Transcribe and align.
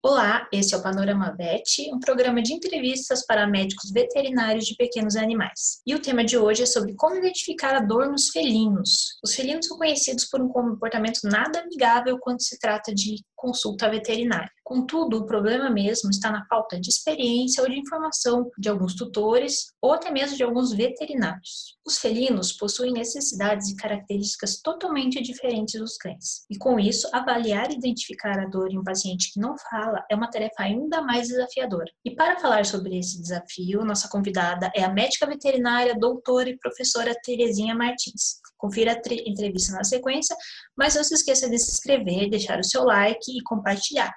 Olá, 0.00 0.48
esse 0.52 0.76
é 0.76 0.78
o 0.78 0.82
Panorama 0.82 1.34
Vet, 1.36 1.92
um 1.92 1.98
programa 1.98 2.40
de 2.40 2.52
entrevistas 2.52 3.26
para 3.26 3.48
médicos 3.48 3.90
veterinários 3.90 4.64
de 4.64 4.76
pequenos 4.76 5.16
animais. 5.16 5.82
E 5.84 5.92
o 5.92 6.00
tema 6.00 6.24
de 6.24 6.38
hoje 6.38 6.62
é 6.62 6.66
sobre 6.66 6.94
como 6.94 7.16
identificar 7.16 7.74
a 7.74 7.80
dor 7.80 8.08
nos 8.08 8.28
felinos. 8.28 9.18
Os 9.24 9.34
felinos 9.34 9.66
são 9.66 9.76
conhecidos 9.76 10.24
por 10.26 10.40
um 10.40 10.48
comportamento 10.48 11.18
nada 11.24 11.58
amigável 11.58 12.16
quando 12.20 12.40
se 12.40 12.56
trata 12.60 12.94
de 12.94 13.24
consulta 13.38 13.88
veterinária. 13.88 14.50
Contudo, 14.64 15.16
o 15.16 15.24
problema 15.24 15.70
mesmo 15.70 16.10
está 16.10 16.30
na 16.30 16.44
falta 16.44 16.78
de 16.78 16.90
experiência 16.90 17.62
ou 17.62 17.70
de 17.70 17.78
informação 17.78 18.50
de 18.58 18.68
alguns 18.68 18.94
tutores 18.94 19.68
ou 19.80 19.92
até 19.92 20.10
mesmo 20.10 20.36
de 20.36 20.42
alguns 20.42 20.72
veterinários. 20.72 21.78
Os 21.86 21.98
felinos 21.98 22.52
possuem 22.52 22.92
necessidades 22.92 23.70
e 23.70 23.76
características 23.76 24.60
totalmente 24.60 25.22
diferentes 25.22 25.80
dos 25.80 25.96
cães. 25.96 26.44
E 26.50 26.58
com 26.58 26.78
isso, 26.78 27.08
avaliar 27.14 27.70
e 27.70 27.76
identificar 27.76 28.38
a 28.38 28.46
dor 28.46 28.70
em 28.70 28.78
um 28.78 28.84
paciente 28.84 29.32
que 29.32 29.40
não 29.40 29.56
fala 29.70 30.04
é 30.10 30.14
uma 30.14 30.28
tarefa 30.28 30.64
ainda 30.64 31.00
mais 31.00 31.28
desafiadora. 31.28 31.90
E 32.04 32.14
para 32.14 32.38
falar 32.38 32.66
sobre 32.66 32.98
esse 32.98 33.22
desafio, 33.22 33.84
nossa 33.84 34.08
convidada 34.08 34.70
é 34.74 34.84
a 34.84 34.92
médica 34.92 35.26
veterinária, 35.26 35.98
doutora 35.98 36.50
e 36.50 36.58
professora 36.58 37.14
Terezinha 37.24 37.74
Martins. 37.74 38.40
Confira 38.58 38.92
a 38.92 39.14
entrevista 39.24 39.72
na 39.72 39.84
sequência, 39.84 40.36
mas 40.76 40.96
não 40.96 41.04
se 41.04 41.14
esqueça 41.14 41.48
de 41.48 41.56
se 41.58 41.70
inscrever, 41.70 42.28
deixar 42.28 42.58
o 42.58 42.64
seu 42.64 42.82
like 42.82 43.30
e 43.30 43.40
compartilhar. 43.44 44.12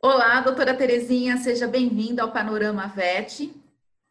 Olá, 0.00 0.40
doutora 0.40 0.72
Terezinha, 0.72 1.36
seja 1.38 1.66
bem-vinda 1.66 2.22
ao 2.22 2.32
Panorama 2.32 2.86
VET. 2.86 3.52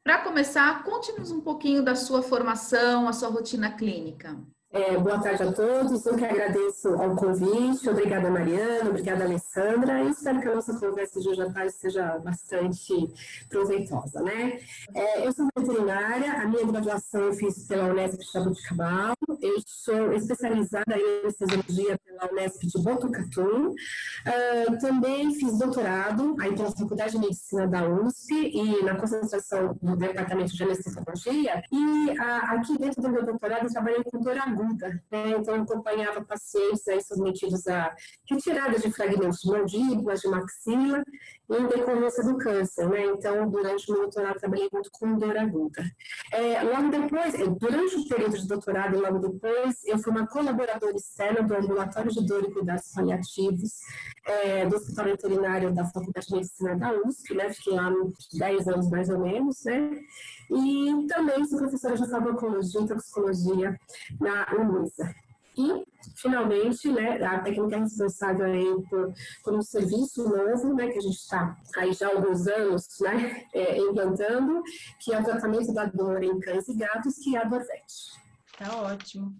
Para 0.03 0.19
começar, 0.19 0.83
conte-nos 0.83 1.31
um 1.31 1.39
pouquinho 1.39 1.81
da 1.81 1.95
sua 1.95 2.21
formação, 2.21 3.07
a 3.07 3.13
sua 3.13 3.29
rotina 3.29 3.71
clínica. 3.71 4.37
É, 4.71 4.95
boa 4.99 5.17
tarde 5.17 5.41
a 5.41 5.51
todos, 5.51 6.05
eu 6.05 6.15
que 6.15 6.23
agradeço 6.23 6.89
ao 6.89 7.15
convite, 7.15 7.89
obrigada 7.89 8.29
Mariana, 8.29 8.91
obrigada 8.91 9.23
Alessandra, 9.23 10.03
e 10.03 10.09
espero 10.09 10.39
que 10.39 10.47
a 10.47 10.53
nossa 10.53 10.79
conversa 10.79 11.19
de 11.19 11.27
hoje 11.27 11.41
à 11.41 11.51
tarde 11.51 11.73
seja 11.73 12.19
bastante 12.19 12.93
proveitosa, 13.49 14.21
né? 14.21 14.59
É, 14.93 15.25
eu 15.25 15.31
sou 15.31 15.47
veterinária, 15.57 16.33
a 16.33 16.45
minha 16.45 16.63
graduação 16.67 17.21
eu 17.21 17.33
fiz 17.33 17.65
pela 17.65 17.85
Unesp 17.85 18.19
de 18.19 18.31
Jabuticabal, 18.31 19.15
eu 19.41 19.55
sou 19.65 20.13
especializada 20.13 20.95
em 20.95 21.21
anestesiologia 21.21 21.97
pela 22.05 22.31
Unesp 22.31 22.61
de 22.61 22.83
Botucatu, 22.83 23.69
uh, 23.71 24.79
também 24.79 25.33
fiz 25.33 25.57
doutorado 25.57 26.35
aí 26.39 26.55
pela 26.55 26.69
Faculdade 26.69 27.13
de 27.13 27.17
Medicina 27.17 27.67
da 27.67 27.89
USP 27.89 28.35
e 28.35 28.83
na 28.83 28.95
concentração 28.95 29.75
do 29.81 29.95
Departamento 29.95 30.55
de 30.55 30.63
Anestesiologia, 30.63 31.63
e 31.71 32.09
uh, 32.11 32.55
aqui 32.55 32.77
dentro 32.77 33.01
do 33.01 33.09
meu 33.09 33.25
doutorado 33.25 33.63
eu 33.63 33.71
trabalhei 33.71 34.03
com 34.03 34.21
dor 34.21 34.37
aguda, 34.59 35.01
né? 35.11 35.31
então 35.37 35.55
acompanhava 35.55 36.23
pacientes 36.23 36.87
aí 36.87 37.01
submetidos 37.01 37.67
a 37.67 37.95
retirada 38.29 38.77
de 38.77 38.91
fragmentos 38.91 39.39
de 39.39 39.49
mandíbula, 39.49 40.15
de 40.15 40.27
maxila, 40.27 41.03
em 41.51 41.67
decorrência 41.67 42.23
do 42.23 42.37
câncer, 42.37 42.87
né? 42.87 43.05
Então, 43.05 43.49
durante 43.49 43.89
o 43.89 43.93
meu 43.93 44.03
doutorado, 44.03 44.39
trabalhei 44.39 44.69
muito 44.71 44.89
com 44.91 45.17
dor 45.17 45.35
aguda. 45.35 45.83
É, 46.31 46.61
logo 46.61 46.89
depois, 46.89 47.33
durante 47.59 47.95
o 47.95 48.07
período 48.07 48.37
de 48.37 48.47
doutorado 48.47 48.95
e 48.95 48.99
logo 48.99 49.17
depois, 49.17 49.83
eu 49.85 49.97
fui 49.97 50.11
uma 50.11 50.27
colaboradora 50.27 50.95
externa 50.95 51.41
do 51.41 51.55
Ambulatório 51.55 52.11
de 52.11 52.25
Dor 52.25 52.43
e 52.43 52.53
Cuidados 52.53 52.91
Paliativos 52.93 53.79
é, 54.27 54.65
do 54.67 54.75
Hospital 54.75 55.05
Veterinário 55.05 55.73
da 55.73 55.85
Faculdade 55.85 56.27
de 56.27 56.35
Medicina 56.35 56.75
da 56.75 56.93
USP, 56.93 57.33
né? 57.33 57.51
Fiquei 57.51 57.73
lá 57.73 57.89
uns 57.89 58.27
10 58.37 58.67
anos 58.67 58.89
mais 58.91 59.09
ou 59.09 59.19
menos, 59.19 59.63
né? 59.63 59.99
E 60.51 61.07
também 61.07 61.45
sou 61.45 61.59
professora 61.59 61.95
de 61.95 62.09
farmacologia 62.09 62.81
e 62.81 62.87
toxicologia 62.87 63.79
na 64.19 64.47
UNISA. 64.55 65.13
E, 65.57 65.83
finalmente, 66.15 66.89
né, 66.89 67.21
a 67.21 67.39
técnica 67.39 67.79
responsável 67.79 68.45
aí 68.45 68.83
por, 68.89 69.13
por 69.43 69.53
um 69.53 69.61
serviço 69.61 70.23
novo, 70.23 70.73
né, 70.73 70.87
que 70.89 70.97
a 70.97 71.01
gente 71.01 71.17
está 71.17 71.57
aí 71.75 71.91
já 71.91 72.07
há 72.07 72.11
alguns 72.11 72.47
anos, 72.47 72.87
né, 73.01 73.45
é, 73.53 73.77
implantando, 73.77 74.63
que 75.01 75.13
é 75.13 75.19
o 75.19 75.23
tratamento 75.23 75.73
da 75.73 75.85
dor 75.85 76.23
em 76.23 76.39
cães 76.39 76.67
e 76.69 76.75
gatos, 76.75 77.15
que 77.15 77.35
é 77.35 77.41
a 77.41 77.43
Dorvet. 77.43 77.83
Tá 78.57 78.81
ótimo. 78.81 79.35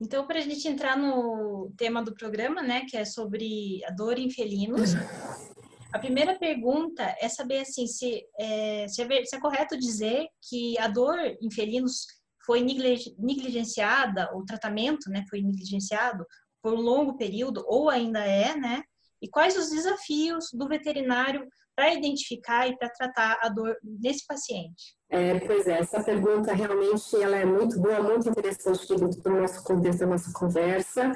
Então, 0.00 0.26
para 0.26 0.38
a 0.38 0.42
gente 0.42 0.66
entrar 0.66 0.96
no 0.96 1.72
tema 1.76 2.02
do 2.02 2.14
programa, 2.14 2.60
né, 2.62 2.84
que 2.88 2.96
é 2.96 3.04
sobre 3.04 3.82
a 3.86 3.92
dor 3.92 4.18
em 4.18 4.30
felinos, 4.30 4.90
a 5.92 5.98
primeira 5.98 6.38
pergunta 6.38 7.02
é 7.20 7.28
saber 7.28 7.60
assim 7.60 7.86
se 7.86 8.26
é, 8.38 8.86
se 8.88 9.02
é, 9.02 9.24
se 9.24 9.36
é 9.36 9.40
correto 9.40 9.78
dizer 9.78 10.26
que 10.48 10.78
a 10.78 10.88
dor 10.88 11.18
em 11.40 11.50
felinos 11.50 12.06
foi 12.46 12.60
negligenciada, 12.60 14.30
o 14.34 14.44
tratamento 14.44 15.10
né, 15.10 15.24
foi 15.28 15.42
negligenciado 15.42 16.24
por 16.62 16.72
um 16.72 16.80
longo 16.80 17.16
período, 17.16 17.64
ou 17.66 17.90
ainda 17.90 18.20
é, 18.20 18.56
né? 18.56 18.82
E 19.20 19.28
quais 19.28 19.56
os 19.56 19.70
desafios 19.70 20.50
do 20.52 20.68
veterinário 20.68 21.46
para 21.76 21.92
identificar 21.92 22.66
e 22.66 22.76
para 22.76 22.88
tratar 22.88 23.38
a 23.42 23.48
dor 23.48 23.76
desse 23.82 24.26
paciente? 24.26 24.96
É, 25.08 25.38
pois 25.40 25.66
é, 25.68 25.78
essa 25.78 26.02
pergunta 26.02 26.52
realmente 26.52 27.14
ela 27.22 27.36
é 27.36 27.44
muito 27.44 27.78
boa, 27.78 28.02
muito 28.02 28.28
interessante 28.28 28.88
dentro 28.88 29.20
do 29.20 29.30
nosso 29.30 29.62
contexto 29.62 30.00
da 30.00 30.06
nossa 30.06 30.32
conversa. 30.32 31.12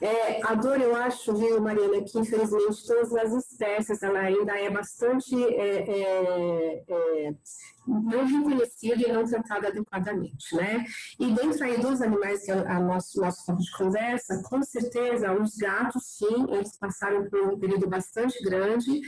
É, 0.00 0.40
a 0.46 0.54
dor, 0.54 0.80
eu 0.80 0.94
acho, 0.96 1.34
viu, 1.36 1.60
Mariana, 1.60 2.02
que 2.02 2.18
infelizmente 2.18 2.86
todas 2.86 3.12
as 3.12 3.32
espécies 3.32 4.02
ela 4.02 4.20
ainda 4.20 4.58
é 4.58 4.70
bastante 4.70 5.34
é, 5.34 5.90
é, 5.90 6.84
é 6.88 7.34
não 7.86 8.26
reconhecida 8.26 9.08
e 9.08 9.12
não 9.12 9.24
tratada 9.24 9.68
adequadamente, 9.68 10.54
né? 10.54 10.84
E 11.18 11.32
dentro 11.32 11.64
aí 11.64 11.78
dos 11.78 12.00
animais 12.00 12.44
que 12.44 12.50
é 12.50 12.54
a 12.54 12.80
nosso 12.80 13.20
nosso 13.20 13.44
foco 13.44 13.62
de 13.62 13.70
conversa, 13.72 14.42
com 14.44 14.62
certeza 14.62 15.32
os 15.32 15.56
gatos, 15.56 16.02
sim, 16.18 16.46
eles 16.50 16.76
passaram 16.78 17.28
por 17.28 17.40
um 17.40 17.58
período 17.58 17.88
bastante 17.88 18.42
grande, 18.42 19.00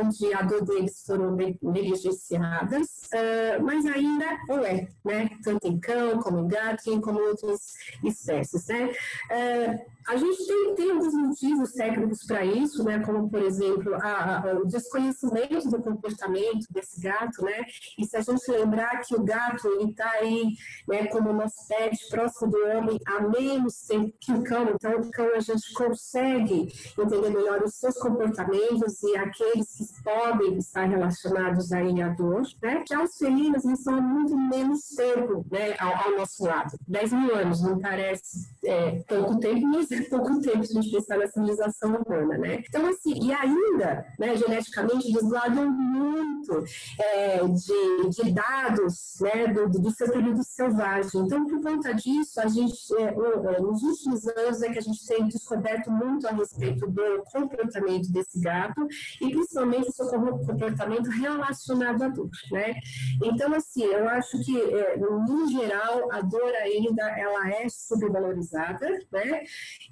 onde 0.00 0.34
a 0.34 0.42
dor 0.42 0.64
deles 0.64 1.02
foram 1.06 1.34
negligenciadas, 1.34 2.88
uh, 3.12 3.62
mas 3.62 3.86
ainda 3.86 4.26
o 4.48 4.58
é, 4.64 4.88
né? 5.04 5.30
Tanto 5.42 5.66
em 5.66 5.78
cão, 5.80 6.18
como 6.20 6.40
em 6.40 6.48
gato, 6.48 7.00
como 7.00 7.20
outras 7.20 7.74
espécies, 8.04 8.66
né? 8.66 8.92
Uh, 9.30 10.01
a 10.06 10.16
gente 10.16 10.46
tem, 10.46 10.74
tem 10.74 10.90
alguns 10.90 11.14
motivos 11.14 11.72
técnicos 11.72 12.24
para 12.26 12.44
isso, 12.44 12.82
né? 12.84 13.00
Como, 13.00 13.30
por 13.30 13.40
exemplo, 13.42 13.94
a, 13.94 14.50
a, 14.50 14.54
o 14.54 14.66
desconhecimento 14.66 15.68
do 15.68 15.80
comportamento 15.80 16.66
desse 16.70 17.00
gato, 17.00 17.44
né? 17.44 17.64
E 17.98 18.04
se 18.04 18.16
a 18.16 18.20
gente 18.20 18.50
lembrar 18.50 19.00
que 19.00 19.14
o 19.14 19.22
gato, 19.22 19.68
ele 19.68 19.90
está 19.90 20.10
aí, 20.10 20.48
né, 20.88 21.06
como 21.06 21.32
nosso 21.32 21.66
pet, 21.68 21.96
próximo 22.10 22.50
do 22.50 22.58
homem, 22.66 22.98
há 23.06 23.20
menos 23.20 23.82
tempo 23.86 24.12
que 24.20 24.32
o 24.32 24.42
cão, 24.42 24.68
então 24.74 25.00
o 25.00 25.10
cão 25.10 25.34
a 25.34 25.40
gente 25.40 25.72
consegue 25.72 26.68
entender 26.98 27.30
melhor 27.30 27.62
os 27.62 27.74
seus 27.76 27.96
comportamentos 27.96 29.02
e 29.02 29.16
aqueles 29.16 29.76
que 29.76 30.02
podem 30.02 30.58
estar 30.58 30.84
relacionados 30.84 31.72
aí 31.72 32.02
à 32.02 32.08
dor, 32.08 32.42
né? 32.62 32.84
Já 32.88 33.02
os 33.02 33.16
felinos, 33.16 33.64
eles 33.64 33.82
são 33.82 34.00
muito 34.00 34.36
menos 34.36 34.88
tempo, 34.88 35.46
né, 35.50 35.76
ao, 35.78 35.94
ao 35.94 36.18
nosso 36.18 36.44
lado. 36.44 36.76
10 36.88 37.12
mil 37.12 37.34
anos, 37.34 37.62
não 37.62 37.78
parece 37.78 38.48
é, 38.64 39.02
pouco 39.06 39.38
tempo, 39.38 39.66
mas 39.66 39.91
pouco 40.08 40.40
tempo 40.40 40.60
a 40.60 40.62
gente 40.62 40.90
pensar 40.90 41.18
na 41.18 41.26
civilização 41.26 41.96
humana, 41.96 42.38
né? 42.38 42.62
Então, 42.66 42.86
assim, 42.86 43.14
e 43.24 43.32
ainda, 43.32 44.06
né, 44.18 44.36
geneticamente, 44.36 45.08
eles 45.08 45.22
guardam 45.22 45.70
muito 45.70 46.64
é, 46.98 47.38
de, 47.38 48.08
de, 48.10 48.32
dados, 48.32 49.16
né, 49.20 49.48
do, 49.48 49.68
do 49.68 49.90
seu 49.90 50.10
período 50.10 50.42
selvagem. 50.42 51.22
Então, 51.22 51.46
por 51.46 51.60
conta 51.60 51.92
disso, 51.94 52.40
a 52.40 52.48
gente, 52.48 52.76
é, 52.98 53.04
é, 53.04 53.60
nos 53.60 53.82
últimos 53.82 54.26
anos, 54.28 54.62
é 54.62 54.72
que 54.72 54.78
a 54.78 54.82
gente 54.82 55.06
tem 55.06 55.26
descoberto 55.28 55.90
muito 55.90 56.26
a 56.26 56.32
respeito 56.32 56.86
do 56.90 57.24
comportamento 57.32 58.10
desse 58.10 58.40
gato 58.40 58.86
e 59.20 59.30
principalmente 59.30 59.88
o 59.88 59.92
seu 59.92 60.08
comportamento 60.08 61.08
relacionado 61.10 62.02
à 62.02 62.08
dor, 62.08 62.30
né? 62.50 62.74
Então, 63.22 63.54
assim, 63.54 63.84
eu 63.84 64.08
acho 64.08 64.42
que, 64.44 64.60
é, 64.60 64.96
no 64.96 65.48
geral, 65.48 66.12
a 66.12 66.20
dor 66.20 66.52
ainda, 66.62 67.02
ela 67.18 67.48
é 67.50 67.68
subvalorizada, 67.68 68.88
né? 69.10 69.42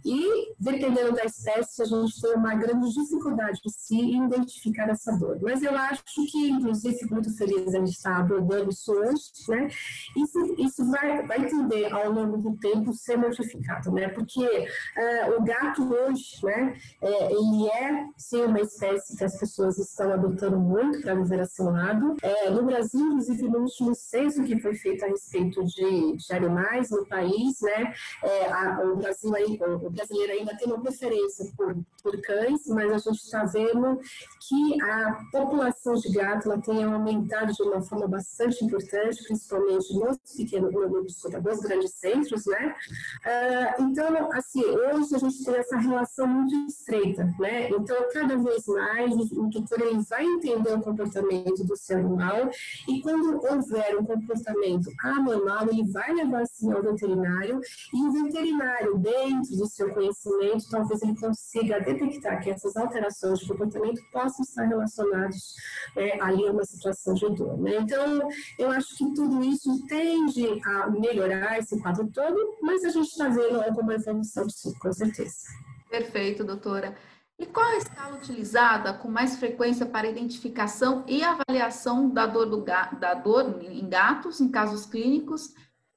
E, 0.05 0.55
dependendo 0.59 1.13
da 1.13 1.25
espécie, 1.25 1.83
a 1.83 1.85
gente 1.85 2.21
tem 2.21 2.35
uma 2.35 2.55
grande 2.55 2.93
dificuldade 2.93 3.61
de 3.65 3.73
se 3.73 3.99
identificar 3.99 4.89
essa 4.89 5.13
dor. 5.13 5.39
Mas 5.41 5.63
eu 5.63 5.75
acho 5.77 6.03
que, 6.31 6.51
inclusive, 6.51 6.99
fico 6.99 7.15
muito 7.15 7.37
feliz 7.37 7.75
a 7.75 7.79
gente 7.79 7.91
estar 7.91 8.17
abordando 8.17 8.71
isso 8.71 8.93
hoje, 8.93 9.31
né? 9.49 9.69
Isso, 10.17 10.55
isso 10.59 10.91
vai, 10.91 11.27
vai 11.27 11.47
tender, 11.47 11.93
ao 11.93 12.11
longo 12.13 12.37
do 12.37 12.57
tempo, 12.59 12.93
ser 12.93 13.17
modificado, 13.17 13.91
né? 13.93 14.09
Porque 14.09 14.45
uh, 14.45 15.39
o 15.39 15.43
gato 15.43 15.93
hoje, 15.93 16.45
né, 16.45 16.77
é, 17.01 17.33
ele 17.33 17.69
é, 17.69 18.07
sim, 18.17 18.43
uma 18.43 18.61
espécie 18.61 19.17
que 19.17 19.25
as 19.25 19.39
pessoas 19.39 19.79
estão 19.79 20.13
adotando 20.13 20.59
muito 20.59 21.01
para 21.01 21.15
viver 21.15 21.41
assim 21.41 21.65
lado. 21.65 22.17
É, 22.23 22.51
no 22.51 22.65
Brasil, 22.65 23.01
inclusive, 23.01 23.49
no 23.49 23.61
último 23.61 23.95
censo 23.95 24.43
que 24.43 24.61
foi 24.61 24.75
feito 24.75 25.05
a 25.05 25.09
respeito 25.09 25.65
de, 25.65 26.17
de 26.17 26.33
animais 26.35 26.91
no 26.91 27.07
país, 27.07 27.61
né, 27.61 27.93
é, 28.23 28.53
a, 28.53 28.81
o 28.85 28.97
Brasil 28.97 29.35
aí, 29.35 29.59
o 29.83 29.91
brasileiro 29.91 30.33
ainda 30.33 30.57
tem 30.57 30.69
uma 30.69 30.81
preferência 30.81 31.51
por, 31.57 31.77
por 32.03 32.21
cães, 32.23 32.67
mas 32.69 32.93
a 32.93 32.99
gente 32.99 33.23
está 33.23 33.45
vendo 33.45 34.01
que 34.49 34.83
a 34.83 35.25
população 35.33 35.95
de 35.95 36.11
gato 36.13 36.51
ela 36.51 36.61
tem 36.61 36.83
aumentado 36.85 37.53
de 37.53 37.63
uma 37.63 37.83
forma 37.83 38.09
bastante 38.09 38.65
importante, 38.65 39.23
principalmente 39.25 39.93
nos 39.95 40.19
pequenos, 40.37 40.73
nos 40.73 41.61
grandes 41.61 41.95
centros, 41.95 42.47
né? 42.47 42.75
Uh, 43.25 43.83
então, 43.83 44.31
assim, 44.33 44.65
hoje 44.65 45.15
a 45.15 45.19
gente 45.19 45.45
tem 45.45 45.55
essa 45.57 45.77
relação 45.77 46.27
muito 46.27 46.55
estreita, 46.67 47.25
né? 47.39 47.69
Então, 47.71 47.97
cada 48.13 48.37
vez 48.37 48.67
mais 48.67 49.15
o 49.15 49.51
tutor 49.51 49.81
ele 49.81 50.01
vai 50.09 50.25
entender 50.25 50.73
o 50.73 50.81
comportamento 50.81 51.65
do 51.65 51.77
seu 51.77 51.99
animal 51.99 52.51
e 52.89 53.01
quando 53.03 53.41
houver 53.45 53.99
um 53.99 54.05
comportamento 54.05 54.91
anormal, 55.03 55.69
ele 55.69 55.85
vai 55.91 56.13
levar 56.13 56.47
sim 56.47 56.73
ao 56.73 56.83
veterinário 56.83 57.61
e 57.95 58.07
o 58.07 58.13
veterinário, 58.13 58.99
dentro 58.99 59.57
do 59.57 59.67
seu 59.71 59.93
conhecimento, 59.93 60.69
talvez 60.71 61.03
ele 61.03 61.19
consiga 61.19 61.81
detectar 61.81 62.43
que 62.43 62.51
essas 62.51 62.77
alterações 62.77 63.39
de 63.39 63.49
comportamento 63.49 64.01
possam 64.13 64.43
estar 64.43 64.65
relacionadas 64.65 65.55
é, 65.97 66.21
ali 66.21 66.47
a 66.47 66.53
uma 66.53 66.65
situação 66.65 67.15
de 67.15 67.29
dor. 67.35 67.59
Né? 67.59 67.79
Então, 67.81 68.29
eu 68.59 68.71
acho 68.71 68.97
que 68.97 69.15
tudo 69.15 69.43
isso 69.43 69.87
tende 69.87 70.61
a 70.65 70.91
melhorar 70.91 71.59
esse 71.59 71.81
quadro 71.81 72.09
todo, 72.13 72.59
mas 72.61 72.85
a 72.85 72.91
gente 72.91 73.09
está 73.09 73.29
vendo 73.29 73.63
alguma 73.63 73.95
evolução 73.95 74.49
sim, 74.49 74.73
com 74.79 74.93
certeza. 74.93 75.49
Perfeito, 75.89 76.45
doutora. 76.45 76.97
E 77.39 77.47
qual 77.47 77.67
a 77.67 77.77
escala 77.77 78.17
utilizada 78.17 78.93
com 78.93 79.09
mais 79.09 79.37
frequência 79.37 79.87
para 79.87 80.07
identificação 80.07 81.05
e 81.09 81.25
avaliação 81.25 82.11
da 82.11 82.27
dor, 82.27 82.47
do, 82.47 82.61
da 82.61 83.15
dor 83.15 83.63
em 83.63 83.89
gatos, 83.89 84.41
em 84.43 84.49
casos 84.51 84.85
clínicos? 84.85 85.55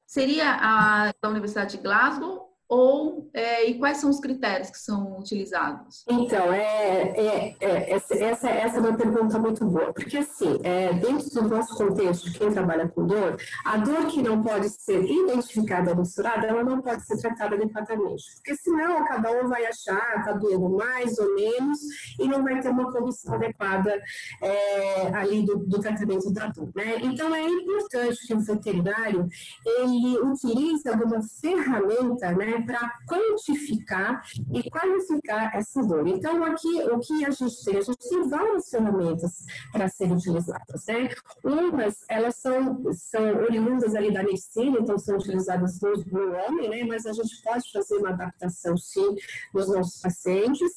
Seria 0.08 0.58
a 0.62 1.14
da 1.22 1.30
Universidade 1.30 1.76
de 1.76 1.84
Glasgow 1.84 2.53
ou 2.74 3.30
é, 3.36 3.70
e 3.70 3.78
quais 3.78 3.98
são 3.98 4.10
os 4.10 4.20
critérios 4.20 4.72
que 4.72 4.80
são 4.80 5.20
utilizados? 5.20 6.04
Então, 6.10 6.52
é, 6.52 7.14
é, 7.16 7.56
é 7.60 7.94
essa, 7.94 8.16
essa, 8.16 8.50
é 8.50 8.80
uma 8.80 8.98
pergunta 8.98 9.38
muito 9.38 9.64
boa, 9.66 9.94
porque 9.94 10.18
assim, 10.18 10.60
é, 10.64 10.92
dentro 10.94 11.30
do 11.30 11.48
nosso 11.50 11.76
contexto, 11.76 12.32
quem 12.34 12.52
trabalha 12.52 12.88
com 12.90 13.06
dor, 13.06 13.38
a 13.64 13.78
dor 13.78 14.08
que 14.08 14.24
não 14.24 14.42
pode 14.42 14.70
ser 14.70 15.04
identificada 15.04 15.92
ou 15.92 15.98
misturada, 15.98 16.48
ela 16.48 16.64
não 16.64 16.82
pode 16.82 17.06
ser 17.06 17.18
tratada 17.18 17.56
adequadamente, 17.56 18.24
porque 18.36 18.56
senão 18.56 19.06
cada 19.06 19.32
um 19.32 19.48
vai 19.48 19.68
achar, 19.68 20.18
está 20.18 20.34
doendo 20.34 20.70
mais 20.72 21.20
ou 21.20 21.36
menos, 21.36 21.80
e 22.20 22.28
não 22.28 22.44
vai 22.44 22.60
ter 22.60 22.70
uma 22.70 22.92
condição 22.92 23.36
adequada 23.36 24.02
é, 24.42 25.16
ali 25.16 25.46
do, 25.46 25.58
do, 25.58 25.80
tratamento 25.80 26.32
da 26.32 26.48
dor, 26.48 26.72
né? 26.76 26.98
Então, 27.04 27.36
é 27.36 27.44
importante 27.44 28.26
que 28.26 28.34
o 28.34 28.40
veterinário, 28.40 29.28
ele 29.64 30.18
utilize 30.22 30.90
alguma 30.90 31.22
ferramenta, 31.40 32.32
né, 32.32 32.63
para 32.66 32.98
quantificar 33.08 34.24
e 34.54 34.70
qualificar 34.70 35.56
essa 35.56 35.82
dor. 35.84 36.08
Então, 36.08 36.44
aqui, 36.44 36.84
o 36.84 37.00
que 37.00 37.26
a 37.26 37.30
gente 37.30 37.64
tem? 37.64 37.78
A 37.78 37.82
gente 37.82 38.10
tem 38.10 38.28
várias 38.28 38.70
ferramentas 38.70 39.46
para 39.72 39.88
serem 39.88 40.14
utilizadas, 40.14 40.86
né? 40.88 41.10
Umas, 41.44 42.04
elas 42.10 42.36
são, 42.36 42.84
são 42.94 43.24
oriundas 43.44 43.96
ali 43.96 44.12
da 44.12 44.24
medicina, 44.24 44.78
então 44.80 44.98
são 44.98 45.16
utilizadas 45.16 45.80
no, 45.82 46.34
homem, 46.34 46.70
né? 46.70 46.84
Mas 46.84 47.06
a 47.06 47.14
gente 47.14 47.42
pode 47.44 47.72
fazer 47.72 47.98
uma 47.98 48.10
adaptação, 48.10 48.78
sim, 48.78 49.16
nos 49.54 49.68
nossos 49.68 50.02
pacientes. 50.02 50.72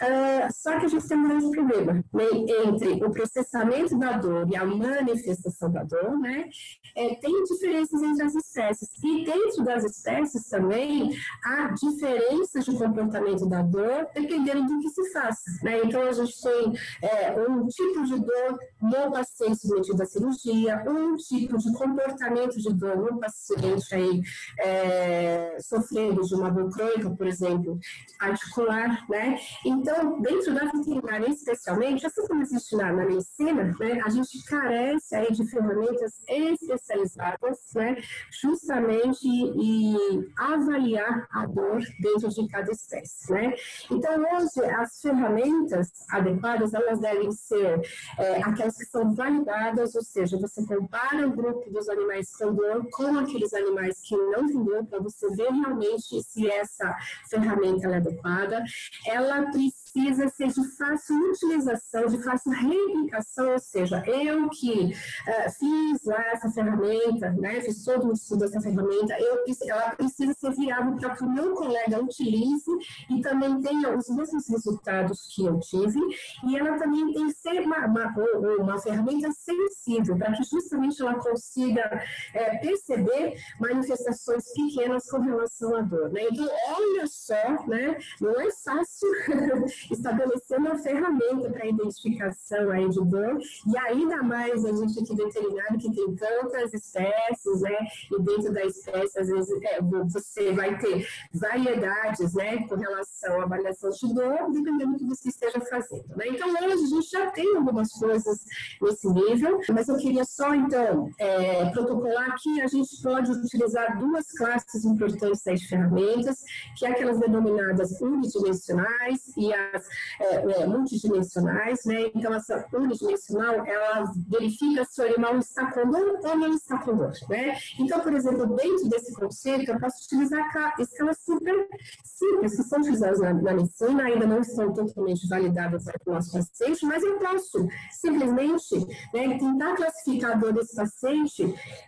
Uh, 0.00 0.52
só 0.52 0.78
que 0.78 0.86
a 0.86 0.88
gente 0.88 1.06
tem 1.06 1.18
um 1.18 1.28
grande 1.28 1.50
problema 1.50 2.04
né? 2.12 2.24
entre 2.64 3.04
o 3.04 3.10
processamento 3.10 3.98
da 3.98 4.12
dor 4.12 4.48
e 4.50 4.56
a 4.56 4.64
manifestação 4.64 5.70
da 5.70 5.82
dor, 5.82 6.18
né? 6.18 6.48
É, 6.96 7.14
tem 7.16 7.42
diferenças 7.44 8.02
entre 8.02 8.24
as 8.24 8.34
espécies. 8.34 8.90
E 9.02 9.24
dentro 9.24 9.64
das 9.64 9.84
espécies 9.84 10.48
também, 10.48 11.10
há 11.44 11.68
diferenças 11.68 12.64
de 12.64 12.76
comportamento 12.76 13.48
da 13.48 13.62
dor 13.62 14.08
dependendo 14.14 14.66
do 14.66 14.80
que 14.80 14.88
se 14.90 15.12
faça. 15.12 15.42
Né? 15.62 15.80
Então, 15.84 16.02
a 16.02 16.12
gente 16.12 16.40
tem 16.40 16.72
é, 17.02 17.32
um 17.48 17.66
tipo 17.66 18.04
de 18.04 18.18
dor 18.20 18.58
no 18.80 19.10
paciente 19.10 19.60
submetido 19.60 20.02
à 20.02 20.06
cirurgia, 20.06 20.84
um 20.86 21.16
tipo 21.16 21.58
de 21.58 21.72
comportamento 21.72 22.56
de 22.56 22.72
dor 22.72 22.96
no 22.96 23.18
paciente 23.18 23.94
aí, 23.94 24.22
é, 24.58 25.56
sofrendo 25.60 26.22
de 26.22 26.34
uma 26.34 26.50
dor 26.50 26.70
crônica, 26.70 27.10
por 27.10 27.26
exemplo, 27.26 27.78
articular. 28.20 29.04
Né? 29.08 29.38
Então, 29.64 30.20
dentro 30.20 30.54
da 30.54 30.64
veterinária, 30.64 31.28
especialmente, 31.28 32.06
assim 32.06 32.26
como 32.26 32.42
existe 32.42 32.76
na, 32.76 32.92
na 32.92 33.04
medicina, 33.04 33.74
né, 33.78 34.00
a 34.04 34.08
gente 34.08 34.42
carece 34.44 35.14
aí 35.14 35.32
de 35.32 35.44
ferramentas 35.46 36.12
especializadas, 36.28 37.58
né, 37.74 37.96
justamente 38.30 39.26
e 39.26 40.30
avaliar 40.36 41.11
a 41.30 41.46
dor 41.46 41.80
dentro 42.00 42.28
de 42.28 42.48
cada 42.48 42.70
espécie, 42.70 43.32
né? 43.32 43.54
Então, 43.90 44.14
hoje, 44.14 44.64
as 44.70 45.00
ferramentas 45.00 45.90
adequadas, 46.10 46.74
elas 46.74 47.00
devem 47.00 47.30
ser 47.32 47.80
é, 48.18 48.42
aquelas 48.42 48.76
que 48.76 48.84
são 48.86 49.14
validadas, 49.14 49.94
ou 49.94 50.02
seja, 50.02 50.38
você 50.38 50.64
compara 50.66 51.26
o 51.26 51.32
grupo 51.32 51.70
dos 51.70 51.88
animais 51.88 52.34
com 52.36 52.54
dor 52.54 52.88
com 52.90 53.18
aqueles 53.18 53.52
animais 53.52 54.00
que 54.00 54.16
não 54.16 54.46
têm 54.46 54.64
dor, 54.64 54.84
para 54.86 55.00
você 55.00 55.28
ver 55.34 55.50
realmente 55.50 56.22
se 56.22 56.50
essa 56.50 56.94
ferramenta 57.28 57.88
é 57.88 57.96
adequada. 57.96 58.62
Ela 59.06 59.42
precisa 59.50 59.81
precisa 59.92 60.28
ser 60.28 60.48
de 60.48 60.68
fácil 60.76 61.16
utilização, 61.30 62.06
de 62.06 62.22
fácil 62.22 62.50
replicação, 62.52 63.52
ou 63.52 63.58
seja, 63.58 64.02
eu 64.06 64.48
que 64.48 64.92
uh, 64.92 65.50
fiz 65.58 66.04
lá 66.04 66.24
essa 66.32 66.50
ferramenta, 66.50 67.30
né, 67.32 67.60
fiz 67.60 67.84
todo 67.84 68.08
o 68.08 68.12
estudo 68.12 68.40
dessa 68.40 68.60
ferramenta, 68.60 69.18
eu, 69.18 69.44
ela 69.68 69.90
precisa 69.90 70.32
ser 70.34 70.52
viável 70.52 70.96
para 70.96 71.14
que 71.14 71.24
o 71.24 71.30
meu 71.30 71.54
colega 71.54 72.02
utilize 72.02 72.70
e 73.10 73.20
também 73.20 73.60
tenha 73.60 73.96
os 73.96 74.08
mesmos 74.08 74.48
resultados 74.48 75.34
que 75.34 75.44
eu 75.44 75.60
tive, 75.60 76.00
e 76.46 76.56
ela 76.56 76.78
também 76.78 77.12
tem 77.12 77.26
que 77.26 77.34
ser 77.34 77.60
uma, 77.60 77.86
uma, 77.86 78.14
uma 78.58 78.80
ferramenta 78.80 79.30
sensível, 79.32 80.16
para 80.16 80.32
que 80.32 80.42
justamente 80.44 81.00
ela 81.02 81.14
consiga 81.16 82.02
é, 82.34 82.56
perceber 82.58 83.36
manifestações 83.60 84.44
pequenas 84.54 85.08
com 85.10 85.20
relação 85.20 85.76
à 85.76 85.82
dor. 85.82 86.10
Né? 86.10 86.22
Então, 86.30 86.48
olha 86.68 87.06
só, 87.06 87.66
né, 87.66 87.98
não 88.20 88.40
é 88.40 88.50
fácil 88.50 89.08
estabelecer 89.90 90.58
uma 90.58 90.78
ferramenta 90.78 91.50
para 91.50 91.66
identificação 91.66 92.70
aí 92.70 92.88
de 92.88 93.04
dor, 93.04 93.38
e 93.66 93.78
ainda 93.78 94.22
mais 94.22 94.64
a 94.64 94.72
gente 94.72 95.00
aqui 95.00 95.14
veterinário 95.14 95.78
que 95.78 95.92
tem 95.92 96.14
tantas 96.14 96.72
espécies, 96.72 97.60
né, 97.60 97.76
e 98.10 98.22
dentro 98.22 98.52
da 98.52 98.64
espécie, 98.64 99.18
às 99.18 99.28
vezes, 99.28 99.62
é, 99.62 99.80
você 99.80 100.52
vai 100.52 100.78
ter 100.78 101.06
variedades, 101.32 102.34
né, 102.34 102.66
com 102.66 102.76
relação 102.76 103.40
à 103.40 103.44
avaliação 103.44 103.90
de 103.90 104.14
dor, 104.14 104.50
dependendo 104.52 104.92
do 104.92 104.98
que 104.98 105.04
você 105.04 105.28
esteja 105.28 105.60
fazendo, 105.60 106.08
né. 106.16 106.26
Então, 106.28 106.48
hoje 106.48 106.84
a 106.84 106.86
gente 106.86 107.10
já 107.10 107.30
tem 107.30 107.56
algumas 107.56 107.90
coisas 107.92 108.44
nesse 108.80 109.08
nível, 109.08 109.60
mas 109.72 109.88
eu 109.88 109.96
queria 109.96 110.24
só, 110.24 110.54
então, 110.54 111.08
é, 111.18 111.70
protocolar 111.70 112.34
que 112.40 112.60
a 112.60 112.66
gente 112.66 113.02
pode 113.02 113.30
utilizar 113.30 113.98
duas 113.98 114.30
classes 114.32 114.84
importantes 114.84 115.42
de 115.60 115.68
ferramentas, 115.68 116.42
que 116.76 116.86
é 116.86 116.90
aquelas 116.90 117.18
denominadas 117.18 118.00
unidimensionais 118.00 119.32
e 119.36 119.52
a 119.52 119.71
é, 120.20 120.34
é, 120.34 120.66
multidimensionais, 120.66 121.84
né? 121.84 122.10
Então, 122.14 122.34
essa 122.34 122.66
unidimensional, 122.72 123.66
ela 123.66 124.04
verifica 124.28 124.84
se 124.84 125.00
o 125.00 125.06
animal 125.06 125.38
está 125.38 125.70
com 125.72 125.90
dor 125.90 126.20
ou 126.24 126.36
não 126.36 126.54
está 126.54 126.78
com 126.78 126.96
dor, 126.96 127.12
né? 127.28 127.56
Então, 127.78 128.00
por 128.00 128.12
exemplo, 128.12 128.46
dentro 128.56 128.88
desse 128.88 129.12
conceito, 129.14 129.70
eu 129.70 129.80
posso 129.80 130.04
utilizar 130.04 130.42
escalas 130.78 131.18
super 131.24 131.68
simples, 132.04 132.56
que 132.56 132.62
são 132.62 132.80
utilizadas 132.80 133.20
na, 133.20 133.34
na 133.34 133.54
medicina, 133.54 134.04
ainda 134.04 134.26
não 134.26 134.40
estão 134.40 134.72
totalmente 134.72 135.28
validadas 135.28 135.84
para 135.84 135.98
o 136.06 136.14
nosso 136.14 136.32
paciente, 136.32 136.86
mas 136.86 137.02
eu 137.02 137.18
posso 137.18 137.68
simplesmente 137.90 138.78
né, 139.12 139.38
tentar 139.38 139.76
classificar 139.76 140.32
a 140.32 140.34
dor 140.34 140.52
desse 140.52 140.74
paciente 140.74 141.42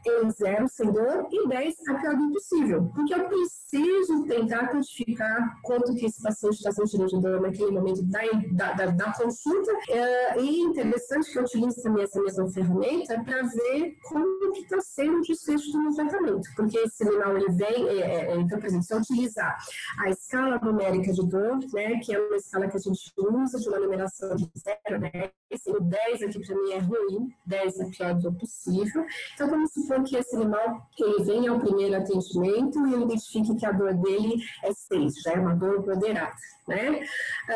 em 0.06 0.30
zero, 0.30 0.68
sem 0.68 0.90
dor, 0.90 1.28
e 1.30 1.48
10, 1.48 1.74
a 1.88 1.94
pior 1.94 2.16
do 2.16 2.32
possível, 2.32 2.90
porque 2.94 3.14
eu 3.14 3.28
preciso 3.28 4.26
tentar 4.26 4.68
quantificar 4.68 5.60
quanto 5.62 5.94
que 5.94 6.06
esse 6.06 6.22
paciente 6.22 6.56
está 6.56 6.72
sentindo 6.72 7.06
de 7.06 7.20
dor 7.20 7.40
naquele 7.40 7.73
momento 7.74 8.02
da, 8.02 8.72
da, 8.72 8.86
da, 8.86 9.12
consulta. 9.12 9.72
É, 9.88 10.40
e 10.40 10.60
interessante 10.60 11.30
que 11.30 11.38
eu 11.38 11.42
utilize 11.42 11.82
também 11.82 12.04
essa 12.04 12.20
mesma 12.20 12.50
ferramenta 12.50 13.22
para 13.22 13.42
ver 13.42 13.96
como 14.08 14.52
que 14.52 14.60
está 14.60 14.80
sendo 14.80 15.18
o 15.18 15.22
desfecho 15.22 15.70
do 15.72 15.82
meu 15.82 15.94
tratamento. 15.94 16.48
Porque 16.56 16.78
esse 16.78 17.06
animal, 17.06 17.36
ele 17.36 17.52
vem, 17.52 17.88
é, 17.88 18.00
é, 18.00 18.32
é, 18.32 18.36
então, 18.36 18.58
por 18.58 18.66
exemplo, 18.66 18.84
se 18.84 18.94
eu 18.94 18.98
utilizar 18.98 19.56
a 19.98 20.10
escala 20.10 20.58
numérica 20.62 21.12
de 21.12 21.26
dor, 21.26 21.58
né, 21.72 21.98
que 22.00 22.14
é 22.14 22.20
uma 22.20 22.36
escala 22.36 22.68
que 22.68 22.76
a 22.76 22.80
gente 22.80 23.12
usa 23.16 23.58
de 23.58 23.68
uma 23.68 23.78
numeração 23.80 24.34
de 24.36 24.50
zero, 24.58 25.00
né, 25.00 25.30
esse, 25.50 25.70
o 25.70 25.80
10 25.80 26.22
aqui 26.22 26.44
para 26.44 26.56
mim 26.56 26.72
é 26.72 26.78
ruim, 26.78 27.28
10 27.46 27.80
é 27.80 27.90
pior 27.90 28.14
do 28.14 28.32
possível. 28.32 29.04
Então, 29.34 29.48
vamos 29.48 29.72
supor 29.72 30.02
que 30.02 30.16
esse 30.16 30.34
animal, 30.36 30.88
ele 30.98 31.24
vem 31.24 31.48
ao 31.48 31.60
primeiro 31.60 31.96
atendimento 31.96 32.86
e 32.86 32.94
ele 32.94 33.04
identifique 33.04 33.56
que 33.56 33.66
a 33.66 33.72
dor 33.72 33.94
dele 33.94 34.36
é 34.64 34.72
6, 34.72 35.22
já 35.22 35.32
é 35.32 35.40
uma 35.40 35.54
dor 35.54 35.84
moderada 35.86 36.34
né? 36.66 37.00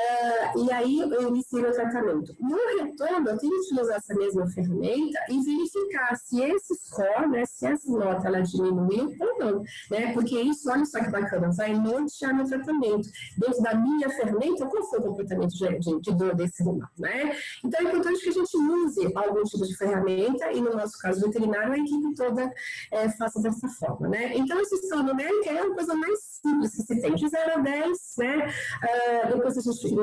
Uh, 0.08 0.64
e 0.64 0.72
aí 0.72 1.00
eu 1.00 1.28
iniciei 1.28 1.64
o 1.64 1.72
tratamento. 1.72 2.34
No 2.40 2.56
retorno, 2.78 3.28
eu 3.28 3.38
tenho 3.38 3.52
que 3.52 3.58
utilizar 3.60 3.96
essa 3.96 4.14
mesma 4.14 4.46
ferramenta 4.48 5.18
e 5.28 5.42
verificar 5.42 6.16
se 6.16 6.40
esse 6.42 6.74
score, 6.76 7.28
né, 7.28 7.44
se 7.44 7.66
essa 7.66 7.90
nota 7.90 8.26
ela 8.28 8.40
diminuiu 8.40 9.14
ou 9.20 9.38
não, 9.38 9.62
né? 9.90 10.12
Porque 10.14 10.40
isso, 10.40 10.70
olha 10.70 10.84
só 10.84 11.02
que 11.02 11.10
bacana, 11.10 11.50
vai 11.52 11.74
nortear 11.74 12.34
meu 12.34 12.46
tratamento. 12.46 13.08
Dentro 13.36 13.62
da 13.62 13.74
minha 13.74 14.08
ferramenta, 14.10 14.66
qual 14.66 14.84
foi 14.84 14.98
o 15.00 15.02
comportamento 15.02 15.50
de, 15.50 15.78
de, 15.78 16.00
de 16.00 16.14
dor 16.14 16.34
desse 16.34 16.62
animal, 16.62 16.88
né? 16.98 17.36
Então, 17.64 17.80
é 17.80 17.84
importante 17.84 18.20
que 18.20 18.28
a 18.28 18.32
gente 18.32 18.56
use 18.56 19.12
algum 19.14 19.42
tipo 19.44 19.66
de 19.66 19.76
ferramenta 19.76 20.50
e, 20.52 20.60
no 20.60 20.74
nosso 20.74 20.98
caso 20.98 21.20
veterinário, 21.20 21.72
a 21.72 21.78
equipe 21.78 22.14
toda 22.14 22.52
é, 22.92 23.08
faça 23.10 23.40
dessa 23.42 23.68
forma, 23.68 24.08
né? 24.08 24.36
Então, 24.36 24.58
esse 24.60 24.88
sono 24.88 25.14
médico 25.14 25.48
é 25.48 25.62
uma 25.62 25.74
coisa 25.74 25.94
mais 25.94 26.18
simples 26.40 26.74
que 26.74 26.82
se 26.82 27.00
tem, 27.00 27.14
de 27.14 27.28
0 27.28 27.52
a 27.54 27.58
10, 27.58 27.98
né? 28.18 28.46
Uh, 28.48 29.34
depois 29.34 29.58
a 29.58 29.60
gente, 29.60 29.94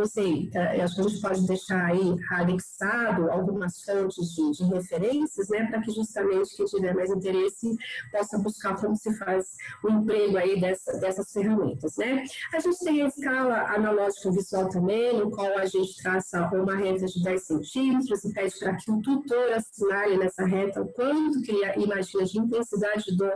que 0.96 1.02
a 1.02 1.08
gente 1.08 1.22
pode 1.22 1.48
deixar 1.48 1.86
aí 1.86 2.16
anexado 2.32 3.32
algumas 3.32 3.82
fontes 3.84 4.30
de, 4.36 4.52
de 4.52 4.64
referências, 4.66 5.50
né? 5.50 5.66
Para 5.68 5.82
que 5.82 5.92
justamente 5.92 6.56
quem 6.56 6.66
tiver 6.66 6.94
mais 6.94 7.10
interesse 7.10 7.76
possa 8.12 8.38
buscar 8.38 8.80
como 8.80 8.96
se 8.96 9.14
faz 9.18 9.46
o 9.84 9.90
emprego 9.90 10.38
aí 10.38 10.60
dessa, 10.60 10.98
dessas 11.00 11.32
ferramentas, 11.32 11.96
né? 11.98 12.24
A 12.54 12.60
gente 12.60 12.78
tem 12.80 13.02
a 13.02 13.08
escala 13.08 13.74
analógica 13.74 14.32
visual 14.32 14.70
também, 14.70 15.18
no 15.18 15.32
qual 15.32 15.58
a 15.58 15.66
gente 15.66 16.02
traça 16.02 16.50
uma 16.54 16.76
reta 16.76 17.06
de 17.06 17.24
10 17.24 17.44
centímetros 17.44 18.24
e 18.26 18.34
pede 18.34 18.60
para 18.60 18.76
que 18.76 18.92
o 18.92 19.02
tutor 19.02 19.54
assinale 19.54 20.18
nessa 20.18 20.46
reta 20.46 20.82
o 20.82 20.88
quanto 20.94 21.42
que 21.42 21.52
ele 21.52 21.84
imagina 21.84 22.26
de 22.26 22.40
intensidade 22.40 23.06
de 23.06 23.18
dor 23.18 23.34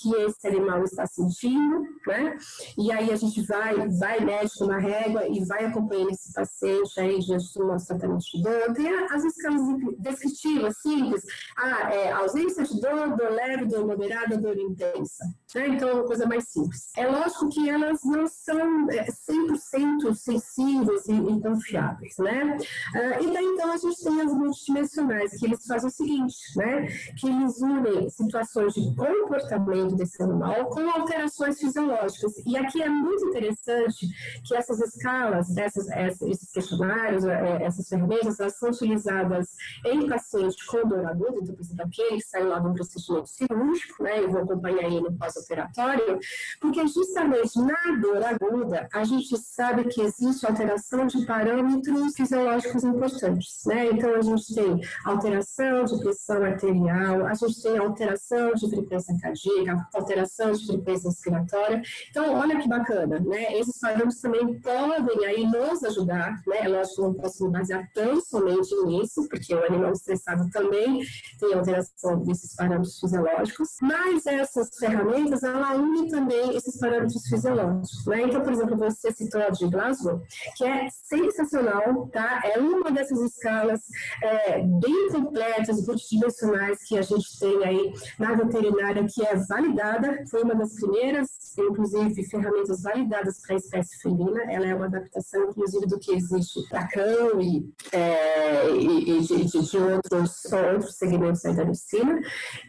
que 0.00 0.14
esse 0.16 0.46
animal 0.46 0.82
está 0.84 1.06
sentindo, 1.06 1.82
né? 2.06 2.36
E 2.78 2.92
aí 2.92 3.10
a 3.10 3.16
gente 3.16 3.40
vai, 3.42 3.88
vai 3.88 4.20
médico 4.20 4.66
na 4.66 4.78
régua 4.78 5.26
e 5.28 5.44
vai 5.44 5.64
acompanhando 5.64 5.85
esse 5.94 6.32
paciente 6.32 7.00
aí 7.00 7.18
diante 7.18 7.52
do 7.54 7.66
nosso 7.66 7.86
tratamento 7.86 8.24
de 8.34 8.42
dor. 8.42 8.74
Tem 8.74 8.88
as 8.88 9.24
escalas 9.24 9.62
descritivas, 9.98 10.78
simples. 10.80 11.22
Ah, 11.56 11.92
é 11.92 12.12
ausência 12.12 12.64
de 12.64 12.80
dor, 12.80 13.16
dor 13.16 13.30
leve, 13.30 13.66
dor 13.66 13.86
moderada, 13.86 14.36
dor 14.36 14.56
intensa. 14.56 15.24
Né? 15.54 15.68
Então, 15.68 15.88
é 15.88 15.92
uma 15.94 16.04
coisa 16.04 16.26
mais 16.26 16.48
simples. 16.48 16.88
É 16.96 17.06
lógico 17.06 17.48
que 17.48 17.68
elas 17.68 18.00
não 18.04 18.26
são 18.26 18.86
100% 18.86 20.10
é, 20.10 20.14
sensíveis 20.14 21.06
e, 21.08 21.12
e 21.12 21.40
confiáveis, 21.40 22.14
né? 22.18 22.58
Ah, 22.94 23.20
e 23.20 23.32
daí, 23.32 23.44
então, 23.44 23.72
a 23.72 23.76
gente 23.76 24.02
tem 24.02 24.20
as 24.20 24.32
multidimensionais, 24.32 25.38
que 25.38 25.46
eles 25.46 25.64
fazem 25.66 25.88
o 25.88 25.92
seguinte, 25.92 26.36
né? 26.56 26.86
Que 27.18 27.28
eles 27.28 27.60
unem 27.60 28.10
situações 28.10 28.74
de 28.74 28.94
comportamento 28.94 29.94
desse 29.94 30.22
animal 30.22 30.66
com 30.66 30.88
alterações 30.90 31.58
fisiológicas. 31.58 32.32
E 32.44 32.56
aqui 32.56 32.82
é 32.82 32.88
muito 32.88 33.26
interessante 33.26 34.08
que 34.44 34.54
essas 34.54 34.80
escalas, 34.80 35.48
dessas, 35.48 35.88
esses 36.22 36.50
questionários, 36.50 37.24
é, 37.24 37.62
essas 37.62 37.88
ferramentas, 37.88 38.40
elas 38.40 38.58
são 38.58 38.70
utilizadas 38.70 39.48
em 39.84 40.08
pacientes 40.08 40.60
com 40.66 40.86
dor 40.88 41.06
aguda, 41.06 41.38
então, 41.40 41.54
por 41.54 41.60
exemplo, 41.62 41.84
aquele 41.86 42.16
que 42.16 42.26
saiu 42.28 42.48
lá 42.48 42.58
de 42.58 42.66
um 42.66 42.74
procedimento 42.74 43.28
cirúrgico, 43.28 44.02
né? 44.02 44.22
Eu 44.22 44.30
vou 44.30 44.42
acompanhar 44.42 44.86
aí 44.86 45.00
no 45.00 45.16
pós-operatório, 45.36 46.18
porque 46.60 46.86
justamente 46.86 47.58
na 47.60 47.96
dor 48.00 48.22
aguda, 48.24 48.88
a 48.92 49.04
gente 49.04 49.36
sabe 49.38 49.84
que 49.84 50.00
existe 50.00 50.46
alteração 50.46 51.06
de 51.06 51.24
parâmetros 51.26 52.14
fisiológicos 52.16 52.82
importantes, 52.84 53.62
né? 53.66 53.86
Então, 53.86 54.14
a 54.14 54.22
gente 54.22 54.54
tem 54.54 54.80
alteração 55.04 55.84
de 55.84 55.98
pressão 56.00 56.42
arterial, 56.42 57.26
a 57.26 57.34
gente 57.34 57.62
tem 57.62 57.78
alteração 57.78 58.52
de 58.54 58.70
frequência 58.70 59.16
cardíaca, 59.20 59.88
alteração 59.94 60.52
de 60.52 60.66
frequência 60.66 61.10
respiratória. 61.10 61.82
Então, 62.10 62.34
olha 62.34 62.58
que 62.58 62.68
bacana, 62.68 63.18
né? 63.20 63.58
Esses 63.58 63.78
parâmetros 63.78 64.20
também 64.20 64.60
podem 64.60 65.26
aí 65.26 65.46
nos 65.46 65.84
ajudar, 65.84 66.40
né? 66.46 66.58
É 66.60 66.68
lógico 66.68 67.02
não 67.02 67.14
posso 67.14 67.44
me 67.44 67.52
basear 67.52 67.88
tão 67.94 68.20
somente 68.20 68.74
nisso, 68.84 69.28
porque 69.28 69.54
o 69.54 69.64
animal 69.64 69.92
estressado 69.92 70.48
também 70.50 71.02
tem 71.38 71.54
alteração 71.54 72.22
desses 72.24 72.54
parâmetros 72.54 72.98
fisiológicos, 72.98 73.76
mas 73.82 74.26
essas 74.26 74.76
ferramentas, 74.78 75.25
ela 75.32 75.74
une 75.74 76.08
também 76.08 76.56
esses 76.56 76.78
parâmetros 76.78 77.26
fisiológicos, 77.26 78.06
né? 78.06 78.22
Então, 78.22 78.40
por 78.42 78.52
exemplo, 78.52 78.76
você 78.76 79.12
citou 79.12 79.40
a 79.40 79.50
de 79.50 79.68
Glasgow, 79.68 80.22
que 80.56 80.64
é 80.64 80.88
sensacional, 80.90 82.08
tá? 82.08 82.42
É 82.44 82.58
uma 82.58 82.90
dessas 82.90 83.20
escalas 83.20 83.80
é, 84.22 84.62
bem 84.62 85.08
completas, 85.10 85.86
multidimensionais 85.86 86.82
que 86.86 86.98
a 86.98 87.02
gente 87.02 87.38
tem 87.38 87.64
aí 87.64 87.92
na 88.18 88.34
veterinária, 88.34 89.06
que 89.06 89.24
é 89.26 89.36
validada, 89.36 90.24
foi 90.30 90.42
uma 90.42 90.54
das 90.54 90.74
primeiras, 90.74 91.28
inclusive, 91.58 92.24
ferramentas 92.24 92.82
validadas 92.82 93.40
para 93.40 93.54
a 93.54 93.58
espécie 93.58 94.00
felina, 94.00 94.42
ela 94.50 94.66
é 94.66 94.74
uma 94.74 94.86
adaptação, 94.86 95.50
inclusive, 95.50 95.86
do 95.86 95.98
que 95.98 96.14
existe 96.14 96.68
para 96.68 96.86
cão 96.88 97.40
e, 97.40 97.68
é, 97.92 98.70
e, 98.70 99.18
e 99.18 99.20
de, 99.20 99.44
de, 99.44 99.78
outros, 99.78 100.44
outros 100.52 100.96
segmentos 100.96 101.42
da 101.42 101.64
medicina, 101.64 102.20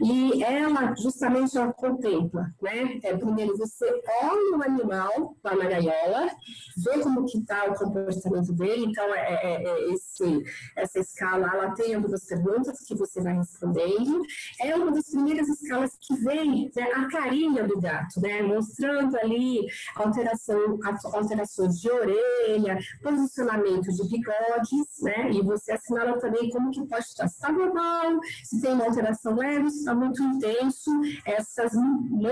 e 0.02 0.42
ela, 0.42 0.94
justamente, 0.96 1.56
ela 1.56 1.72
contempla, 1.72 2.47
né, 2.62 3.00
é, 3.02 3.16
primeiro 3.16 3.56
você 3.56 3.86
olha 4.22 4.56
o 4.56 4.62
animal 4.62 5.36
lá 5.42 5.54
na 5.56 5.64
gaiola, 5.64 6.30
vê 6.84 7.02
como 7.02 7.26
que 7.26 7.38
está 7.38 7.64
o 7.64 7.74
comportamento 7.74 8.52
dele, 8.52 8.86
então, 8.86 9.14
é, 9.14 9.34
é, 9.34 9.64
é, 9.64 9.92
esse, 9.92 10.42
essa 10.76 10.98
escala, 10.98 11.50
ela 11.52 11.70
tem 11.72 11.94
algumas 11.94 12.24
perguntas 12.24 12.78
que 12.86 12.94
você 12.94 13.20
vai 13.20 13.34
respondendo, 13.34 14.22
é 14.60 14.74
uma 14.74 14.92
das 14.92 15.10
primeiras 15.10 15.48
escalas 15.48 15.92
que 16.00 16.14
vem 16.16 16.70
né, 16.74 16.82
a 16.94 17.08
carinha 17.08 17.64
do 17.64 17.80
gato, 17.80 18.20
né, 18.20 18.42
mostrando 18.42 19.16
ali 19.18 19.66
alteração, 19.96 20.78
alterações 21.12 21.80
de 21.80 21.90
orelha, 21.90 22.78
posicionamento 23.02 23.88
de 23.92 24.08
bigodes, 24.08 25.02
né? 25.02 25.30
E 25.30 25.42
você 25.42 25.72
assinala 25.72 26.18
também 26.18 26.50
como 26.50 26.70
que 26.70 26.86
pode 26.86 27.04
estar, 27.04 27.28
se 27.28 27.34
está 27.34 27.52
normal, 27.52 28.20
se 28.44 28.60
tem 28.60 28.72
uma 28.72 28.86
alteração 28.86 29.34
leve, 29.34 29.70
se 29.70 29.78
está 29.80 29.94
muito 29.94 30.22
intenso, 30.22 30.90
essas 31.24 31.72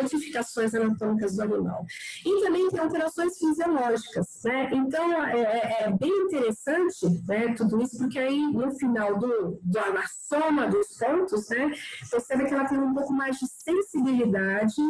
modificações 0.07 0.75
anatômicas 0.75 1.37
do 1.37 1.43
animal. 1.43 1.85
E 2.25 2.41
também 2.43 2.69
tem 2.71 2.81
alterações 2.81 3.37
fisiológicas, 3.39 4.27
né? 4.45 4.71
Então, 4.73 5.25
é, 5.25 5.41
é, 5.41 5.83
é 5.83 5.91
bem 5.91 6.11
interessante, 6.11 7.07
né, 7.27 7.55
tudo 7.57 7.83
isso, 7.83 7.99
porque 7.99 8.19
aí, 8.19 8.41
no 8.41 8.71
final 8.73 9.19
do, 9.19 9.59
do 9.63 9.87
na 9.93 10.05
soma 10.29 10.67
dos 10.67 10.89
pontos, 10.99 11.49
né, 11.49 11.71
percebe 12.11 12.47
que 12.47 12.55
ela 12.55 12.67
tem 12.67 12.79
um 12.79 12.95
pouco 12.95 13.13
mais 13.13 13.39
de 13.39 13.47
sensibilidade 13.47 14.81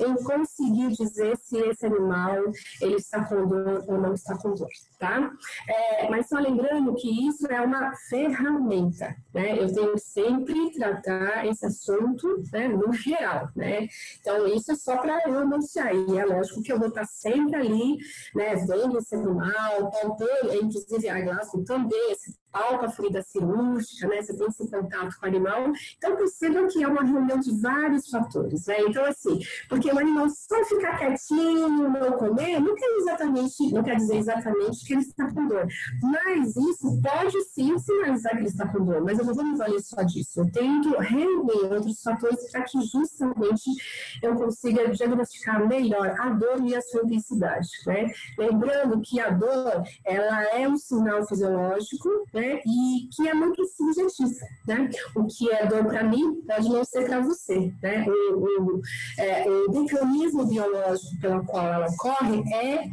em 0.00 0.14
conseguir 0.22 0.88
dizer 0.92 1.36
se 1.36 1.58
esse 1.58 1.86
animal 1.86 2.42
ele 2.80 2.96
está 2.96 3.24
com 3.24 3.46
dor 3.46 3.84
ou 3.86 4.00
não 4.00 4.14
está 4.14 4.36
com 4.36 4.54
dor, 4.54 4.68
tá? 4.98 5.30
É, 5.68 6.08
mas 6.08 6.28
só 6.28 6.38
lembrando 6.38 6.94
que 6.94 7.28
isso 7.28 7.46
é 7.46 7.60
uma 7.60 7.92
ferramenta, 8.08 9.14
né? 9.34 9.58
Eu 9.58 9.72
tenho 9.72 9.92
que 9.92 10.00
sempre 10.00 10.72
tratar 10.72 11.46
esse 11.46 11.66
assunto, 11.66 12.42
né, 12.52 12.68
no 12.68 12.92
geral, 12.92 13.50
né? 13.54 13.88
Então, 14.20 14.46
isso 14.46 14.65
é 14.72 14.74
só 14.74 14.96
para 14.96 15.28
eu 15.28 15.38
anunciar. 15.38 15.94
E 15.94 16.18
é 16.18 16.24
lógico 16.24 16.62
que 16.62 16.72
eu 16.72 16.78
vou 16.78 16.88
estar 16.88 17.06
sempre 17.06 17.56
ali, 17.56 17.96
né, 18.34 18.54
vendo 18.56 18.98
esse 18.98 19.14
animal, 19.14 19.90
palpando, 19.90 20.54
inclusive 20.54 21.08
a 21.08 21.20
Glasgow 21.20 21.64
também, 21.64 22.12
esse 22.12 22.36
palpa 22.56 22.86
a 22.86 22.90
ferida 22.90 23.22
cirúrgica, 23.22 24.08
né? 24.08 24.22
Você 24.22 24.34
tem 24.34 24.46
esse 24.46 24.70
contato 24.70 25.16
com 25.20 25.26
o 25.26 25.28
animal. 25.28 25.72
Então, 25.98 26.16
percebam 26.16 26.66
que 26.68 26.82
é 26.82 26.88
uma 26.88 27.02
reunião 27.02 27.38
de 27.38 27.60
vários 27.60 28.08
fatores, 28.08 28.66
né? 28.66 28.80
Então, 28.80 29.04
assim, 29.04 29.38
porque 29.68 29.92
o 29.92 29.98
animal 29.98 30.26
só 30.30 30.64
ficar 30.64 30.98
quietinho, 30.98 31.68
não 31.68 32.12
comer, 32.12 32.58
não 32.60 32.74
quer 32.74 32.86
exatamente, 32.98 33.72
não 33.72 33.82
quer 33.82 33.96
dizer 33.96 34.16
exatamente 34.16 34.86
que 34.86 34.94
ele 34.94 35.02
está 35.02 35.30
com 35.30 35.46
dor. 35.46 35.66
Mas 36.02 36.56
isso 36.56 37.00
pode 37.02 37.38
sim 37.52 37.78
sinalizar 37.78 38.32
que 38.32 38.38
ele 38.38 38.48
está 38.48 38.66
com 38.66 38.84
dor, 38.84 39.02
mas 39.02 39.18
eu 39.18 39.26
não 39.26 39.34
vou 39.34 39.44
me 39.44 39.56
valer 39.56 39.80
só 39.80 40.02
disso. 40.02 40.40
Eu 40.40 40.50
tento 40.50 40.96
reunir 40.98 41.72
outros 41.74 42.00
fatores 42.02 42.50
para 42.50 42.62
que 42.62 42.80
justamente 42.80 43.70
eu 44.22 44.34
consiga 44.34 44.88
diagnosticar 44.88 45.66
melhor 45.66 46.14
a 46.18 46.30
dor 46.30 46.64
e 46.64 46.74
a 46.74 46.80
sua 46.80 47.02
intensidade, 47.02 47.68
né? 47.86 48.10
Lembrando 48.38 49.00
que 49.02 49.20
a 49.20 49.30
dor, 49.30 49.82
ela 50.04 50.42
é 50.44 50.66
um 50.68 50.78
sinal 50.78 51.26
fisiológico, 51.26 52.08
né? 52.32 52.45
Né? 52.46 52.60
E 52.64 53.08
que 53.14 53.28
é 53.28 53.34
muito 53.34 53.64
subjetivo, 53.66 54.34
né? 54.66 54.88
O 55.14 55.26
que 55.26 55.50
é 55.50 55.66
dor 55.66 55.84
para 55.84 56.04
mim 56.04 56.40
pode 56.46 56.68
não 56.68 56.84
ser 56.84 57.06
para 57.06 57.20
você, 57.20 57.72
né? 57.82 58.04
O, 58.06 58.36
o, 58.36 58.80
é, 59.18 59.48
o, 59.48 59.72
mecanismo 59.72 60.46
biológico 60.46 61.20
pelo 61.20 61.44
qual 61.44 61.66
ela 61.66 61.86
ocorre 61.88 62.42
é 62.54 62.88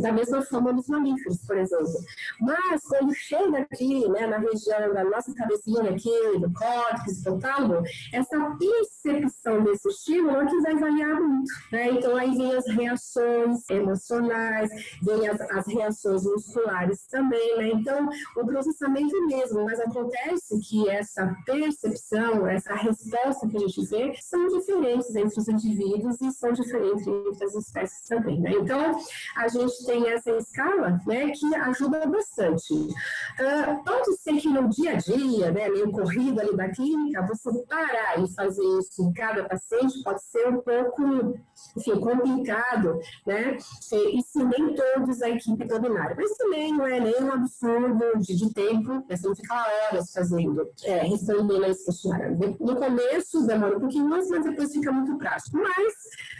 da 0.00 0.12
mesma 0.12 0.42
forma 0.42 0.72
nos 0.72 0.88
mamíferos, 0.88 1.38
por 1.46 1.56
exemplo. 1.56 1.92
Mas 2.40 2.82
quando 2.82 3.14
chega 3.14 3.58
aqui, 3.58 4.08
né, 4.08 4.26
na 4.26 4.38
região 4.38 4.92
da 4.92 5.04
nossa 5.04 5.34
cabecinha 5.34 5.90
aqui, 5.90 6.38
do 6.38 6.52
córtex, 6.52 7.22
do 7.22 7.38
tálamo, 7.38 7.82
essa 8.12 8.56
percepção 8.58 9.62
desse 9.64 9.88
estímulo 9.88 10.36
é 10.36 10.46
que 10.46 10.60
vai 10.60 10.74
variar 10.76 11.20
muito, 11.20 11.50
né? 11.72 11.90
Então 11.90 12.16
aí 12.16 12.36
vem 12.36 12.56
as 12.56 12.66
reações 12.68 13.68
emocionais, 13.70 14.70
vem 15.02 15.28
as, 15.28 15.40
as 15.40 15.66
reações 15.66 16.24
musculares 16.24 17.06
também, 17.06 17.58
né? 17.58 17.68
Então 17.68 18.08
o 18.36 18.46
processo 18.46 18.77
pensamento 18.78 19.26
mesmo, 19.26 19.64
mas 19.64 19.80
acontece 19.80 20.58
que 20.60 20.88
essa 20.88 21.36
percepção, 21.44 22.46
essa 22.46 22.74
resposta 22.74 23.48
que 23.48 23.56
a 23.56 23.60
gente 23.60 23.86
vê, 23.86 24.14
são 24.22 24.46
diferentes 24.46 25.14
entre 25.14 25.40
os 25.40 25.48
indivíduos 25.48 26.20
e 26.20 26.30
são 26.32 26.52
diferentes 26.52 27.06
entre 27.06 27.44
as 27.44 27.54
espécies 27.54 28.06
também. 28.08 28.40
Né? 28.40 28.52
Então, 28.52 28.98
a 29.36 29.48
gente 29.48 29.84
tem 29.84 30.08
essa 30.10 30.30
escala 30.30 31.00
né, 31.06 31.30
que 31.30 31.54
ajuda 31.54 32.06
bastante. 32.06 32.72
Uh, 32.72 33.84
pode 33.84 34.16
ser 34.16 34.36
que 34.36 34.48
no 34.48 34.68
dia 34.68 34.92
a 34.92 34.96
dia, 34.96 35.50
né, 35.50 35.68
meio 35.68 35.90
corrido 35.90 36.40
ali 36.40 36.56
da 36.56 36.68
clínica, 36.68 37.26
você 37.26 37.50
parar 37.66 38.22
e 38.22 38.32
fazer 38.34 38.64
isso 38.78 39.02
em 39.02 39.12
cada 39.12 39.44
paciente 39.44 40.02
pode 40.04 40.22
ser 40.22 40.48
um 40.48 40.60
pouco, 40.60 41.38
enfim, 41.76 41.98
complicado, 42.00 42.98
né? 43.26 43.56
E 43.92 44.22
se 44.22 44.44
nem 44.44 44.74
todos 44.74 45.22
a 45.22 45.30
equipe 45.30 45.64
dominarem. 45.64 46.16
Mas 46.16 46.36
também 46.36 46.72
não 46.72 46.86
é 46.86 47.00
nem 47.00 47.22
um 47.22 47.32
absurdo 47.32 48.18
de, 48.18 48.36
de 48.36 48.52
tempo, 48.68 48.88
né? 48.88 49.04
você 49.16 49.28
não 49.28 49.36
fica 49.36 49.54
horas 49.54 50.12
fazendo, 50.12 50.70
é, 50.84 50.98
respondendo 51.00 51.64
questionário. 51.84 52.56
No 52.60 52.76
começo 52.76 53.46
demora 53.46 53.76
um 53.76 53.80
pouquinho 53.80 54.08
mais, 54.08 54.28
mas 54.28 54.44
depois 54.44 54.72
fica 54.72 54.92
muito 54.92 55.16
prático. 55.16 55.56
Mas, 55.56 55.94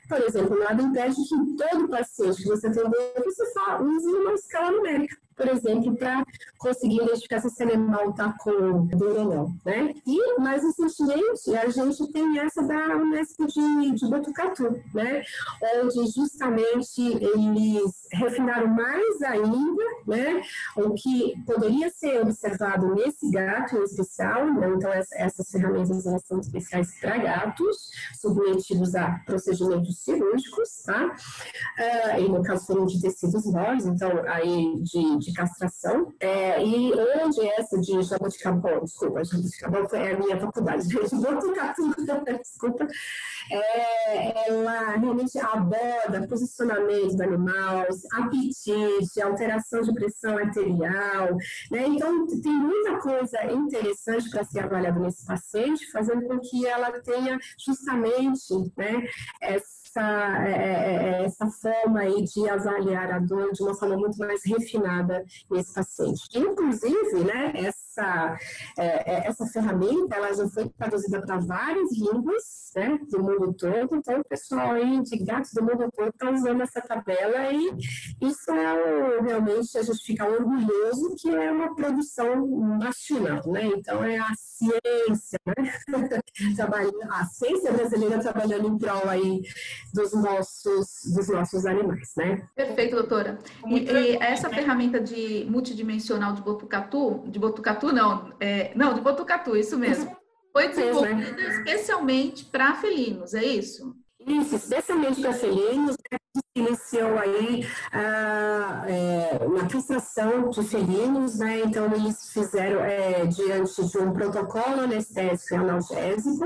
por 0.08 0.20
exemplo, 0.20 0.58
nada 0.58 0.82
impede 0.82 1.16
que 1.16 1.56
todo 1.56 1.88
paciente 1.88 2.42
que 2.42 2.48
você 2.48 2.68
atender, 2.68 3.12
você 3.24 3.44
use 3.82 4.08
uma 4.08 4.32
escala 4.34 4.72
numérica 4.72 5.16
por 5.38 5.48
exemplo, 5.48 5.96
para 5.96 6.26
conseguir 6.58 6.96
identificar 6.96 7.40
se 7.40 7.46
esse 7.46 7.62
animal 7.62 8.10
está 8.10 8.34
com 8.40 8.86
dor 8.86 9.18
ou 9.18 9.24
não, 9.24 9.56
né? 9.64 9.94
E, 10.04 10.40
mais 10.40 10.64
recentemente, 10.64 11.56
a 11.56 11.68
gente 11.68 12.12
tem 12.12 12.38
essa 12.40 12.62
da 12.62 12.96
Unesp 12.96 13.38
de, 13.46 13.92
de 13.92 14.06
Botucatu, 14.08 14.82
né? 14.92 15.22
Onde 15.76 16.10
justamente 16.10 17.00
eles 17.00 18.08
refinaram 18.12 18.66
mais 18.66 19.22
ainda, 19.22 19.84
né? 20.06 20.42
O 20.76 20.92
que 20.94 21.34
poderia 21.46 21.88
ser 21.90 22.20
observado 22.20 22.94
nesse 22.96 23.30
gato 23.30 23.76
em 23.76 23.84
especial, 23.84 24.52
né? 24.52 24.68
então 24.74 24.92
essa, 24.92 25.14
essas 25.16 25.48
ferramentas 25.50 26.04
elas 26.04 26.26
são 26.26 26.40
especiais 26.40 26.98
para 27.00 27.18
gatos, 27.18 27.90
submetidos 28.20 28.94
a 28.96 29.20
procedimentos 29.24 30.02
cirúrgicos, 30.02 30.82
tá? 30.84 31.06
Uh, 31.06 32.20
e 32.20 32.28
no 32.28 32.42
caso 32.42 32.66
foram 32.66 32.86
de 32.86 33.00
tecidos 33.00 33.44
nós, 33.52 33.86
então 33.86 34.10
aí 34.26 34.82
de, 34.82 35.18
de 35.18 35.27
de 35.28 35.34
castração. 35.34 36.12
É, 36.20 36.62
e 36.64 36.92
onde 37.22 37.46
essa 37.50 37.78
de 37.78 38.02
jabuticabal, 38.02 38.84
desculpa, 38.84 39.24
jabuticabal 39.24 39.86
é 39.92 40.12
a 40.12 40.18
minha 40.18 40.40
faculdade, 40.40 40.88
jabuticatu, 40.88 41.94
desculpa, 42.42 42.86
é, 43.50 44.48
ela 44.48 44.96
realmente 44.96 45.38
aborda 45.38 46.26
posicionamento 46.28 47.16
do 47.16 47.22
animal, 47.22 47.86
apetite, 48.12 49.20
alteração 49.22 49.82
de 49.82 49.92
pressão 49.92 50.36
arterial, 50.36 51.36
né? 51.70 51.86
Então, 51.86 52.26
tem 52.26 52.52
muita 52.52 52.98
coisa 52.98 53.44
interessante 53.52 54.30
para 54.30 54.44
ser 54.44 54.60
avaliada 54.60 54.98
nesse 55.00 55.24
paciente, 55.26 55.90
fazendo 55.90 56.26
com 56.26 56.38
que 56.40 56.66
ela 56.66 56.90
tenha 57.00 57.38
justamente, 57.58 58.54
né, 58.76 59.06
essa 59.40 59.77
essa, 59.98 60.46
é, 60.46 60.52
é, 60.52 61.20
é, 61.20 61.24
essa 61.24 61.46
forma 61.46 62.00
aí 62.00 62.22
de 62.22 62.48
avaliar 62.48 63.10
a 63.10 63.18
dor 63.18 63.52
de 63.52 63.62
uma 63.62 63.74
forma 63.74 63.96
muito 63.96 64.16
mais 64.18 64.44
refinada 64.44 65.24
nesse 65.50 65.74
paciente. 65.74 66.22
Inclusive, 66.34 67.24
né, 67.24 67.52
essa, 67.54 67.87
é, 68.76 69.26
essa 69.26 69.46
ferramenta 69.46 70.16
ela 70.16 70.32
já 70.32 70.48
foi 70.48 70.68
traduzida 70.68 71.20
para 71.20 71.38
várias 71.38 71.92
línguas 71.92 72.68
né, 72.74 72.98
do 73.10 73.22
mundo 73.22 73.54
todo, 73.54 73.96
então 73.96 74.20
o 74.20 74.24
pessoal 74.24 74.72
aí 74.72 75.02
de 75.02 75.18
gatos 75.24 75.52
do 75.52 75.62
mundo 75.62 75.90
todo 75.94 76.08
está 76.08 76.30
usando 76.30 76.62
essa 76.62 76.80
tabela 76.80 77.52
e 77.52 77.70
isso 78.20 78.50
é 78.50 79.20
realmente 79.20 79.76
a 79.76 79.82
gente 79.82 80.04
fica 80.04 80.28
orgulhoso 80.28 81.16
que 81.18 81.28
é 81.30 81.50
uma 81.50 81.74
produção 81.74 82.46
nacional, 82.78 83.42
né? 83.46 83.66
Então 83.66 84.04
é 84.04 84.18
a 84.18 84.32
ciência, 84.36 85.38
né? 85.46 85.54
a 87.10 87.24
ciência 87.26 87.72
brasileira 87.72 88.18
trabalhando 88.20 88.68
em 88.68 88.78
prol 88.78 89.08
aí 89.08 89.42
dos 89.94 90.12
nossos, 90.12 90.86
dos 91.14 91.28
nossos 91.28 91.64
animais, 91.64 92.12
né? 92.16 92.42
Perfeito, 92.54 92.96
doutora. 92.96 93.38
E, 93.66 93.78
e 93.78 94.16
essa 94.16 94.48
ferramenta 94.48 95.00
de 95.00 95.46
multidimensional 95.48 96.32
de 96.32 96.42
Botucatu, 96.42 97.24
de 97.26 97.38
Botucatu 97.38 97.87
não, 97.92 98.32
é, 98.40 98.72
não, 98.74 98.94
de 98.94 99.00
Botucatu, 99.00 99.56
isso 99.56 99.78
mesmo, 99.78 100.16
foi 100.52 100.68
desenvolvida 100.68 101.40
especialmente 101.40 102.44
para 102.44 102.74
felinos, 102.74 103.34
é 103.34 103.44
isso? 103.44 103.94
Isso, 104.26 104.56
especialmente 104.56 105.20
para 105.20 105.32
felinos, 105.32 105.96
né? 106.10 106.17
Iniciou 106.58 107.18
aí 107.18 107.66
a, 107.92 108.84
é, 108.86 109.38
uma 109.44 109.66
castração 109.68 110.50
de 110.50 110.62
felinos, 110.62 111.38
né? 111.38 111.60
Então 111.60 111.86
eles 111.94 112.32
fizeram 112.32 112.80
é, 112.80 113.26
diante 113.26 113.84
de 113.84 113.98
um 113.98 114.12
protocolo 114.12 114.80
anestésico 114.82 115.54
e 115.54 115.56
analgésico, 115.56 116.44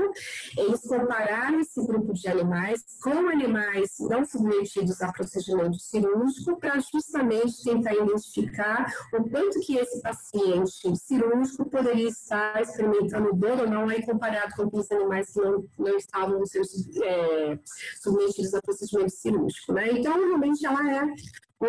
eles 0.57 0.81
compararam 0.81 1.59
esse 1.59 1.85
grupo 1.85 2.13
de 2.13 2.27
animais 2.27 2.81
com 3.01 3.27
animais 3.29 3.91
não 3.99 4.25
submetidos 4.25 5.01
a 5.01 5.11
procedimento 5.11 5.77
cirúrgico 5.79 6.59
para 6.59 6.79
justamente 6.79 7.63
tentar 7.63 7.93
identificar 7.93 8.91
o 9.13 9.29
quanto 9.29 9.59
que 9.59 9.77
esse 9.77 10.01
paciente 10.01 10.95
cirúrgico 10.97 11.69
poderia 11.69 12.07
estar 12.07 12.61
experimentando 12.61 13.33
dor 13.33 13.61
ou 13.61 13.69
não 13.69 13.89
aí 13.89 14.05
comparado 14.05 14.53
com 14.55 14.77
os 14.77 14.91
animais 14.91 15.31
que 15.31 15.39
não, 15.39 15.65
não 15.77 15.97
estavam 15.97 16.45
sendo 16.45 16.65
é, 17.03 17.59
submetidos 18.01 18.53
a 18.53 18.61
procedimento 18.61 19.11
cirúrgico, 19.11 19.73
né? 19.73 19.91
Então, 20.03 20.19
realmente, 20.19 20.65
ela 20.65 20.91
é 20.91 21.05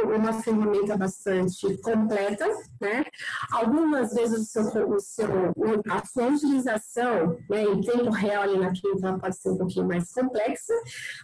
uma 0.03 0.33
ferramenta 0.33 0.97
bastante 0.97 1.77
completa, 1.79 2.45
né? 2.81 3.05
Algumas 3.53 4.13
vezes 4.13 4.57
o 4.57 4.65
seu, 4.65 4.91
o 4.91 4.99
seu, 4.99 5.29
a 5.89 6.05
sua 6.05 6.27
utilização 6.27 7.39
né, 7.49 7.63
em 7.63 7.81
tempo 7.81 8.11
real 8.11 8.43
ali 8.43 8.59
na 8.59 8.73
clínica 8.73 9.17
pode 9.21 9.37
ser 9.37 9.51
um 9.51 9.57
pouquinho 9.57 9.87
mais 9.87 10.13
complexa, 10.13 10.75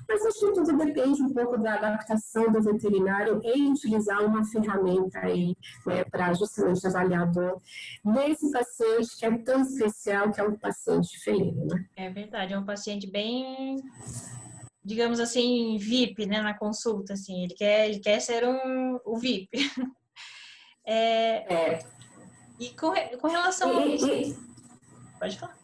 mas 0.09 0.25
acho 0.25 0.39
que 0.39 0.53
tudo 0.53 0.77
depende 0.77 1.21
um 1.21 1.35
pouco 1.35 1.59
da 1.59 1.75
adaptação 1.75 2.53
do 2.53 2.63
veterinário 2.63 3.41
em 3.43 3.73
utilizar 3.73 4.25
uma 4.25 4.45
ferramenta 4.45 5.19
aí 5.19 5.57
né, 5.85 6.05
para 6.05 6.33
justamente 6.35 6.87
avaliar 6.87 7.23
a 7.23 7.27
dor 7.27 7.61
nesse 8.05 8.53
paciente 8.53 9.17
que 9.19 9.27
é 9.27 9.37
tão 9.39 9.63
especial, 9.63 10.31
que 10.31 10.41
é 10.41 10.45
um 10.45 10.57
paciente 10.57 11.19
felino, 11.19 11.67
né? 11.67 11.85
É 11.97 12.09
verdade, 12.09 12.55
é 12.55 12.59
um 12.59 12.65
paciente 12.65 13.11
bem 13.11 13.83
digamos 14.85 15.21
assim, 15.21 15.77
VIP, 15.79 16.27
né, 16.27 16.41
na 16.41 16.57
consulta, 16.57 17.13
assim, 17.13 17.45
ele 17.45 17.55
quer, 17.55 17.89
ele 17.89 18.01
quer 18.01 18.21
ser 18.21 18.47
um, 18.47 18.99
o 19.05 19.19
VIP. 19.19 19.49
é, 20.87 21.55
é. 21.55 21.79
E 22.59 22.71
com, 22.71 22.93
com 23.19 23.29
relação 23.29 23.79
a 23.79 23.87
isso... 23.87 24.51
Pode 25.19 25.39
falar. 25.39 25.61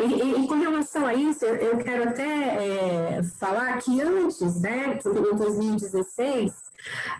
E, 0.00 0.44
e, 0.44 0.48
com 0.48 0.54
relação 0.54 1.06
a 1.06 1.14
isso, 1.14 1.44
eu, 1.44 1.76
quero 1.78 2.08
até 2.08 3.16
é, 3.16 3.22
falar 3.38 3.76
que 3.78 4.00
antes, 4.00 4.60
né, 4.60 4.98
em 5.04 5.36
2016, 5.36 6.52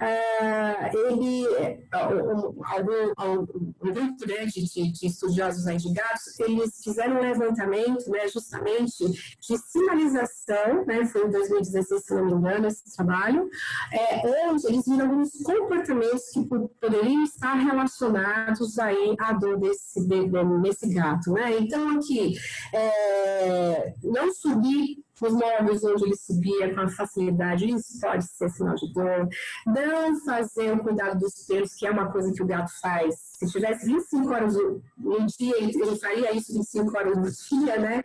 Uh, 0.01 1.09
ele, 1.09 1.47
algum, 1.93 3.45
um 3.83 3.93
grupo 3.93 4.27
né, 4.27 4.47
de, 4.47 4.93
de, 4.93 5.07
estudiosos 5.07 5.67
aí 5.67 5.77
de 5.77 5.93
gatos, 5.93 6.39
eles 6.41 6.81
fizeram 6.83 7.17
um 7.17 7.21
levantamento 7.21 8.11
né, 8.11 8.29
justamente 8.29 9.05
de 9.07 9.59
sinalização, 9.59 10.85
né, 10.87 11.07
foi 11.07 11.27
em 11.27 11.31
2016, 11.31 12.05
se 12.05 12.15
não 12.15 12.27
me 12.27 12.33
engano, 12.33 12.67
esse 12.67 12.97
trabalho, 12.97 13.49
é, 13.93 14.49
onde 14.49 14.67
eles 14.67 14.85
viram 14.87 15.07
alguns 15.07 15.31
comportamentos 15.43 16.31
que 16.31 16.45
poderiam 16.45 17.23
estar 17.25 17.55
relacionados 17.55 18.79
aí 18.79 19.15
à 19.19 19.33
dor 19.33 19.59
desse, 19.59 20.07
de, 20.07 20.29
desse 20.63 20.93
gato. 20.93 21.33
Né? 21.33 21.59
Então, 21.59 21.97
aqui, 21.97 22.35
é, 22.73 23.95
não 24.03 24.33
subir 24.33 25.04
os 25.21 25.33
móveis 25.33 25.85
onde 25.85 26.05
ele 26.05 26.17
subia 26.17 26.75
com 26.75 26.89
facilidade, 26.89 27.71
isso 27.71 28.01
pode 28.01 28.25
ser 28.25 28.49
sinal 28.51 28.75
de 28.75 28.93
dor. 28.93 29.29
Não 29.67 30.21
fazer 30.25 30.73
o 30.73 30.83
cuidado 30.83 31.19
dos 31.19 31.47
pelos, 31.47 31.75
que 31.75 31.87
é 31.87 31.91
uma 31.91 32.11
coisa 32.11 32.33
que 32.33 32.43
o 32.43 32.47
gato 32.47 32.71
faz 32.81 33.35
se 33.47 33.53
tivesse 33.53 33.87
25 33.87 34.33
horas 34.33 34.55
no 34.97 35.27
dia, 35.39 35.57
ele 35.59 35.97
faria 35.97 36.33
isso 36.33 36.53
25 36.53 36.97
horas 36.97 37.17
no 37.17 37.61
dia, 37.61 37.79
né? 37.79 38.03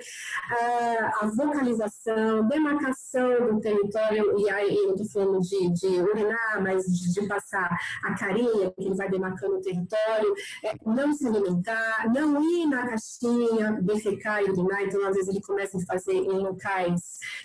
Ah, 0.52 1.12
a 1.22 1.28
vocalização, 1.28 2.48
demarcação 2.48 3.54
do 3.54 3.60
território, 3.60 4.40
e 4.40 4.50
aí 4.50 4.76
eu 4.76 4.96
estou 4.96 5.10
falando 5.10 5.42
de, 5.42 5.74
de, 5.74 5.88
urinar, 6.02 6.62
mas 6.62 6.84
de, 6.86 7.14
de, 7.14 7.28
passar 7.28 7.70
a 8.04 8.16
carinha, 8.16 8.72
que 8.72 8.84
ele 8.84 8.96
vai 8.96 9.10
demarcando 9.10 9.58
o 9.58 9.62
território, 9.62 10.34
é, 10.64 10.74
não 10.86 11.14
se 11.14 11.28
alimentar, 11.28 12.12
não 12.14 12.42
ir 12.44 12.66
na 12.66 12.88
caixinha, 12.88 13.80
defecar 13.82 14.42
e 14.42 14.50
urinar, 14.50 14.82
então 14.84 15.06
às 15.08 15.16
vezes 15.16 15.30
ele 15.30 15.42
começa 15.42 15.78
a 15.78 15.86
fazer 15.86 16.14
em 16.14 16.40
locais 16.40 16.99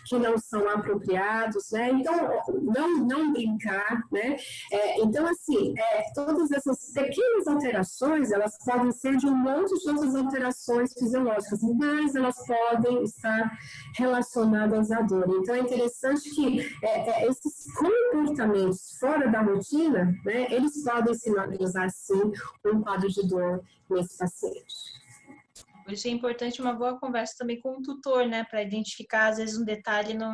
que 0.06 0.18
não 0.18 0.38
são 0.38 0.68
apropriados, 0.68 1.70
né? 1.70 1.90
Então, 1.90 2.14
não, 2.62 2.98
não 2.98 3.32
brincar, 3.32 4.02
né? 4.12 4.36
É, 4.70 5.00
então, 5.00 5.26
assim, 5.26 5.74
é, 5.76 6.12
todas 6.14 6.50
essas 6.50 6.92
pequenas 6.92 7.46
alterações 7.46 8.30
elas 8.30 8.56
podem 8.64 8.92
ser 8.92 9.16
de 9.16 9.26
um 9.26 9.36
monte 9.36 9.78
de 9.80 9.88
outras 9.88 10.14
alterações 10.14 10.92
fisiológicas, 10.92 11.60
mas 11.62 12.14
elas 12.14 12.36
podem 12.46 13.04
estar 13.04 13.58
relacionadas 13.96 14.90
à 14.90 15.00
dor. 15.02 15.26
Então, 15.40 15.54
é 15.54 15.60
interessante 15.60 16.30
que 16.30 16.60
é, 16.82 17.10
é, 17.10 17.28
esses 17.28 17.72
comportamentos 17.74 18.96
fora 18.98 19.28
da 19.28 19.40
rotina, 19.40 20.14
né, 20.24 20.52
eles 20.52 20.82
podem 20.82 21.14
sinalizar, 21.14 21.90
sim, 21.90 22.32
um 22.64 22.82
quadro 22.82 23.08
de 23.08 23.26
dor 23.26 23.62
nesse 23.90 24.16
paciente. 24.18 25.03
Por 25.84 25.92
isso 25.92 26.08
é 26.08 26.10
importante 26.10 26.62
uma 26.62 26.72
boa 26.72 26.98
conversa 26.98 27.34
também 27.38 27.60
com 27.60 27.78
o 27.78 27.82
tutor, 27.82 28.26
né, 28.26 28.44
para 28.44 28.62
identificar, 28.62 29.28
às 29.28 29.36
vezes, 29.36 29.58
um 29.58 29.64
detalhe 29.64 30.14
no, 30.14 30.32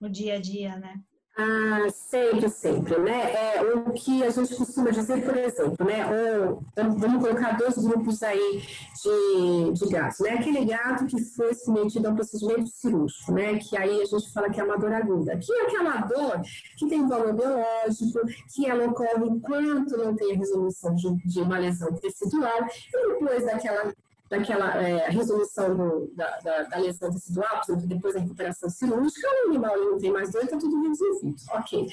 no 0.00 0.10
dia 0.10 0.34
a 0.34 0.40
dia, 0.40 0.76
né? 0.76 0.94
Ah, 1.34 1.88
sempre, 1.90 2.46
sempre, 2.50 2.98
né? 2.98 3.32
É, 3.32 3.62
o 3.62 3.90
que 3.94 4.22
a 4.22 4.28
gente 4.28 4.54
costuma 4.54 4.90
dizer, 4.90 5.24
por 5.24 5.34
exemplo, 5.34 5.86
né? 5.86 6.04
Ou, 6.06 6.62
vamos 6.98 7.22
colocar 7.22 7.56
dois 7.56 7.78
grupos 7.78 8.22
aí 8.22 8.62
de, 9.02 9.72
de 9.72 9.90
gatos, 9.90 10.20
né? 10.20 10.32
Aquele 10.32 10.62
gato 10.66 11.06
que 11.06 11.18
foi 11.34 11.54
submetido 11.54 12.06
a 12.06 12.10
um 12.10 12.16
procedimento 12.16 12.66
cirúrgico, 12.66 13.32
né? 13.32 13.58
Que 13.58 13.78
aí 13.78 14.02
a 14.02 14.04
gente 14.04 14.30
fala 14.30 14.50
que 14.50 14.60
é 14.60 14.64
uma 14.64 14.76
dor 14.76 14.92
aguda. 14.92 15.38
Que 15.38 15.50
é 15.54 15.62
aquela 15.62 16.02
dor 16.02 16.42
que 16.76 16.86
tem 16.86 17.08
valor 17.08 17.32
biológico, 17.32 18.20
que 18.54 18.66
ela 18.68 18.84
ocorre 18.84 19.26
enquanto 19.26 19.96
não 19.96 20.14
tem 20.14 20.34
a 20.34 20.36
resolução 20.38 20.94
de, 20.94 21.16
de 21.26 21.40
uma 21.40 21.58
lesão 21.58 21.94
tecidual, 21.94 22.66
e 22.92 23.08
depois 23.08 23.46
daquela 23.46 23.90
daquela 24.32 24.82
é, 24.82 25.10
resolução 25.10 25.76
do, 25.76 26.10
da, 26.16 26.38
da, 26.38 26.62
da, 26.62 26.78
lesão 26.78 27.10
tecidual, 27.10 27.60
depois 27.84 28.14
da 28.14 28.20
recuperação 28.20 28.70
cirúrgica, 28.70 29.28
o 29.28 29.50
animal 29.50 29.76
não 29.76 29.98
tem 29.98 30.10
mais 30.10 30.32
dor, 30.32 30.42
está 30.42 30.56
tudo 30.56 30.80
resolvido. 30.88 31.36
Ok. 31.50 31.86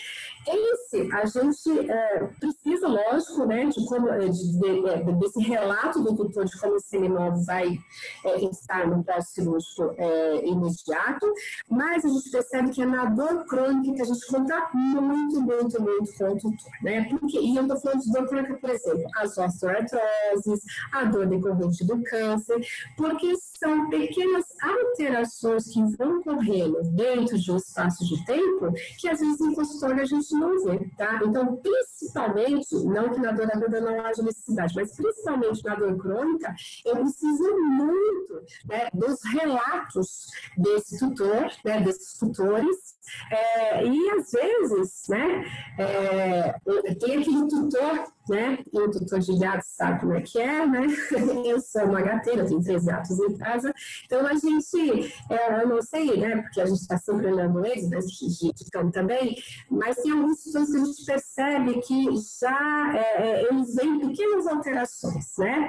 Esse, 0.48 1.12
a 1.12 1.26
gente 1.26 1.92
é, 1.92 2.30
precisa, 2.40 2.88
lógico, 2.88 3.46
né, 3.46 3.66
de 3.66 3.86
como, 3.86 4.08
é, 4.08 4.30
de, 4.30 4.58
de, 4.58 4.88
é, 4.88 5.04
desse 5.04 5.42
relato 5.42 6.02
do 6.02 6.16
tutor 6.16 6.46
de 6.46 6.58
como 6.58 6.78
esse 6.78 6.96
animal 6.96 7.36
vai 7.44 7.78
é, 8.24 8.46
estar 8.46 8.88
no 8.88 9.04
pós-cirúrgico 9.04 9.94
é, 9.98 10.48
imediato, 10.48 11.30
mas 11.70 12.06
a 12.06 12.08
gente 12.08 12.32
percebe 12.32 12.70
que 12.70 12.82
é 12.82 12.86
na 12.86 13.04
dor 13.04 13.46
crônica 13.48 13.96
que 13.96 14.02
a 14.02 14.06
gente 14.06 14.26
conta 14.28 14.70
muito, 14.74 15.42
muito, 15.42 15.82
muito 15.82 16.18
com 16.18 16.24
o 16.24 16.38
tutor, 16.38 16.72
né? 16.82 17.04
Porque, 17.10 17.38
e 17.38 17.58
eu 17.58 17.64
estou 17.64 17.78
falando 17.82 18.02
de 18.02 18.12
dor 18.14 18.28
crônica, 18.30 18.56
por 18.56 18.70
exemplo, 18.70 19.04
as 19.18 19.38
osteoartroses, 19.38 20.62
a 20.94 21.04
dor 21.04 21.28
decorrente 21.28 21.86
do 21.86 22.02
câncer, 22.04 22.29
câncer, 22.30 22.60
porque 22.96 23.34
são 23.60 23.90
pequenas 23.90 24.46
alterações 24.62 25.66
que 25.66 25.84
vão 25.98 26.22
correndo 26.24 26.82
dentro 26.92 27.38
de 27.38 27.52
um 27.52 27.58
espaço 27.58 28.06
de 28.06 28.26
tempo 28.26 28.72
que 28.98 29.10
às 29.10 29.20
vezes 29.20 29.42
em 29.42 29.54
consultório 29.54 30.02
a 30.02 30.06
gente 30.06 30.34
não 30.34 30.64
vê, 30.64 30.80
tá? 30.98 31.20
Então, 31.26 31.58
principalmente, 31.58 32.76
não 32.86 33.10
que 33.10 33.20
na 33.20 33.32
dor 33.32 33.50
aguda 33.52 33.82
não 33.82 34.06
haja 34.06 34.24
necessidade, 34.24 34.74
mas 34.76 34.96
principalmente 34.96 35.64
na 35.64 35.76
dor 35.76 35.98
crônica, 35.98 36.56
eu 36.86 36.96
preciso 36.98 37.60
muito 37.60 38.42
né, 38.66 38.88
dos 38.94 39.20
relatos 39.34 40.28
desse 40.58 41.00
tutor, 41.00 41.52
né, 41.66 41.82
desses 41.82 42.18
tutores, 42.18 42.98
é, 43.32 43.86
e 43.86 44.10
às 44.12 44.32
vezes, 44.32 45.08
né, 45.10 45.46
é, 45.78 46.56
tem 47.00 47.18
aquele 47.18 47.48
tutor, 47.48 48.06
né, 48.30 48.60
e 48.72 48.80
o 48.80 48.92
tutor 48.92 49.20
de 49.20 49.38
gato 49.38 49.64
sabe 49.66 50.00
como 50.00 50.14
é 50.14 50.22
que 50.22 50.40
é, 50.40 50.66
né, 50.66 50.88
eu 51.46 51.60
sou 51.60 51.84
uma 51.86 52.02
gateira, 52.02 52.46
tenho 52.46 52.64
três 52.64 52.86
gatos 52.86 53.20
em 53.20 53.38
casa, 53.38 53.74
então 54.06 54.26
a 54.26 54.34
gente, 54.36 55.14
é, 55.30 55.64
eu 55.64 55.68
não 55.68 55.82
sei, 55.82 56.18
né, 56.18 56.42
porque 56.42 56.62
a 56.62 56.66
gente 56.66 56.80
está 56.80 56.98
sempre 56.98 57.28
olhando 57.28 57.66
eles, 57.66 57.90
né, 57.90 58.00
de, 58.00 58.72
cão 58.72 58.92
também, 58.92 59.36
mas 59.70 59.98
tem 59.98 60.12
alguns 60.12 60.44
tutores 60.44 60.70
que 60.70 60.78
a 60.78 60.86
gente 60.86 61.06
percebe 61.06 61.82
que 61.82 62.06
já 62.40 62.94
é, 62.96 63.22
é, 63.22 63.50
eles 63.50 63.76
veem 63.76 64.00
pequenas 64.00 64.48
alterações, 64.48 65.26
né, 65.38 65.68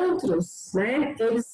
outros, 0.00 0.72
né, 0.74 1.14
eles 1.18 1.46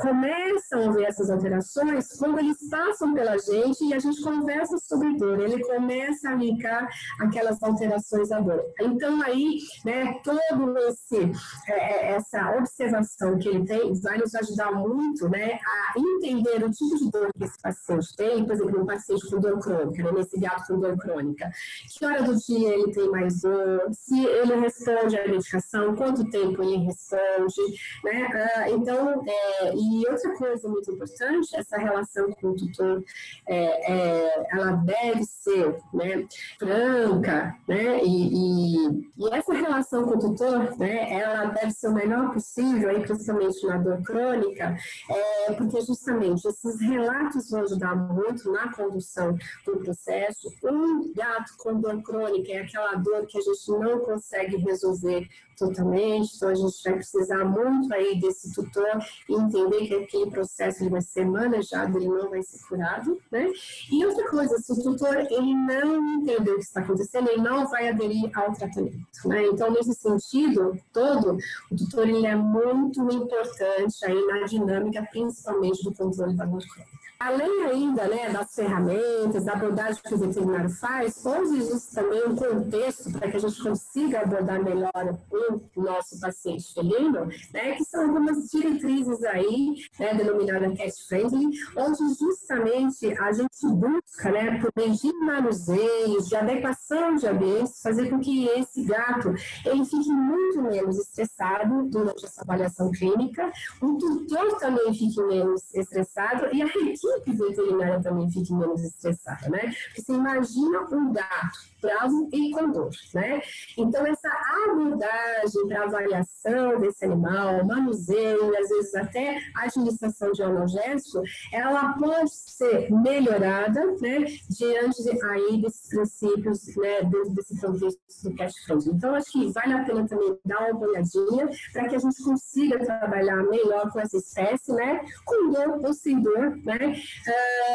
começam 0.00 0.90
a 0.90 0.92
ver 0.92 1.04
essas 1.04 1.30
alterações 1.30 2.08
quando 2.18 2.38
eles 2.38 2.68
passam 2.68 3.14
pela 3.14 3.38
gente 3.38 3.84
e 3.84 3.94
a 3.94 3.98
gente 3.98 4.20
conversa 4.22 4.76
sobre 4.78 5.16
dor, 5.16 5.40
ele 5.40 5.62
começa 5.64 6.30
a 6.30 6.34
linkar 6.34 6.88
aquelas 7.20 7.62
alterações 7.62 8.30
à 8.32 8.40
dor. 8.40 8.62
Então 8.80 9.22
aí, 9.22 9.58
né, 9.84 9.91
todo 10.22 10.78
esse 10.88 11.32
é, 11.68 11.72
é, 11.72 12.12
essa 12.12 12.56
observação 12.56 13.38
que 13.38 13.48
ele 13.48 13.64
tem 13.64 13.92
vai 14.00 14.18
nos 14.18 14.34
ajudar 14.34 14.72
muito, 14.72 15.28
né, 15.28 15.58
a 15.64 15.98
entender 15.98 16.64
o 16.64 16.70
tipo 16.70 16.96
de 16.96 17.10
dor 17.10 17.32
que 17.32 17.44
esse 17.44 17.60
paciente 17.60 18.16
tem, 18.16 18.44
por 18.44 18.54
exemplo, 18.54 18.82
um 18.82 18.86
paciente 18.86 19.30
com 19.30 19.40
dor 19.40 19.58
crônica, 19.60 20.02
né, 20.02 20.12
nesse 20.12 20.38
gato 20.38 20.66
com 20.66 20.80
dor 20.80 20.96
crônica, 20.96 21.50
que 21.88 22.04
hora 22.04 22.22
do 22.22 22.36
dia 22.36 22.74
ele 22.74 22.92
tem 22.92 23.08
mais 23.10 23.40
dor, 23.40 23.88
se 23.92 24.24
ele 24.24 24.54
responde 24.56 25.16
à 25.16 25.26
medicação, 25.26 25.94
quanto 25.94 26.28
tempo 26.30 26.62
ele 26.62 26.76
responde, 26.78 27.62
né, 28.04 28.28
ah, 28.56 28.70
então, 28.70 29.22
é, 29.26 29.74
e 29.74 30.06
outra 30.08 30.34
coisa 30.36 30.68
muito 30.68 30.92
importante, 30.92 31.56
essa 31.56 31.76
relação 31.76 32.30
com 32.32 32.48
o 32.48 32.56
tutor, 32.56 33.02
é, 33.48 33.92
é, 33.92 34.46
ela 34.52 34.72
deve 34.72 35.24
ser 35.24 35.76
né, 35.92 36.26
franca, 36.58 37.56
né, 37.68 38.02
e, 38.02 38.28
e, 38.32 38.76
e, 39.18 39.34
essa 39.34 39.54
relação 39.82 40.04
com 40.04 40.16
o 40.16 40.18
tutor, 40.18 40.78
né, 40.78 41.12
ela 41.12 41.46
deve 41.46 41.72
ser 41.72 41.88
o 41.88 41.92
melhor 41.92 42.32
possível, 42.32 42.88
aí, 42.88 43.00
principalmente 43.00 43.66
na 43.66 43.78
dor 43.78 44.02
crônica, 44.02 44.76
é, 45.10 45.52
porque 45.52 45.80
justamente 45.80 46.46
esses 46.46 46.80
relatos 46.80 47.50
vão 47.50 47.62
ajudar 47.62 47.94
muito 47.96 48.50
na 48.50 48.72
condução 48.72 49.36
do 49.66 49.78
processo. 49.78 50.48
Um 50.62 51.12
gato 51.12 51.54
com 51.58 51.80
dor 51.80 52.00
crônica 52.02 52.52
é 52.52 52.60
aquela 52.60 52.94
dor 52.94 53.26
que 53.26 53.38
a 53.38 53.40
gente 53.40 53.70
não 53.70 53.98
consegue 54.00 54.56
resolver 54.56 55.28
totalmente, 55.58 56.36
então 56.36 56.48
a 56.48 56.54
gente 56.54 56.82
vai 56.84 56.94
precisar 56.94 57.44
muito 57.44 57.92
aí 57.92 58.20
desse 58.20 58.52
tutor 58.54 58.86
e 59.28 59.34
entender 59.34 59.86
que 59.86 59.94
aquele 59.94 60.30
processo 60.30 60.82
ele 60.82 60.90
vai 60.90 61.02
ser 61.02 61.24
manejado, 61.26 61.98
ele 61.98 62.08
não 62.08 62.30
vai 62.30 62.42
ser 62.42 62.58
curado, 62.66 63.20
né? 63.30 63.50
E 63.90 64.04
outra 64.04 64.28
coisa, 64.28 64.58
se 64.58 64.72
o 64.72 64.82
tutor 64.82 65.16
ele 65.16 65.54
não 65.54 66.20
entender 66.20 66.52
o 66.52 66.56
que 66.56 66.62
está 66.62 66.80
acontecendo, 66.80 67.28
ele 67.28 67.42
não 67.42 67.68
vai 67.68 67.88
aderir 67.88 68.30
ao 68.36 68.52
tratamento, 68.52 69.28
né? 69.28 69.46
Então, 69.46 69.70
nesse 69.70 69.94
sentido 69.94 70.78
todo, 70.92 71.38
o 71.70 71.76
tutor 71.76 72.08
ele 72.08 72.26
é 72.26 72.36
muito 72.36 73.00
importante 73.12 74.04
aí 74.04 74.26
na 74.26 74.44
dinâmica, 74.44 75.06
principalmente 75.10 75.82
do 75.84 75.94
controle 75.94 76.36
da 76.36 76.44
dor 76.44 76.62
crônica. 76.66 77.01
Além 77.24 77.62
ainda 77.66 78.08
né, 78.08 78.30
das 78.30 78.52
ferramentas, 78.52 79.44
da 79.44 79.52
abordagem 79.52 80.02
que 80.02 80.12
o 80.12 80.18
veterinário 80.18 80.68
faz, 80.70 81.24
hoje 81.24 81.58
existe 81.58 81.94
também 81.94 82.26
um 82.26 82.34
contexto 82.34 83.12
para 83.12 83.30
que 83.30 83.36
a 83.36 83.38
gente 83.38 83.62
consiga 83.62 84.22
abordar 84.22 84.60
melhor 84.60 84.90
o 85.30 85.80
nosso 85.80 86.18
paciente 86.18 86.74
felino, 86.74 87.26
né, 87.54 87.76
que 87.76 87.84
são 87.84 88.06
algumas 88.06 88.48
diretrizes 88.50 89.22
aí, 89.22 89.72
né, 90.00 90.14
denominadas 90.14 90.76
cat 90.76 90.92
friendly, 91.06 91.46
onde 91.76 92.12
justamente 92.18 93.16
a 93.16 93.30
gente 93.30 93.68
busca, 93.68 94.32
né, 94.32 94.60
por 94.60 94.72
meio 94.76 94.92
de 94.92 95.12
manuseios, 95.24 96.28
de 96.28 96.34
adequação 96.34 97.14
de 97.14 97.28
ambientes, 97.28 97.80
fazer 97.80 98.10
com 98.10 98.18
que 98.18 98.48
esse 98.48 98.82
gato 98.82 99.32
ele 99.64 99.84
fique 99.84 100.10
muito 100.10 100.60
menos 100.60 100.98
estressado 100.98 101.88
durante 101.88 102.24
essa 102.24 102.42
avaliação 102.42 102.90
clínica, 102.90 103.52
o 103.80 103.96
tutor 103.96 104.58
também 104.58 104.92
fique 104.92 105.22
menos 105.22 105.72
estressado 105.72 106.52
e 106.52 106.60
a 106.60 106.66
equipe 106.66 107.11
equipe 107.16 107.36
veterinária 107.36 108.00
também 108.00 108.30
fique 108.30 108.52
menos 108.52 108.82
estressada, 108.82 109.48
né? 109.48 109.74
Porque 109.86 110.02
você 110.02 110.12
imagina 110.12 110.80
um 110.92 111.12
gato 111.12 111.71
bravo 111.82 112.28
e 112.32 112.50
com 112.52 112.70
dor, 112.70 112.90
né? 113.12 113.42
Então, 113.76 114.06
essa 114.06 114.30
abordagem 114.64 115.68
para 115.68 115.84
avaliação 115.84 116.80
desse 116.80 117.04
animal, 117.04 117.64
manuseio, 117.64 118.56
às 118.56 118.68
vezes 118.68 118.94
até 118.94 119.36
a 119.56 119.64
administração 119.64 120.30
de 120.32 120.42
analgésico, 120.42 121.22
ela 121.52 121.92
pode 121.94 122.30
ser 122.30 122.90
melhorada, 122.90 123.84
né, 124.00 124.24
diante 124.48 125.24
aí 125.24 125.60
desses 125.60 125.88
princípios, 125.88 126.76
né, 126.76 127.02
dentro 127.02 127.30
desse 127.30 127.60
contexto 127.60 128.00
do 128.22 128.36
cash 128.36 128.54
flow. 128.66 128.78
Então, 128.86 129.14
acho 129.14 129.32
que 129.32 129.52
vale 129.52 129.72
a 129.72 129.84
pena 129.84 130.06
também 130.06 130.38
dar 130.44 130.70
uma 130.70 130.86
olhadinha 130.86 131.48
para 131.72 131.88
que 131.88 131.96
a 131.96 131.98
gente 131.98 132.22
consiga 132.22 132.78
trabalhar 132.84 133.42
melhor 133.44 133.90
com 133.90 134.00
essa 134.00 134.16
espécie, 134.16 134.72
né, 134.72 135.04
com 135.24 135.50
dor 135.50 135.80
ou 135.84 135.92
sem 135.92 136.20
dor, 136.20 136.56
né, 136.64 136.94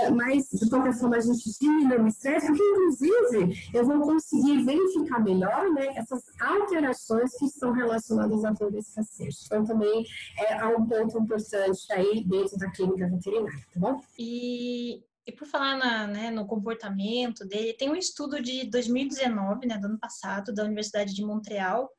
uh, 0.07 0.15
mas, 0.15 0.47
de 0.49 0.69
qualquer 0.69 0.93
forma, 0.93 1.17
a 1.17 1.19
gente 1.19 1.43
diminui 1.59 1.97
o 1.97 2.07
estresse, 2.07 2.47
porque, 2.47 2.63
inclusive, 2.63 3.69
eu 3.73 3.85
vou 3.85 3.96
vão 3.99 4.07
conseguir 4.07 4.63
verificar 4.63 5.23
melhor 5.23 5.69
né, 5.71 5.87
essas 5.95 6.23
alterações 6.39 7.31
que 7.37 7.45
estão 7.45 7.71
relacionadas 7.71 8.43
à 8.45 8.51
desse 8.69 8.95
paciente. 8.95 9.37
Então, 9.45 9.65
também 9.65 10.05
é 10.37 10.65
um 10.65 10.85
ponto 10.85 11.17
importante 11.17 11.91
aí 11.91 12.23
dentro 12.23 12.57
da 12.57 12.69
clínica 12.71 13.07
veterinária, 13.07 13.65
tá 13.73 13.79
bom? 13.79 14.01
E, 14.17 15.03
e 15.25 15.31
por 15.31 15.47
falar 15.47 15.77
na, 15.77 16.07
né, 16.07 16.31
no 16.31 16.45
comportamento 16.45 17.45
dele, 17.45 17.73
tem 17.73 17.89
um 17.89 17.95
estudo 17.95 18.41
de 18.41 18.69
2019, 18.69 19.67
né, 19.67 19.77
do 19.77 19.87
ano 19.87 19.99
passado, 19.99 20.53
da 20.53 20.63
Universidade 20.63 21.13
de 21.13 21.23
Montreal, 21.23 21.89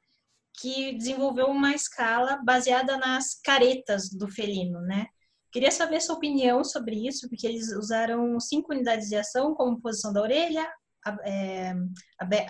que 0.60 0.92
desenvolveu 0.94 1.46
uma 1.46 1.74
escala 1.74 2.40
baseada 2.44 2.96
nas 2.96 3.40
caretas 3.40 4.08
do 4.10 4.28
felino, 4.28 4.80
né? 4.80 5.06
Queria 5.50 5.70
saber 5.70 6.00
sua 6.00 6.16
opinião 6.16 6.62
sobre 6.62 7.06
isso, 7.06 7.28
porque 7.28 7.46
eles 7.46 7.72
usaram 7.72 8.38
cinco 8.38 8.72
unidades 8.72 9.08
de 9.08 9.16
ação, 9.16 9.54
como 9.54 9.80
posição 9.80 10.12
da 10.12 10.20
orelha, 10.20 10.68
é, 11.22 11.74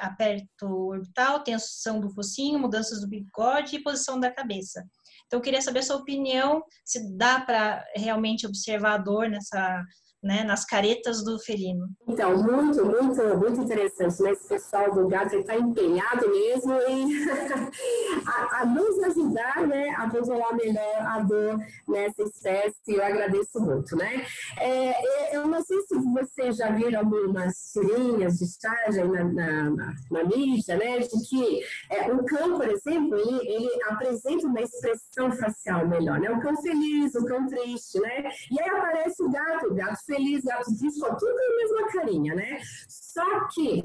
aperto 0.00 0.66
orbital, 0.66 1.42
tensão 1.42 2.00
do 2.00 2.10
focinho, 2.10 2.58
mudanças 2.58 3.00
do 3.00 3.08
bigode 3.08 3.76
e 3.76 3.82
posição 3.82 4.18
da 4.18 4.30
cabeça. 4.30 4.84
Então, 5.26 5.38
eu 5.38 5.42
queria 5.42 5.60
saber 5.60 5.80
a 5.80 5.82
sua 5.82 5.96
opinião, 5.96 6.62
se 6.84 7.14
dá 7.16 7.40
para 7.40 7.84
realmente 7.94 8.46
observar 8.46 8.94
a 8.94 8.98
dor 8.98 9.28
nessa, 9.28 9.84
né, 10.22 10.42
nas 10.42 10.64
caretas 10.64 11.22
do 11.22 11.38
felino. 11.38 11.88
Então, 12.06 12.36
muito, 12.42 12.84
muito, 12.84 13.22
muito 13.36 13.60
interessante, 13.60 14.20
né? 14.22 14.32
Esse 14.32 14.48
pessoal 14.48 14.92
do 14.92 15.06
gato 15.06 15.36
está 15.36 15.56
empenhado 15.56 16.28
mesmo 16.28 16.72
em 16.88 17.28
a, 18.26 18.60
a, 18.60 18.66
nos 18.66 19.02
ajudar, 19.04 19.66
né, 19.66 19.90
a 19.90 20.10
controlar 20.10 20.54
melhor 20.54 20.96
a 21.00 21.20
dor 21.20 21.58
nessa 21.86 22.22
espécie. 22.22 22.74
Eu 22.88 23.04
agradeço 23.04 23.60
muito, 23.60 23.94
né? 23.96 24.24
É, 24.58 25.36
eu 25.36 25.46
não 25.46 25.62
sei 25.62 25.80
se 25.82 25.94
vocês 25.94 26.56
já 26.56 26.70
viram 26.70 27.00
algumas 27.00 27.54
tirinhas 27.72 28.38
de 28.38 28.44
estágio 28.44 29.12
na, 29.12 29.24
na, 29.24 29.70
na, 29.70 29.94
na 30.10 30.24
mídia, 30.24 30.76
né, 30.76 30.98
de 30.98 31.28
que 31.28 31.62
é, 31.90 32.12
um 32.12 32.24
cão, 32.24 32.56
por 32.56 32.68
exemplo, 32.68 33.16
ele, 33.16 33.48
ele 33.48 33.82
apresenta 33.84 34.46
uma 34.46 34.60
expressão 34.60 35.30
facial 35.32 35.86
melhor, 35.86 36.18
né? 36.18 36.30
O 36.30 36.40
cão 36.40 36.56
feliz, 36.60 37.14
o 37.14 37.24
cão 37.24 37.46
triste, 37.46 38.00
né? 38.00 38.28
E 38.50 38.60
aí 38.60 38.68
aparece 38.68 39.22
o 39.22 39.30
gato, 39.30 39.66
o 39.66 39.74
gato 39.74 40.07
feliz, 40.08 40.42
gato 40.44 40.76
triste, 40.76 41.00
com 41.00 41.14
tudo 41.14 41.30
a 41.30 41.56
mesma 41.56 41.92
carinha, 41.92 42.34
né? 42.34 42.58
Só 42.88 43.48
que, 43.48 43.82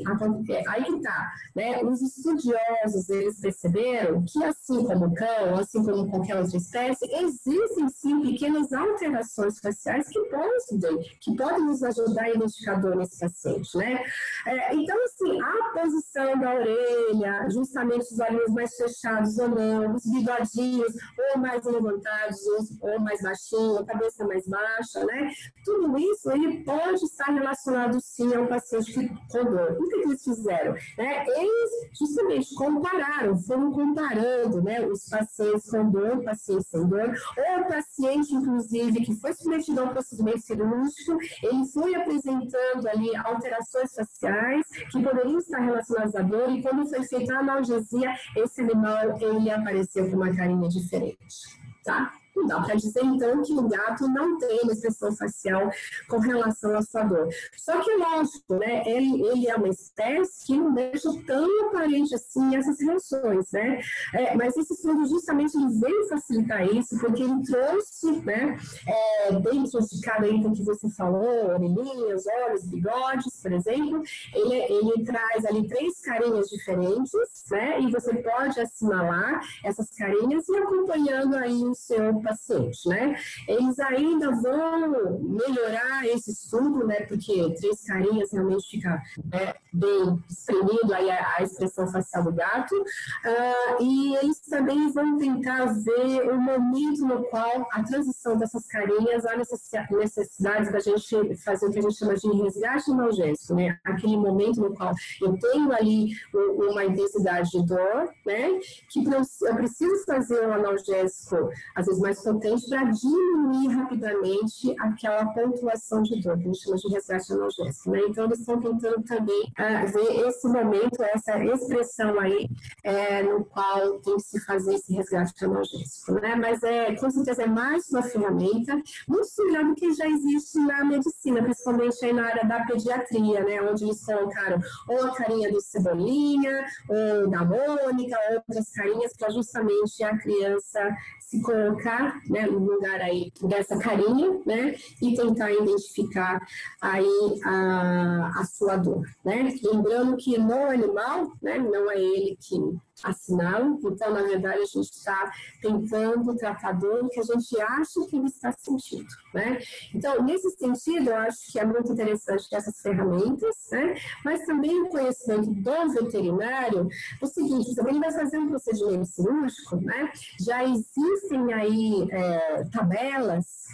aí 0.67 0.83
que 0.83 1.01
tá, 1.01 1.31
né? 1.55 1.83
Os 1.83 2.01
estudiosos, 2.01 3.09
eles 3.09 3.39
perceberam 3.39 4.23
que 4.25 4.43
assim 4.43 4.85
como 4.85 5.05
o 5.05 5.13
cão, 5.13 5.55
assim 5.59 5.83
como 5.83 6.09
qualquer 6.09 6.37
outra 6.37 6.57
espécie, 6.57 7.05
existem 7.15 7.89
sim 7.89 8.21
pequenas 8.21 8.71
alterações 8.71 9.59
faciais 9.59 10.07
que 10.07 10.19
podem, 10.25 11.01
que 11.19 11.35
podem 11.35 11.65
nos 11.65 11.83
ajudar 11.83 12.23
a 12.23 12.29
identificar 12.29 12.75
dor 12.75 12.95
nesse 12.95 13.19
paciente, 13.19 13.77
né? 13.77 14.03
É, 14.45 14.75
então, 14.75 14.97
assim, 15.03 15.41
a 15.41 15.79
posição 15.79 16.39
da 16.39 16.53
orelha, 16.53 17.49
justamente 17.49 18.13
os 18.13 18.19
olhos 18.19 18.53
mais 18.53 18.75
fechados 18.75 19.37
ou 19.39 19.49
não, 19.49 19.95
os 19.95 20.03
bigodinhos 20.05 20.93
ou 21.33 21.39
mais 21.39 21.63
levantados 21.65 22.39
ou, 22.47 22.91
ou 22.91 22.99
mais 22.99 23.21
baixinho, 23.21 23.79
a 23.79 23.85
cabeça 23.85 24.25
mais 24.25 24.47
baixa, 24.47 25.03
né? 25.05 25.31
Tudo 25.65 25.97
isso, 25.97 26.12
ele 26.25 26.63
pode 26.63 27.03
estar 27.03 27.31
relacionado 27.31 27.99
sim 28.01 28.33
ao 28.33 28.47
paciente 28.47 28.93
que 28.93 29.07
com 29.07 29.43
dor. 29.45 29.77
O 29.79 29.89
que 29.89 29.95
eles 29.95 30.23
fizeram? 30.23 30.73
Né? 30.97 31.25
Eles 31.27 31.71
justamente 31.97 32.53
compararam, 32.55 33.37
foram 33.37 33.71
comparando 33.71 34.61
né, 34.61 34.85
os 34.85 35.07
pacientes 35.09 35.69
com 35.69 35.89
dor, 35.89 36.23
pacientes 36.23 36.67
sem 36.67 36.87
dor, 36.87 37.15
ou 37.37 37.61
o 37.61 37.67
paciente, 37.67 38.33
inclusive, 38.33 39.05
que 39.05 39.15
foi 39.15 39.33
submetido 39.33 39.81
a 39.81 39.83
um 39.85 39.89
procedimento 39.89 40.41
cirúrgico, 40.41 41.17
ele 41.41 41.65
foi 41.65 41.95
apresentando 41.95 42.87
ali 42.87 43.15
alterações 43.15 43.93
faciais 43.93 44.65
que 44.91 45.01
poderiam 45.01 45.39
estar 45.39 45.59
relacionadas 45.59 46.15
à 46.15 46.21
dor, 46.21 46.49
e 46.51 46.61
quando 46.61 46.87
foi 46.87 47.03
feita 47.03 47.35
a 47.35 47.39
analgesia, 47.39 48.13
esse 48.37 48.61
animal 48.61 49.17
ele 49.19 49.49
apareceu 49.49 50.09
com 50.09 50.17
uma 50.17 50.35
carinha 50.35 50.69
diferente. 50.69 51.63
Tá? 51.83 52.13
Não 52.35 52.47
dá 52.47 52.61
para 52.61 52.75
dizer, 52.75 53.03
então, 53.03 53.41
que 53.41 53.53
o 53.53 53.67
gato 53.67 54.07
não 54.07 54.37
tem 54.37 54.67
expressão 54.67 55.11
facial 55.15 55.69
com 56.09 56.17
relação 56.19 56.75
à 56.75 56.81
sua 56.81 57.03
dor. 57.03 57.29
Só 57.57 57.79
que, 57.81 57.91
lógico, 57.95 58.55
né, 58.55 58.83
ele, 58.85 59.21
ele 59.27 59.47
é 59.47 59.55
uma 59.55 59.69
espécie 59.69 60.45
que 60.45 60.57
não 60.57 60.73
deixa 60.73 61.09
tão 61.25 61.67
aparente 61.67 62.15
assim 62.15 62.55
essas 62.55 62.79
reações, 62.79 63.51
né? 63.51 63.81
É, 64.13 64.35
mas 64.35 64.55
esse 64.57 64.73
estudo 64.73 65.05
justamente 65.05 65.53
veio 65.79 66.07
facilitar 66.07 66.65
isso, 66.65 66.97
porque 66.99 67.23
ele 67.23 67.43
trouxe, 67.43 68.11
né, 68.21 68.57
é, 68.87 69.31
dentro 69.31 69.79
de 69.79 70.01
cada 70.01 70.27
item 70.27 70.53
que 70.53 70.63
você 70.63 70.89
falou, 70.89 71.51
orelhinhas, 71.51 72.25
olhos, 72.27 72.65
bigodes, 72.65 73.41
por 73.41 73.51
exemplo, 73.51 74.03
ele, 74.33 74.55
ele 74.55 75.05
traz 75.05 75.45
ali 75.45 75.67
três 75.67 75.99
carinhas 76.01 76.47
diferentes, 76.49 77.11
né? 77.49 77.79
E 77.81 77.91
você 77.91 78.13
pode 78.15 78.59
assinalar 78.59 79.41
essas 79.63 79.89
carinhas 79.91 80.47
e 80.47 80.57
acompanhando 80.57 81.35
aí 81.35 81.63
o 81.63 81.73
seu 81.73 82.21
paciente, 82.23 82.87
né? 82.87 83.15
Eles 83.47 83.79
ainda 83.79 84.31
vão 84.31 85.19
melhorar 85.19 86.05
esse 86.05 86.31
estudo, 86.31 86.85
né? 86.87 87.01
Porque 87.01 87.53
três 87.59 87.83
carinhas 87.83 88.31
realmente 88.31 88.69
fica 88.69 89.01
né, 89.31 89.53
bem 89.71 90.23
espremido 90.29 90.93
aí 90.93 91.09
a, 91.09 91.35
a, 91.37 91.43
expressão 91.43 91.87
facial 91.87 92.23
do 92.23 92.31
gato. 92.31 92.75
Uh, 92.75 93.83
e 93.83 94.15
eles 94.17 94.39
também 94.41 94.91
vão 94.91 95.17
tentar 95.17 95.65
ver 95.65 96.29
o 96.31 96.39
momento 96.39 97.05
no 97.05 97.23
qual 97.25 97.67
a 97.71 97.83
transição 97.83 98.37
dessas 98.37 98.65
carinhas 98.67 99.25
há 99.25 99.37
necessidade 99.37 100.71
da 100.71 100.79
gente 100.79 101.35
fazer 101.43 101.67
o 101.67 101.71
que 101.71 101.79
a 101.79 101.81
gente 101.81 101.97
chama 101.97 102.15
de 102.15 102.27
resgate 102.27 102.91
analgésico, 102.91 103.55
né? 103.55 103.79
Aquele 103.83 104.17
momento 104.17 104.61
no 104.61 104.73
qual 104.73 104.93
eu 105.21 105.37
tenho 105.37 105.71
ali 105.73 106.11
uma 106.33 106.85
intensidade 106.85 107.49
de 107.51 107.65
dor, 107.65 108.09
né? 108.25 108.59
Que 108.89 109.03
eu 109.05 109.55
preciso 109.55 110.05
fazer 110.05 110.47
um 110.47 110.53
analgésico, 110.53 111.49
às 111.75 111.85
vezes 111.85 112.01
mais 112.01 112.12
mais 112.13 112.21
potente 112.21 112.69
para 112.69 112.83
diminuir 112.83 113.67
rapidamente 113.69 114.75
aquela 114.79 115.25
pontuação 115.27 116.03
de 116.03 116.21
dor, 116.21 116.37
que 116.37 116.43
a 116.43 116.45
gente 116.47 116.63
chama 116.63 116.77
de 116.77 116.87
resgate 116.89 117.33
analgésico. 117.33 117.91
Né? 117.91 118.01
Então, 118.07 118.25
eles 118.25 118.39
estão 118.39 118.61
tentando 118.61 119.03
também 119.03 119.41
uh, 119.41 119.91
ver 119.91 120.27
esse 120.27 120.47
momento, 120.47 121.01
essa 121.01 121.43
expressão 121.43 122.19
aí, 122.19 122.47
é, 122.83 123.23
no 123.23 123.43
qual 123.45 123.99
tem 123.99 124.15
que 124.17 124.23
se 124.23 124.39
fazer 124.45 124.75
esse 124.75 124.93
resgate 124.93 125.43
analgésico. 125.43 126.13
Né? 126.13 126.35
Mas, 126.35 126.61
é, 126.63 126.95
com 126.95 127.09
certeza, 127.09 127.43
é 127.43 127.47
mais 127.47 127.89
uma 127.89 128.03
ferramenta 128.03 128.79
muito 129.07 129.25
similar 129.25 129.65
do 129.65 129.75
que 129.75 129.93
já 129.93 130.07
existe 130.07 130.59
na 130.59 130.83
medicina, 130.85 131.41
principalmente 131.41 132.05
aí 132.05 132.13
na 132.13 132.25
área 132.25 132.45
da 132.45 132.63
pediatria, 132.65 133.43
né? 133.43 133.61
onde 133.61 133.85
eles 133.85 134.05
colocaram 134.05 134.61
ou 134.87 135.03
a 135.05 135.15
carinha 135.15 135.51
do 135.51 135.61
Cebolinha, 135.61 136.65
ou 136.89 137.29
da 137.29 137.43
Mônica, 137.43 138.17
outras 138.33 138.71
carinhas 138.71 139.13
para 139.17 139.29
justamente 139.29 140.03
a 140.03 140.17
criança 140.17 140.95
se 141.33 141.41
colocar 141.41 142.02
né, 142.29 142.45
no 142.45 142.59
lugar 142.59 143.01
aí 143.01 143.31
dessa 143.41 143.77
carinha, 143.77 144.39
né, 144.45 144.75
e 145.01 145.15
tentar 145.15 145.51
identificar 145.51 146.39
aí 146.81 147.39
a, 147.43 148.31
a 148.39 148.45
sua 148.45 148.75
dor, 148.77 149.05
né. 149.23 149.53
Lembrando 149.63 150.17
que 150.17 150.37
no 150.37 150.65
animal, 150.65 151.31
né, 151.41 151.57
não 151.57 151.89
é 151.91 151.99
ele 151.99 152.37
que 152.39 152.57
assinala, 153.03 153.77
então, 153.83 154.13
na 154.13 154.23
verdade, 154.23 154.61
a 154.61 154.65
gente 154.65 154.91
está 154.91 155.31
tentando 155.61 156.35
tratar 156.35 156.73
dor 156.73 157.09
que 157.09 157.19
a 157.19 157.23
gente 157.23 157.59
acha 157.59 158.05
que 158.07 158.15
ele 158.15 158.27
está 158.27 158.51
sentindo, 158.51 159.07
né. 159.33 159.59
Então, 159.93 160.23
nesse 160.23 160.49
sentido, 160.51 161.09
eu 161.09 161.17
acho 161.17 161.51
que 161.51 161.59
é 161.59 161.65
muito 161.65 161.91
interessante 161.91 162.47
essas 162.53 162.79
ferramentas, 162.79 163.55
né, 163.71 163.95
mas 164.23 164.45
também 164.45 164.81
o 164.81 164.89
conhecimento 164.89 165.49
do 165.49 165.89
veterinário, 165.91 166.87
o 167.21 167.27
seguinte, 167.27 167.73
se 167.73 167.81
ele 167.81 167.99
vai 167.99 168.11
fazer 168.11 168.37
um 168.37 168.49
procedimento 168.49 169.05
cirúrgico, 169.05 169.77
né, 169.77 170.11
já 170.39 170.63
existe 170.63 170.93
existem 171.23 171.53
aí 171.53 172.07
é, 172.11 172.63
tabelas 172.65 173.67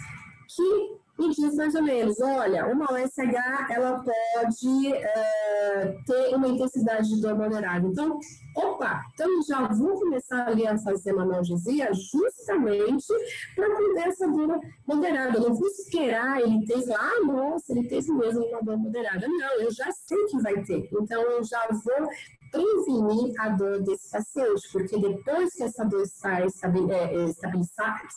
que 0.48 0.99
me 1.20 1.34
diz 1.34 1.54
mais 1.54 1.74
ou 1.74 1.82
menos, 1.82 2.18
olha, 2.20 2.66
uma 2.66 2.86
OSH 2.86 3.70
ela 3.70 4.02
pode 4.02 4.94
é, 4.94 5.96
ter 6.06 6.34
uma 6.34 6.48
intensidade 6.48 7.08
de 7.08 7.20
dor 7.20 7.36
moderada. 7.36 7.86
Então, 7.86 8.18
opa, 8.56 9.02
então 9.12 9.42
já 9.42 9.68
vou 9.68 10.00
começar 10.00 10.46
ali 10.46 10.66
a 10.66 10.78
fazer 10.78 11.12
uma 11.12 11.24
analgesia 11.24 11.90
justamente 11.92 13.12
para 13.54 13.76
cuidar 13.76 14.08
essa 14.08 14.26
dor 14.26 14.60
moderada. 14.86 15.36
Eu 15.36 15.50
não 15.50 15.54
vou 15.54 15.68
esperar 15.68 16.40
ele 16.40 16.64
ter 16.64 16.80
ah, 16.94 17.20
nossa, 17.24 17.72
ele 17.72 17.86
teve 17.86 18.10
mesmo 18.12 18.42
uma 18.46 18.62
dor 18.62 18.78
moderada. 18.78 19.28
Não, 19.28 19.60
eu 19.60 19.70
já 19.70 19.90
sei 19.92 20.24
que 20.26 20.40
vai 20.40 20.62
ter. 20.62 20.88
Então, 20.92 21.20
eu 21.22 21.44
já 21.44 21.68
vou 21.68 22.08
prevenir 22.50 23.40
a 23.40 23.50
dor 23.50 23.82
desse 23.82 24.10
paciente, 24.10 24.68
porque 24.72 24.98
depois 24.98 25.54
que 25.54 25.62
essa 25.62 25.84
dor 25.84 26.02
está 26.02 26.40
é, 26.40 26.46
estabilizada, 26.46 28.08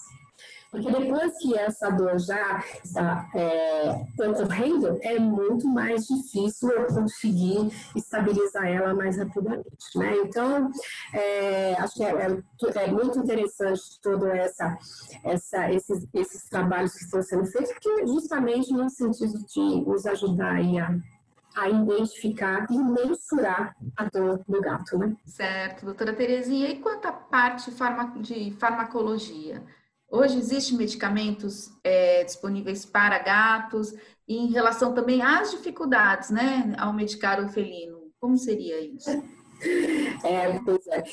porque 0.74 0.92
depois 0.92 1.38
que 1.38 1.56
essa 1.56 1.92
dor 1.92 2.18
já 2.18 2.64
está 2.84 3.30
é, 3.36 3.92
ocorrendo, 4.28 4.98
é 5.04 5.20
muito 5.20 5.68
mais 5.68 6.08
difícil 6.08 6.72
eu 6.72 6.88
conseguir 6.88 7.72
estabilizar 7.96 8.66
ela 8.66 8.92
mais 8.96 9.20
rapidamente. 9.20 9.68
Né? 9.96 10.16
Então, 10.26 10.72
é, 11.14 11.76
acho 11.76 11.94
que 11.94 12.04
é, 12.04 12.10
é, 12.10 12.86
é, 12.86 12.92
muito 12.92 13.20
interessante 13.20 14.02
todo 14.02 14.26
essa, 14.26 14.76
essa, 15.24 15.72
esses, 15.72 16.08
esses 16.12 16.50
trabalhos 16.50 16.94
que 16.94 17.04
estão 17.04 17.22
sendo 17.22 17.46
feitos, 17.46 17.72
porque 17.72 18.08
justamente 18.08 18.74
no 18.74 18.90
sentido 18.90 19.46
de 19.46 19.86
nos 19.86 20.08
ajudar 20.08 20.56
a 20.56 20.98
a 21.56 21.70
identificar 21.70 22.66
e 22.72 22.76
mensurar 22.80 23.76
a 23.96 24.06
dor 24.06 24.44
do 24.48 24.60
gato, 24.60 24.98
né? 24.98 25.16
Certo, 25.24 25.86
doutora 25.86 26.12
Terezinha. 26.12 26.68
E 26.68 26.80
quanto 26.80 27.06
à 27.08 27.12
parte 27.12 27.70
de 28.22 28.52
farmacologia? 28.60 29.62
Hoje 30.14 30.38
existem 30.38 30.78
medicamentos 30.78 31.72
é, 31.84 32.24
disponíveis 32.24 32.86
para 32.86 33.18
gatos 33.18 33.96
e 34.28 34.38
em 34.38 34.52
relação 34.52 34.94
também 34.94 35.24
às 35.24 35.50
dificuldades, 35.50 36.30
né, 36.30 36.76
ao 36.78 36.94
medicar 36.94 37.44
o 37.44 37.50
felino. 37.50 38.12
Como 38.20 38.38
seria 38.38 38.80
isso? 38.80 39.10
É, 40.26 40.60
pois 40.60 40.86
é. 40.88 41.04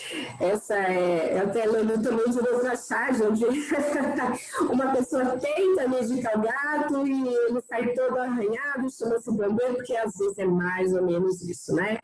Essa 0.41 0.75
é. 0.75 1.39
Eu 1.39 1.45
até 1.45 1.67
lembro 1.67 2.03
também 2.03 2.29
de 2.31 2.39
outra 2.39 2.77
charge, 2.77 3.23
onde 3.23 3.45
uma 4.69 4.93
pessoa 4.93 5.39
tenta 5.39 5.87
medicar 5.87 6.37
o 6.37 6.43
gato 6.43 7.07
e 7.07 7.29
ele 7.29 7.61
sai 7.61 7.93
todo 7.93 8.19
arranhado, 8.19 8.91
chama-se 8.91 9.31
bombeiro, 9.31 9.75
porque 9.75 9.95
às 9.97 10.17
vezes 10.17 10.37
é 10.37 10.47
mais 10.47 10.93
ou 10.93 11.07
menos 11.07 11.41
isso, 11.43 11.73
né? 11.77 11.97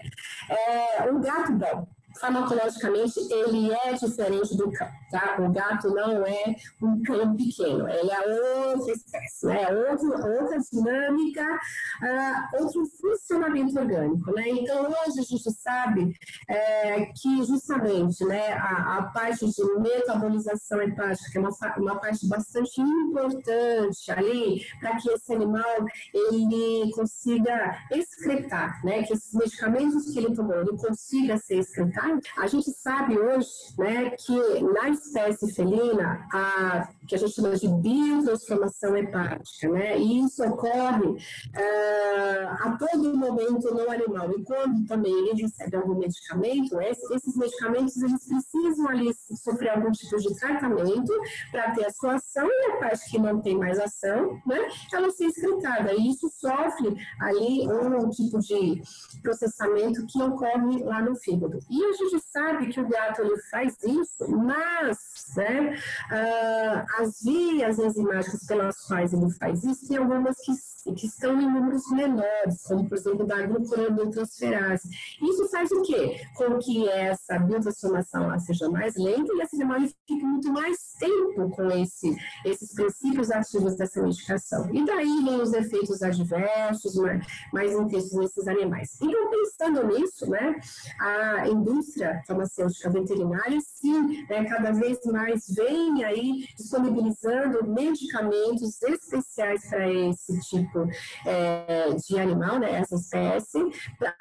É, 0.48 1.10
um 1.10 1.20
gato 1.20 1.50
bom 1.50 1.88
farmacologicamente 2.20 3.20
ele 3.30 3.72
é 3.72 3.92
diferente 3.92 4.56
do 4.56 4.70
cão, 4.70 4.88
tá? 5.10 5.36
O 5.40 5.50
gato 5.50 5.88
não 5.90 6.26
é 6.26 6.56
um 6.82 7.02
cão 7.02 7.36
pequeno, 7.36 7.88
ele 7.88 8.10
é 8.10 8.72
outra 8.72 8.92
espécie, 8.92 9.46
né? 9.46 9.66
Outra, 9.68 10.40
outra 10.40 10.58
dinâmica, 10.72 11.44
uh, 11.44 12.62
outro 12.62 12.84
funcionamento 13.00 13.78
orgânico, 13.78 14.32
né? 14.32 14.48
Então 14.48 14.86
hoje 14.86 15.20
a 15.20 15.22
gente 15.22 15.52
sabe 15.52 16.14
é, 16.48 17.06
que 17.06 17.44
justamente, 17.44 18.24
né, 18.24 18.52
a, 18.54 18.98
a, 18.98 19.02
parte 19.12 19.46
de 19.46 19.80
metabolização 19.80 20.80
hepática 20.82 21.30
que 21.30 21.38
é 21.38 21.40
uma, 21.40 21.50
uma 21.78 22.00
parte 22.00 22.26
bastante 22.28 22.80
importante 22.80 24.10
ali 24.10 24.62
para 24.80 24.96
que 24.96 25.10
esse 25.10 25.32
animal 25.32 25.86
ele 26.12 26.90
consiga 26.92 27.78
excretar, 27.90 28.84
né? 28.84 29.02
Que 29.02 29.12
esses 29.12 29.32
medicamentos 29.32 30.12
que 30.12 30.18
ele 30.18 30.34
tomou 30.34 30.56
ele 30.60 30.76
consiga 30.76 31.38
ser 31.38 31.58
excretado. 31.58 32.05
A 32.36 32.46
gente 32.46 32.70
sabe 32.72 33.18
hoje, 33.18 33.48
né, 33.78 34.10
que 34.10 34.60
na 34.62 34.88
espécie 34.90 35.52
felina, 35.54 36.26
a, 36.32 36.88
que 37.06 37.14
a 37.14 37.18
gente 37.18 37.34
chama 37.34 37.56
de 37.56 37.68
biotransformação 37.68 38.96
hepática, 38.96 39.68
né, 39.68 39.98
e 39.98 40.24
isso 40.24 40.44
ocorre 40.44 41.06
uh, 41.06 42.48
a 42.60 42.76
todo 42.78 43.16
momento 43.16 43.74
no 43.74 43.90
animal. 43.90 44.30
E 44.38 44.44
quando 44.44 44.86
também 44.86 45.12
ele 45.12 45.42
recebe 45.42 45.76
algum 45.76 45.98
medicamento, 45.98 46.80
esses 46.80 47.36
medicamentos 47.36 47.96
eles 47.96 48.26
precisam 48.26 48.88
ali 48.88 49.14
sofrer 49.42 49.70
algum 49.70 49.90
tipo 49.92 50.16
de 50.16 50.38
tratamento 50.38 51.12
para 51.50 51.72
ter 51.72 51.86
a 51.86 51.90
sua 51.90 52.14
ação 52.14 52.48
e 52.48 52.72
a 52.72 52.76
parte 52.76 53.10
que 53.10 53.18
não 53.18 53.40
tem 53.40 53.56
mais 53.56 53.78
ação, 53.78 54.40
né, 54.46 54.68
ela 54.92 55.10
ser 55.10 55.26
excretada. 55.26 55.92
E 55.94 56.10
isso 56.10 56.28
sofre 56.28 56.96
ali 57.20 57.66
um 57.68 58.10
tipo 58.10 58.38
de 58.40 58.82
processamento 59.22 60.06
que 60.06 60.22
ocorre 60.22 60.82
lá 60.84 61.02
no 61.02 61.16
fígado. 61.16 61.58
E 61.70 61.84
a 61.84 61.92
gente 61.96 62.20
sabe 62.30 62.66
que 62.68 62.80
o 62.80 62.88
gato 62.88 63.22
ele 63.22 63.36
faz 63.50 63.76
isso, 63.82 64.28
mas 64.28 64.98
né, 65.36 65.78
uh, 66.10 67.02
as 67.02 67.22
vias 67.22 67.78
enzimáticas 67.78 68.46
pelas 68.46 68.80
quais 68.86 69.12
ele 69.12 69.30
faz 69.32 69.64
isso, 69.64 69.88
tem 69.88 69.98
algumas 69.98 70.36
que, 70.38 70.94
que 70.94 71.06
estão 71.06 71.40
em 71.40 71.50
números 71.50 71.90
menores, 71.90 72.62
como 72.64 72.88
por 72.88 72.96
exemplo 72.96 73.26
da 73.26 73.42
glucuroniotransferase. 73.46 74.88
Isso 75.22 75.48
faz 75.48 75.70
o 75.72 75.82
quê? 75.82 76.20
Com 76.34 76.58
que 76.58 76.88
essa 76.88 77.38
biotransformação 77.38 78.28
lá 78.28 78.38
seja 78.38 78.68
mais 78.68 78.96
lenta 78.96 79.32
e 79.34 79.40
esse 79.40 79.56
animal 79.56 79.80
fique 79.80 80.24
muito 80.24 80.52
mais 80.52 80.76
tempo 80.98 81.50
com 81.50 81.70
esse, 81.70 82.16
esses 82.44 82.74
princípios 82.74 83.30
ativos 83.30 83.76
dessa 83.76 84.02
medicação. 84.02 84.68
E 84.72 84.84
daí 84.84 85.24
vem 85.24 85.40
os 85.40 85.52
efeitos 85.52 86.02
adversos 86.02 86.94
mais, 86.96 87.26
mais 87.52 87.72
intensos 87.72 88.12
nesses 88.12 88.46
animais. 88.46 88.96
Então, 89.00 89.30
pensando 89.30 89.86
nisso, 89.86 90.28
né, 90.30 90.56
a 91.00 91.48
indústria 91.48 91.85
farmacêutica 92.26 92.90
veterinária, 92.90 93.58
sim, 93.60 94.26
né, 94.28 94.44
cada 94.44 94.72
vez 94.72 94.98
mais 95.06 95.44
vem 95.48 96.04
aí 96.04 96.46
disponibilizando 96.56 97.66
medicamentos 97.68 98.82
especiais 98.82 99.68
para 99.68 99.88
esse 99.90 100.40
tipo 100.40 100.86
é, 101.24 101.88
de 101.94 102.18
animal, 102.18 102.58
né, 102.58 102.72
essa 102.80 102.96
espécie, 102.96 103.58
pra, 103.98 104.14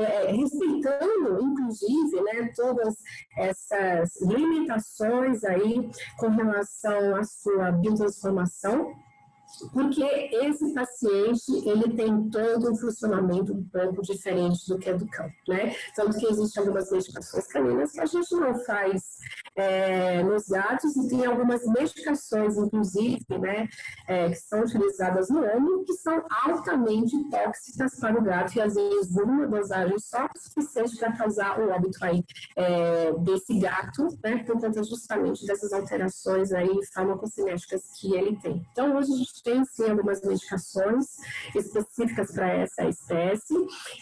é, 0.00 0.32
respeitando, 0.32 1.42
inclusive, 1.42 2.20
né, 2.22 2.52
todas 2.54 2.94
essas 3.36 4.20
limitações 4.20 5.44
aí 5.44 5.90
com 6.18 6.28
relação 6.28 7.16
à 7.16 7.24
sua 7.24 7.72
biotransformação 7.72 8.94
porque 9.72 10.02
esse 10.02 10.74
paciente 10.74 11.52
ele 11.68 11.94
tem 11.94 12.28
todo 12.30 12.72
um 12.72 12.76
funcionamento 12.76 13.52
um 13.52 13.64
pouco 13.64 14.02
diferente 14.02 14.68
do 14.68 14.78
que 14.78 14.90
é 14.90 14.94
do 14.94 15.06
cão, 15.06 15.30
né? 15.48 15.74
Tanto 15.94 16.18
que 16.18 16.26
existem 16.26 16.62
algumas 16.62 16.90
medicações 16.90 17.46
caninas 17.46 17.92
que 17.92 18.00
a 18.00 18.06
gente 18.06 18.34
não 18.34 18.54
faz 18.64 19.18
é, 19.56 20.22
nos 20.22 20.46
gatos 20.48 20.94
e 20.96 21.08
tem 21.08 21.24
algumas 21.24 21.64
medicações, 21.66 22.56
inclusive, 22.56 23.24
né, 23.40 23.68
é, 24.06 24.28
que 24.28 24.36
são 24.36 24.60
utilizadas 24.60 25.28
no 25.30 25.42
homem, 25.44 25.84
que 25.84 25.94
são 25.94 26.22
altamente 26.44 27.16
tóxicas 27.30 27.98
para 27.98 28.18
o 28.18 28.22
gato 28.22 28.56
e 28.56 28.60
às 28.60 28.74
vezes 28.74 29.16
uma 29.16 29.46
dosagem 29.46 29.98
só 29.98 30.28
suficiente 30.36 30.96
para 30.98 31.16
causar 31.16 31.58
o 31.58 31.70
óbito 31.70 31.98
aí 32.04 32.22
é, 32.56 33.12
desse 33.20 33.58
gato, 33.58 34.08
né, 34.22 34.44
por 34.44 34.60
conta 34.60 34.82
justamente 34.82 35.46
dessas 35.46 35.72
alterações 35.72 36.52
aí 36.52 36.68
farmacocinéticas 36.92 37.82
que 37.98 38.14
ele 38.14 38.36
tem. 38.40 38.66
Então, 38.72 38.96
hoje 38.96 39.12
a 39.12 39.16
gente 39.16 39.42
tem 39.42 39.64
sim 39.64 39.90
algumas 39.90 40.20
medicações 40.22 41.16
específicas 41.54 42.32
para 42.32 42.48
essa 42.48 42.84
espécie 42.84 43.54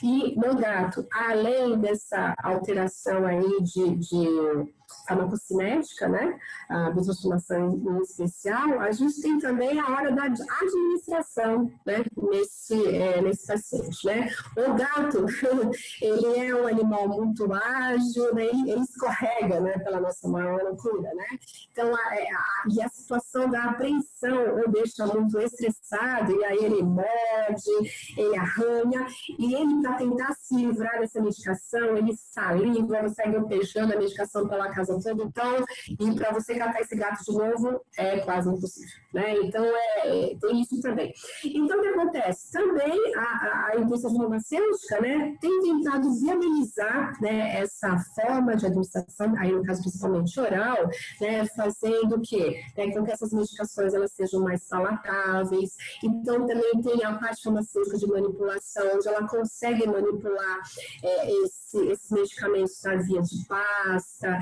e 0.03 0.35
no 0.37 0.57
gato, 0.57 1.07
além 1.13 1.79
dessa 1.79 2.35
alteração 2.43 3.25
aí 3.27 3.63
de, 3.63 3.97
de 3.97 4.75
farmacocinética, 5.07 6.09
né, 6.09 6.39
a 6.69 6.91
biostimulação 6.91 7.75
em 7.77 8.03
especial, 8.03 8.81
a 8.81 8.91
gente 8.93 9.21
tem 9.21 9.39
também 9.39 9.79
a 9.79 9.89
hora 9.89 10.13
da 10.13 10.25
administração, 10.25 11.71
né, 11.85 12.05
nesse, 12.31 12.87
é, 12.87 13.21
nesse 13.21 13.47
paciente, 13.47 14.07
né. 14.07 14.31
O 14.57 14.75
gato, 14.75 15.27
ele 16.01 16.39
é 16.39 16.55
um 16.55 16.67
animal 16.67 17.09
muito 17.09 17.53
ágil, 17.53 18.35
né, 18.35 18.45
ele, 18.45 18.81
escorrega, 18.81 19.61
né, 19.61 19.79
pela 19.79 20.01
nossa 20.01 20.29
maior 20.29 20.63
loucura, 20.63 21.15
né. 21.15 21.27
Então, 21.73 21.95
a, 21.95 22.17
é, 22.17 22.33
a, 22.33 22.45
e 22.71 22.83
a 22.83 22.89
situação 22.89 23.51
da 23.51 23.65
apreensão 23.65 24.57
o 24.65 24.71
deixa 24.71 25.07
muito 25.07 25.39
estressado, 25.39 26.33
e 26.33 26.45
aí 26.45 26.65
ele 26.65 26.83
morde, 26.83 28.15
ele 28.17 28.37
arranha, 28.37 29.07
e 29.39 29.55
ele, 29.55 29.83
para 29.83 29.97
tentar 29.97 30.35
se 30.35 30.55
livrar 30.57 30.99
dessa 31.01 31.21
medicação, 31.21 31.97
ele 31.97 32.15
saliva, 32.17 33.09
segue 33.09 33.39
beijando 33.41 33.95
a 33.95 33.99
medicação 33.99 34.49
pela 34.49 34.73
casa 34.85 35.01
toda, 35.03 35.25
então, 35.25 35.65
e 35.89 36.15
para 36.15 36.33
você 36.33 36.55
catar 36.55 36.81
esse 36.81 36.97
gato 36.97 37.25
de 37.25 37.33
novo 37.33 37.81
é 37.97 38.19
quase 38.21 38.49
impossível, 38.49 38.99
né? 39.13 39.35
Então, 39.43 39.65
é, 39.65 40.33
é, 40.33 40.37
tem 40.37 40.61
isso 40.61 40.81
também. 40.81 41.13
Então, 41.45 41.79
o 41.79 41.83
que 41.83 41.89
acontece? 41.89 42.53
Também 42.53 43.15
a, 43.17 43.71
a 43.73 43.77
indústria 43.79 44.15
farmacêutica, 44.15 45.01
né, 45.01 45.37
tem 45.41 45.61
tentado 45.63 46.13
viabilizar, 46.21 47.13
né, 47.21 47.61
essa 47.61 47.97
forma 48.15 48.57
de 48.57 48.67
administração, 48.67 49.35
aí 49.39 49.53
no 49.53 49.65
caso 49.65 49.83
principalmente 49.83 50.39
oral, 50.39 50.89
né, 51.21 51.47
fazendo 51.57 52.17
o 52.17 52.23
quê? 52.23 52.63
Né, 52.77 52.93
com 52.93 53.05
que 53.05 53.13
essas 53.13 53.33
medicações 53.33 53.95
elas 53.95 54.13
sejam 54.13 54.43
mais 54.43 54.69
palatáveis. 54.69 55.71
Então, 56.03 56.47
também 56.47 56.83
tem 56.83 57.05
a 57.05 57.15
parte 57.15 57.43
farmacêutica 57.43 57.99
de 57.99 58.07
manipulação, 58.07 58.97
onde 58.97 59.09
ela 59.09 59.27
consegue 59.27 59.87
manipular 59.87 60.61
é, 61.03 61.33
esse, 61.43 61.79
esses 61.87 62.11
medicamentos 62.11 62.83
na 62.83 62.97
via 62.97 63.23
de 63.23 63.47
pasta, 63.47 64.39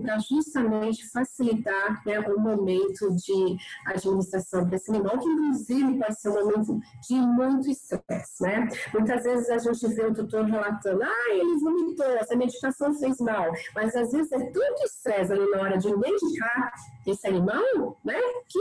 para 0.00 0.18
justamente 0.18 1.08
facilitar 1.10 2.02
né, 2.04 2.18
o 2.20 2.40
momento 2.40 3.14
de 3.14 3.56
administração 3.86 4.66
para 4.66 4.76
esse 4.76 4.90
animal, 4.90 5.18
que 5.18 5.28
inclusive 5.28 5.98
pode 5.98 6.20
ser 6.20 6.28
um 6.30 6.44
momento 6.44 6.80
de 7.06 7.14
muito 7.14 7.70
estresse, 7.70 8.42
né? 8.42 8.68
Muitas 8.92 9.22
vezes 9.22 9.50
a 9.50 9.58
gente 9.58 9.86
vê 9.88 10.06
o 10.06 10.14
tutor 10.14 10.44
relatando, 10.44 11.02
ah, 11.02 11.30
ele 11.30 11.58
vomitou, 11.58 12.06
essa 12.16 12.36
medicação 12.36 12.94
fez 12.94 13.18
mal, 13.18 13.52
mas 13.74 13.94
às 13.94 14.12
vezes 14.12 14.30
é 14.32 14.38
tanto 14.38 14.84
estresse 14.84 15.32
ali 15.32 15.50
na 15.50 15.60
hora 15.60 15.78
de 15.78 15.88
medicar 15.96 16.72
esse 17.10 17.26
animal, 17.26 17.98
né, 18.04 18.18
que 18.48 18.58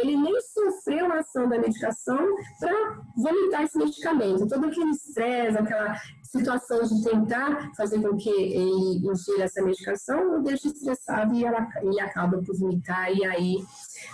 ele 0.00 0.16
nem 0.16 0.40
sofreu 0.40 1.12
a 1.12 1.18
ação 1.18 1.48
da 1.48 1.58
medicação 1.58 2.18
para 2.58 3.02
vomitar 3.16 3.62
esse 3.62 3.76
medicamento. 3.76 4.48
Todo 4.48 4.66
aquele 4.66 4.90
estresse, 4.90 5.58
aquela 5.58 5.94
situação 6.22 6.82
de 6.82 7.02
tentar 7.02 7.72
fazer 7.76 8.00
com 8.00 8.16
que 8.16 8.30
ele 8.30 9.06
ingira 9.06 9.44
essa 9.44 9.62
medicação, 9.62 10.38
o 10.38 10.42
deixa 10.42 10.68
estressado 10.68 11.34
e 11.34 11.44
ela 11.44 11.66
e 11.82 12.00
acaba 12.00 12.42
por 12.42 12.56
vomitar, 12.56 13.12
e 13.12 13.24
aí 13.24 13.56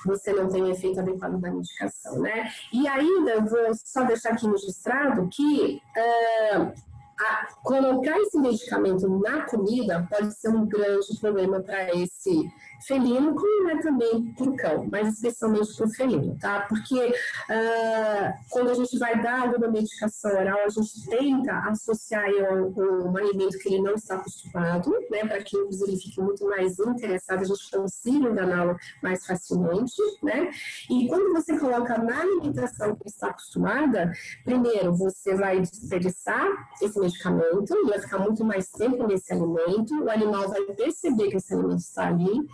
você 0.06 0.32
não 0.32 0.48
tem 0.48 0.70
efeito 0.70 1.00
adequado 1.00 1.40
da 1.40 1.52
medicação, 1.52 2.20
né? 2.20 2.50
E 2.72 2.86
ainda, 2.86 3.40
vou 3.40 3.74
só 3.74 4.04
deixar 4.04 4.32
aqui 4.32 4.46
registrado 4.46 5.28
que. 5.28 5.80
Uh, 5.96 6.94
a, 7.20 7.46
colocar 7.62 8.18
esse 8.18 8.36
medicamento 8.38 9.08
na 9.20 9.42
comida 9.42 10.06
pode 10.10 10.34
ser 10.34 10.48
um 10.48 10.66
grande 10.66 11.16
problema 11.20 11.60
para 11.60 11.94
esse 11.94 12.50
felino, 12.86 13.34
como 13.34 13.70
é 13.70 13.78
também 13.80 14.32
para 14.34 14.56
cão, 14.56 14.88
mas 14.90 15.14
especialmente 15.14 15.76
para 15.76 15.86
o 15.86 15.90
felino, 15.90 16.38
tá? 16.38 16.66
Porque 16.68 16.94
uh, 16.98 18.32
quando 18.50 18.70
a 18.70 18.74
gente 18.74 18.98
vai 18.98 19.20
dar 19.22 19.42
alguma 19.42 19.68
medicação 19.68 20.30
oral, 20.32 20.58
a 20.64 20.68
gente 20.68 21.06
tenta 21.08 21.58
associar 21.68 22.28
um, 22.28 23.10
um 23.10 23.16
alimento 23.16 23.58
que 23.58 23.68
ele 23.68 23.82
não 23.82 23.94
está 23.94 24.16
acostumado, 24.16 24.90
né? 25.10 25.20
Para 25.26 25.42
que 25.42 25.56
ele 25.56 25.96
fique 25.96 26.20
muito 26.20 26.46
mais 26.46 26.78
interessado, 26.78 27.40
a 27.40 27.44
gente 27.44 27.70
consiga 27.70 28.28
enganá-lo 28.28 28.76
mais 29.02 29.24
facilmente, 29.26 30.00
né? 30.22 30.50
E 30.90 31.08
quando 31.08 31.32
você 31.32 31.58
coloca 31.58 31.98
na 31.98 32.20
alimentação 32.20 32.94
que 32.96 33.08
está 33.08 33.28
acostumada, 33.28 34.12
primeiro 34.44 34.94
você 34.94 35.34
vai 35.34 35.60
desperdiçar 35.60 36.46
esse 36.80 36.98
medicamento, 36.98 37.34
alimento, 37.34 37.74
e 37.74 37.88
vai 37.88 37.98
ficar 38.00 38.18
muito 38.18 38.44
mais 38.44 38.68
tempo 38.68 39.06
nesse 39.06 39.32
alimento, 39.32 40.02
o 40.02 40.10
animal 40.10 40.48
vai 40.48 40.62
perceber 40.62 41.28
que 41.28 41.36
esse 41.36 41.54
alimento 41.54 41.78
está 41.78 42.08
ali, 42.08 42.46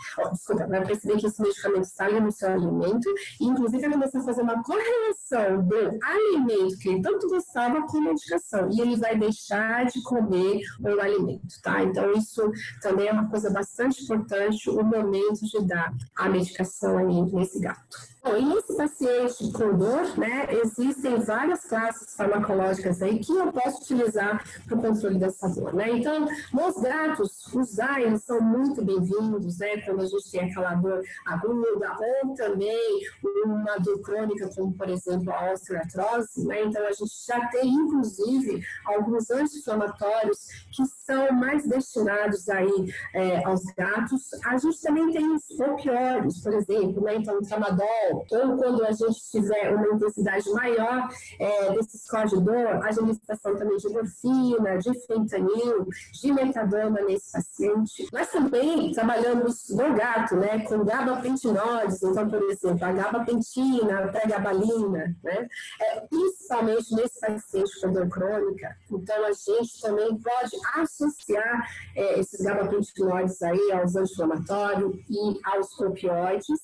vai 0.69 0.85
perceber 0.87 1.19
que 1.19 1.27
esse 1.27 1.41
medicamento 1.41 1.85
está 1.85 2.07
ali 2.07 2.21
no 2.21 2.33
seu 2.33 2.51
alimento, 2.51 3.09
e 3.41 3.45
inclusive 3.47 3.83
vai 3.83 3.93
começar 3.93 4.21
a 4.21 4.25
fazer 4.25 4.43
uma 4.43 4.63
correlação 4.63 5.67
do 5.67 5.99
alimento 6.03 6.79
que 6.79 6.89
ele 6.89 7.03
tanto 7.03 7.29
gostava 7.29 7.87
com 7.87 7.99
a 7.99 8.01
medicação, 8.01 8.69
e 8.73 8.81
ele 8.81 8.97
vai 8.97 9.17
deixar 9.17 9.87
de 9.87 10.03
comer 10.03 10.61
o 10.81 11.01
alimento, 11.01 11.61
tá? 11.63 11.83
Então, 11.83 12.13
isso 12.13 12.51
também 12.81 13.09
é 13.09 13.13
uma 13.13 13.29
coisa 13.29 13.51
bastante 13.51 14.03
importante, 14.03 14.71
o 14.71 14.83
momento 14.83 15.41
de 15.41 15.67
dar 15.67 15.93
a 16.17 16.29
medicação 16.29 16.99
ali 16.99 17.23
nesse 17.33 17.61
gato. 17.61 18.10
Bom, 18.23 18.37
e 18.37 18.45
nesse 18.45 18.77
paciente 18.77 19.51
com 19.51 19.79
dor, 19.79 20.19
né, 20.19 20.47
existem 20.63 21.21
várias 21.21 21.65
classes 21.65 22.15
farmacológicas 22.15 23.01
aí 23.01 23.19
que 23.19 23.33
eu 23.33 23.51
posso 23.51 23.81
utilizar 23.83 24.45
para 24.67 24.77
o 24.77 24.83
controle 24.83 25.19
dessa 25.19 25.49
dor, 25.49 25.73
né? 25.73 25.89
Então, 25.91 26.29
nos 26.53 26.77
gatos, 26.83 27.47
os 27.55 27.79
AINs 27.79 28.23
são 28.25 28.39
muito 28.43 28.85
bem-vindos, 28.85 29.59
né, 29.59 29.81
quando 29.81 30.03
a 30.03 30.07
gente 30.07 30.31
tem 30.31 30.51
aquela 30.51 30.75
dor 30.75 31.03
aguda 31.27 31.97
ou 31.99 32.35
também 32.35 33.01
uma 33.47 33.79
dor 33.79 34.03
crônica, 34.03 34.51
como, 34.55 34.75
por 34.75 34.91
exemplo, 34.91 35.33
a 35.33 35.53
osteoartrose, 35.53 36.47
né? 36.47 36.65
Então, 36.65 36.87
a 36.87 36.93
gente 36.93 37.27
já 37.27 37.47
tem, 37.49 37.71
inclusive, 37.73 38.63
alguns 38.85 39.31
anti-inflamatórios 39.31 40.47
que 40.71 40.85
são 41.07 41.33
mais 41.33 41.67
destinados 41.67 42.49
aí 42.51 42.93
é, 43.15 43.43
aos 43.45 43.65
gatos. 43.77 44.29
A 44.45 44.59
gente 44.59 44.81
também 44.83 45.11
tem 45.11 45.27
os 45.35 45.59
opioides, 45.59 46.43
por 46.43 46.53
exemplo, 46.53 47.03
né? 47.03 47.17
Então, 47.17 47.39
o 47.39 47.43
tramadol, 47.43 48.10
ou 48.13 48.57
quando 48.57 48.85
a 48.85 48.93
gente 48.93 49.21
tiver 49.31 49.75
uma 49.75 49.89
intensidade 49.89 50.51
maior 50.51 51.09
é, 51.39 51.73
desse 51.73 51.99
score 51.99 52.29
de 52.29 52.41
dor, 52.41 52.67
a 52.67 52.89
administração 52.89 53.57
também 53.57 53.77
de 53.77 53.89
morfina, 53.89 54.79
de 54.79 55.07
fentanil, 55.07 55.87
de 56.13 56.33
metadona 56.33 57.01
nesse 57.03 57.33
paciente. 57.33 58.09
Nós 58.13 58.29
também 58.31 58.93
trabalhamos 58.93 59.69
no 59.71 59.95
gato, 59.95 60.37
né, 60.37 60.61
com 60.61 60.85
gabapentinoses, 60.85 62.03
então, 62.03 62.29
por 62.29 62.43
exemplo, 62.43 62.85
a 62.85 62.93
gabapentina, 62.93 64.05
a 64.05 64.09
pregabalina, 64.09 65.17
né, 65.23 65.49
é, 65.81 66.01
principalmente 66.01 66.95
nesse 66.95 67.21
paciente 67.21 67.81
com 67.81 67.93
dor 67.93 68.09
crônica. 68.09 68.77
Então, 68.91 69.25
a 69.25 69.33
gente 69.33 69.81
também 69.81 70.17
pode 70.19 70.57
associar 70.77 71.69
é, 71.97 72.19
esses 72.21 72.41
gabapentinoides 72.41 73.41
aí 73.43 73.73
aos 73.73 73.97
anti-inflamatórios 73.97 74.97
e 75.09 75.41
aos 75.45 75.81
opioides. 75.81 76.61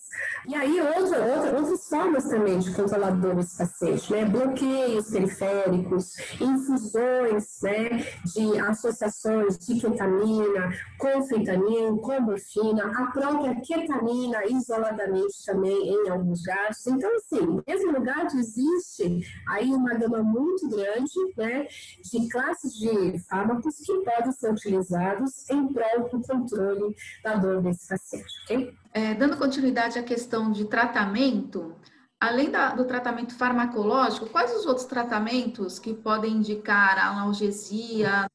E 0.49 0.55
aí, 0.55 0.81
outra, 0.81 1.25
outra, 1.37 1.59
outras 1.59 1.89
formas 1.89 2.25
também 2.25 2.59
de 2.59 2.75
controlador 2.75 3.35
desse 3.37 3.59
paciente, 3.59 4.13
né? 4.13 4.25
Bloqueios 4.25 5.11
periféricos, 5.11 6.15
infusões, 6.41 7.61
né? 7.63 8.05
De 8.35 8.59
associações 8.61 9.59
de 9.59 9.81
ketamina 9.81 10.73
com 10.99 11.23
fentanil, 11.27 11.99
com 11.99 12.21
morfina, 12.21 12.87
a 12.87 13.07
própria 13.13 13.61
ketamina 13.61 14.45
isoladamente 14.47 15.45
também 15.45 15.89
em 15.89 16.09
alguns 16.09 16.43
gatos. 16.43 16.87
Então, 16.87 17.11
assim, 17.17 17.63
mesmo 17.67 17.93
no 17.93 18.01
gato 18.01 18.37
existe 18.37 19.21
aí 19.49 19.69
uma 19.71 19.95
gama 19.95 20.23
muito 20.23 20.69
grande, 20.69 21.13
né? 21.37 21.67
De 22.03 22.29
classes 22.29 22.75
de 22.75 23.19
fármacos 23.29 23.77
que 23.77 23.93
podem 24.03 24.33
ser 24.33 24.53
utilizados 24.53 25.49
em 25.51 25.69
prol 25.69 26.09
do 26.11 26.21
controle 26.27 26.95
da 27.23 27.37
dor 27.37 27.63
desse 27.63 27.89
paciente, 27.89 28.33
ok? 28.45 28.75
É, 28.97 29.13
dando 29.13 29.37
continuidade 29.37 29.99
à 29.99 30.03
questão 30.03 30.51
de 30.51 30.65
tratamento, 30.65 31.77
além 32.19 32.51
da, 32.51 32.75
do 32.75 32.87
tratamento 32.87 33.35
farmacológico, 33.35 34.31
quais 34.31 34.57
os 34.57 34.65
outros 34.65 34.87
tratamentos 34.87 35.79
que 35.79 35.93
podem 35.93 36.37
indicar 36.37 36.97
a 36.97 37.11
analgesia, 37.11 38.27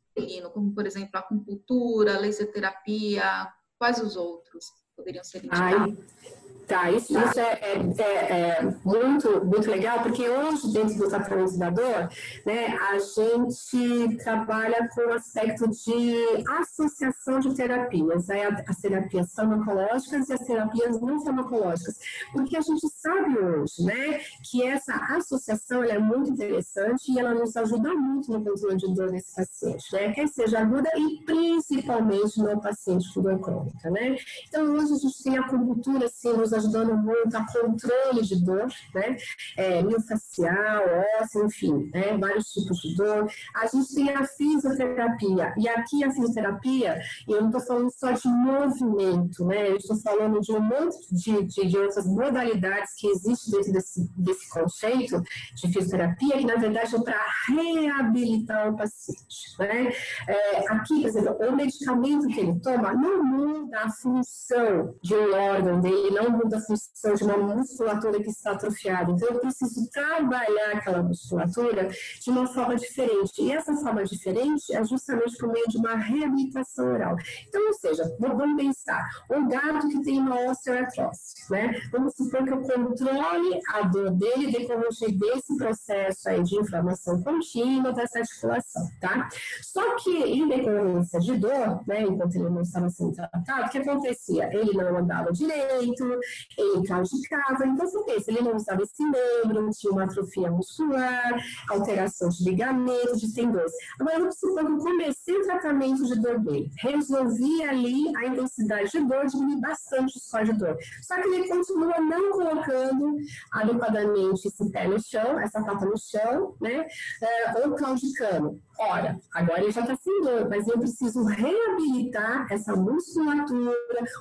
como 0.53 0.71
por 0.71 0.85
exemplo 0.85 1.09
a 1.15 1.19
acupuntura, 1.19 2.19
laser 2.19 2.51
terapia, 2.51 3.51
quais 3.79 3.99
os 4.03 4.15
outros 4.15 4.67
poderiam 4.95 5.23
ser 5.23 5.39
indicados? 5.39 5.97
Ai. 5.97 6.40
Tá, 6.71 6.89
isso, 6.89 7.11
isso 7.11 7.37
é, 7.37 7.59
é, 7.63 8.01
é, 8.01 8.39
é, 8.39 8.75
muito, 8.85 9.43
muito 9.43 9.69
legal, 9.69 10.01
porque 10.03 10.29
hoje, 10.29 10.71
dentro 10.71 10.95
do 10.95 11.09
tratamento 11.09 11.57
da 11.57 11.69
dor, 11.69 12.09
né, 12.45 12.77
a 12.89 12.97
gente 12.97 14.15
trabalha 14.23 14.87
com 14.95 15.01
o 15.01 15.13
aspecto 15.13 15.67
de 15.67 16.15
associação 16.61 17.41
de 17.41 17.53
terapias, 17.55 18.27
né, 18.27 18.63
as 18.65 18.77
terapias 18.77 19.33
farmacológicas 19.33 20.29
e 20.29 20.33
as 20.33 20.39
terapias 20.45 21.01
não 21.01 21.21
farmacológicas, 21.21 21.99
porque 22.31 22.55
a 22.55 22.61
gente 22.61 22.87
sabe 22.87 23.37
hoje, 23.37 23.83
né, 23.83 24.21
que 24.49 24.63
essa 24.63 24.95
associação 25.17 25.83
é 25.83 25.99
muito 25.99 26.31
interessante 26.31 27.11
e 27.11 27.19
ela 27.19 27.33
nos 27.33 27.53
ajuda 27.57 27.93
muito 27.93 28.31
no 28.31 28.41
controle 28.45 28.77
de 28.77 28.95
dor 28.95 29.11
desse 29.11 29.35
paciente, 29.35 29.83
né, 29.91 30.13
quer 30.13 30.29
seja 30.29 30.59
aguda 30.59 30.89
e 30.95 31.21
principalmente 31.25 32.39
no 32.39 32.61
paciente 32.61 33.13
com 33.13 33.21
dor 33.21 33.41
crônica, 33.41 33.91
né. 33.91 34.15
Então, 34.47 34.73
hoje 34.73 34.93
a 34.93 34.97
gente 34.97 35.21
tem 35.21 35.37
a 35.37 35.41
acupuntura, 35.41 36.05
assim, 36.05 36.31
nos 36.31 36.60
ajudando 36.61 36.95
muito 36.95 37.35
a 37.35 37.45
controle 37.45 38.21
de 38.21 38.43
dor, 38.43 38.67
né? 38.93 39.17
É, 39.57 39.81
miofascial, 39.81 40.83
ósseo, 41.19 41.45
enfim, 41.45 41.89
né? 41.93 42.17
vários 42.17 42.51
tipos 42.51 42.77
de 42.79 42.95
dor. 42.95 43.29
A 43.55 43.67
gente 43.67 43.93
tem 43.95 44.09
a 44.13 44.25
fisioterapia, 44.25 45.53
e 45.57 45.67
aqui 45.67 46.03
a 46.03 46.11
fisioterapia, 46.11 47.01
eu 47.27 47.41
não 47.41 47.47
estou 47.47 47.61
falando 47.61 47.91
só 47.91 48.11
de 48.11 48.27
movimento, 48.27 49.45
né? 49.45 49.69
Eu 49.69 49.77
estou 49.77 49.97
falando 49.97 50.39
de 50.39 50.51
um 50.51 50.61
monte 50.61 50.97
de, 51.11 51.43
de, 51.43 51.67
de 51.67 51.77
outras 51.77 52.05
modalidades 52.05 52.93
que 52.97 53.07
existem 53.07 53.57
dentro 53.57 53.73
desse, 53.73 54.09
desse 54.17 54.49
conceito 54.49 55.21
de 55.55 55.73
fisioterapia, 55.73 56.37
que 56.37 56.45
na 56.45 56.55
verdade 56.55 56.95
é 56.95 56.99
para 57.01 57.19
reabilitar 57.49 58.69
o 58.69 58.77
paciente, 58.77 59.57
né? 59.59 59.91
É, 60.27 60.71
aqui, 60.71 61.01
por 61.01 61.09
exemplo, 61.09 61.35
o 61.47 61.55
medicamento 61.55 62.27
que 62.27 62.39
ele 62.39 62.59
toma 62.59 62.93
não 62.93 63.23
muda 63.23 63.79
a 63.79 63.89
função 63.89 64.95
de 65.01 65.15
um 65.15 65.33
órgão 65.33 65.81
dele, 65.81 66.11
não 66.11 66.29
muda 66.29 66.50
da 66.51 66.59
função 66.59 67.15
de 67.15 67.23
uma 67.23 67.37
musculatura 67.37 68.21
que 68.21 68.29
está 68.29 68.51
atrofiada. 68.51 69.11
Então, 69.11 69.29
eu 69.29 69.39
preciso 69.39 69.89
trabalhar 69.89 70.73
aquela 70.73 71.01
musculatura 71.01 71.87
de 71.87 72.29
uma 72.29 72.45
forma 72.47 72.75
diferente. 72.75 73.41
E 73.41 73.51
essa 73.51 73.75
forma 73.75 74.03
diferente 74.03 74.73
é 74.75 74.83
justamente 74.83 75.37
por 75.37 75.49
meio 75.51 75.67
de 75.67 75.77
uma 75.77 75.95
reabilitação 75.95 76.93
oral. 76.93 77.15
Então, 77.47 77.67
ou 77.67 77.73
seja, 77.73 78.03
vamos 78.19 78.55
pensar, 78.55 79.09
um 79.29 79.47
gato 79.47 79.87
que 79.87 80.01
tem 80.03 80.19
uma 80.19 80.51
osteoartrose, 80.51 81.33
né? 81.49 81.81
Vamos 81.91 82.13
supor 82.15 82.43
que 82.43 82.51
eu 82.51 82.61
controle 82.61 83.59
a 83.69 83.81
dor 83.83 84.11
dele 84.11 84.51
decorrente 84.51 85.11
desse 85.11 85.55
processo 85.57 86.29
aí 86.29 86.43
de 86.43 86.55
inflamação 86.55 87.21
contínua 87.21 87.93
dessa 87.93 88.19
articulação, 88.19 88.87
tá? 88.99 89.29
Só 89.61 89.95
que 89.95 90.09
em 90.09 90.47
decorrência 90.47 91.19
de 91.19 91.37
dor, 91.37 91.81
né, 91.87 92.01
enquanto 92.01 92.35
ele 92.35 92.49
não 92.49 92.61
estava 92.61 92.89
sendo 92.89 93.13
tratado, 93.13 93.67
o 93.67 93.69
que 93.69 93.77
acontecia? 93.77 94.49
Ele 94.53 94.73
não 94.73 94.97
andava 94.97 95.31
direito, 95.31 96.19
ele 96.57 96.87
claudicava. 96.87 97.65
Então, 97.65 97.87
você 97.87 98.03
pensa, 98.03 98.31
ele 98.31 98.41
não 98.41 98.55
usava 98.55 98.81
esse 98.83 99.03
membro, 99.03 99.69
tinha 99.71 99.93
uma 99.93 100.03
atrofia 100.03 100.51
muscular, 100.51 101.33
alteração 101.69 102.29
de 102.29 102.43
ligamento, 102.43 103.17
de 103.17 103.33
tendões. 103.33 103.71
Agora, 103.99 104.19
vamos 104.19 104.39
supor 104.39 104.65
que 104.65 104.71
eu 104.71 104.77
comecei 104.77 105.37
o 105.37 105.43
tratamento 105.43 106.05
de 106.05 106.19
dor 106.19 106.39
dele, 106.39 106.69
resolvi 106.79 107.63
ali 107.63 108.15
a 108.17 108.25
intensidade 108.27 108.91
de 108.91 108.99
dor, 109.01 109.25
diminui 109.25 109.59
bastante 109.59 110.17
o 110.17 110.19
score 110.19 110.45
de 110.45 110.53
dor. 110.53 110.77
Só 111.01 111.15
que 111.15 111.27
ele 111.27 111.47
continua 111.47 111.99
não 111.99 112.31
colocando 112.31 113.17
adequadamente 113.51 114.47
esse 114.47 114.71
pé 114.71 114.87
no 114.87 115.01
chão, 115.01 115.39
essa 115.39 115.63
pata 115.63 115.85
no 115.85 115.97
chão, 115.97 116.55
né? 116.61 116.85
É, 117.21 117.65
ou 117.65 117.75
claudicando. 117.75 118.61
Ora, 118.83 119.15
agora 119.31 119.61
ele 119.61 119.71
já 119.71 119.81
está 119.81 119.95
dor, 120.23 120.49
mas 120.49 120.67
eu 120.67 120.79
preciso 120.79 121.23
reabilitar 121.23 122.47
essa 122.51 122.75
musculatura, 122.75 123.75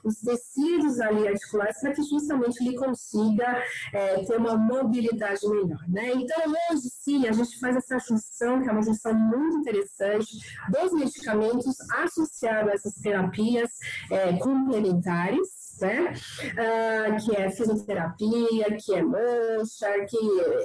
os 0.05 0.21
tecidos 0.21 1.01
ali 1.01 1.27
articulares, 1.27 1.81
para 1.81 1.95
que 1.95 2.03
justamente 2.03 2.63
ele 2.63 2.77
consiga 2.77 3.63
é, 3.91 4.23
ter 4.23 4.37
uma 4.37 4.59
mobilidade 4.59 5.49
melhor. 5.49 5.83
Né? 5.89 6.13
Então, 6.15 6.43
hoje 6.71 6.91
sim, 6.91 7.27
a 7.27 7.33
gente 7.33 7.59
faz 7.59 7.75
essa 7.75 7.99
junção, 8.01 8.63
que 8.63 8.69
é 8.69 8.73
uma 8.73 8.83
junção 8.83 9.15
muito 9.15 9.57
interessante, 9.57 10.37
dos 10.69 10.93
medicamentos 10.93 11.77
associados 11.93 12.71
a 12.71 12.75
essas 12.75 12.95
terapias 12.97 13.71
é, 14.11 14.35
complementares 14.35 15.61
né? 15.81 16.13
Ah, 16.59 17.17
que 17.17 17.35
é 17.35 17.51
fisioterapia, 17.51 18.77
que 18.77 18.95
é 18.95 19.03
mancha, 19.03 20.07
que 20.07 20.19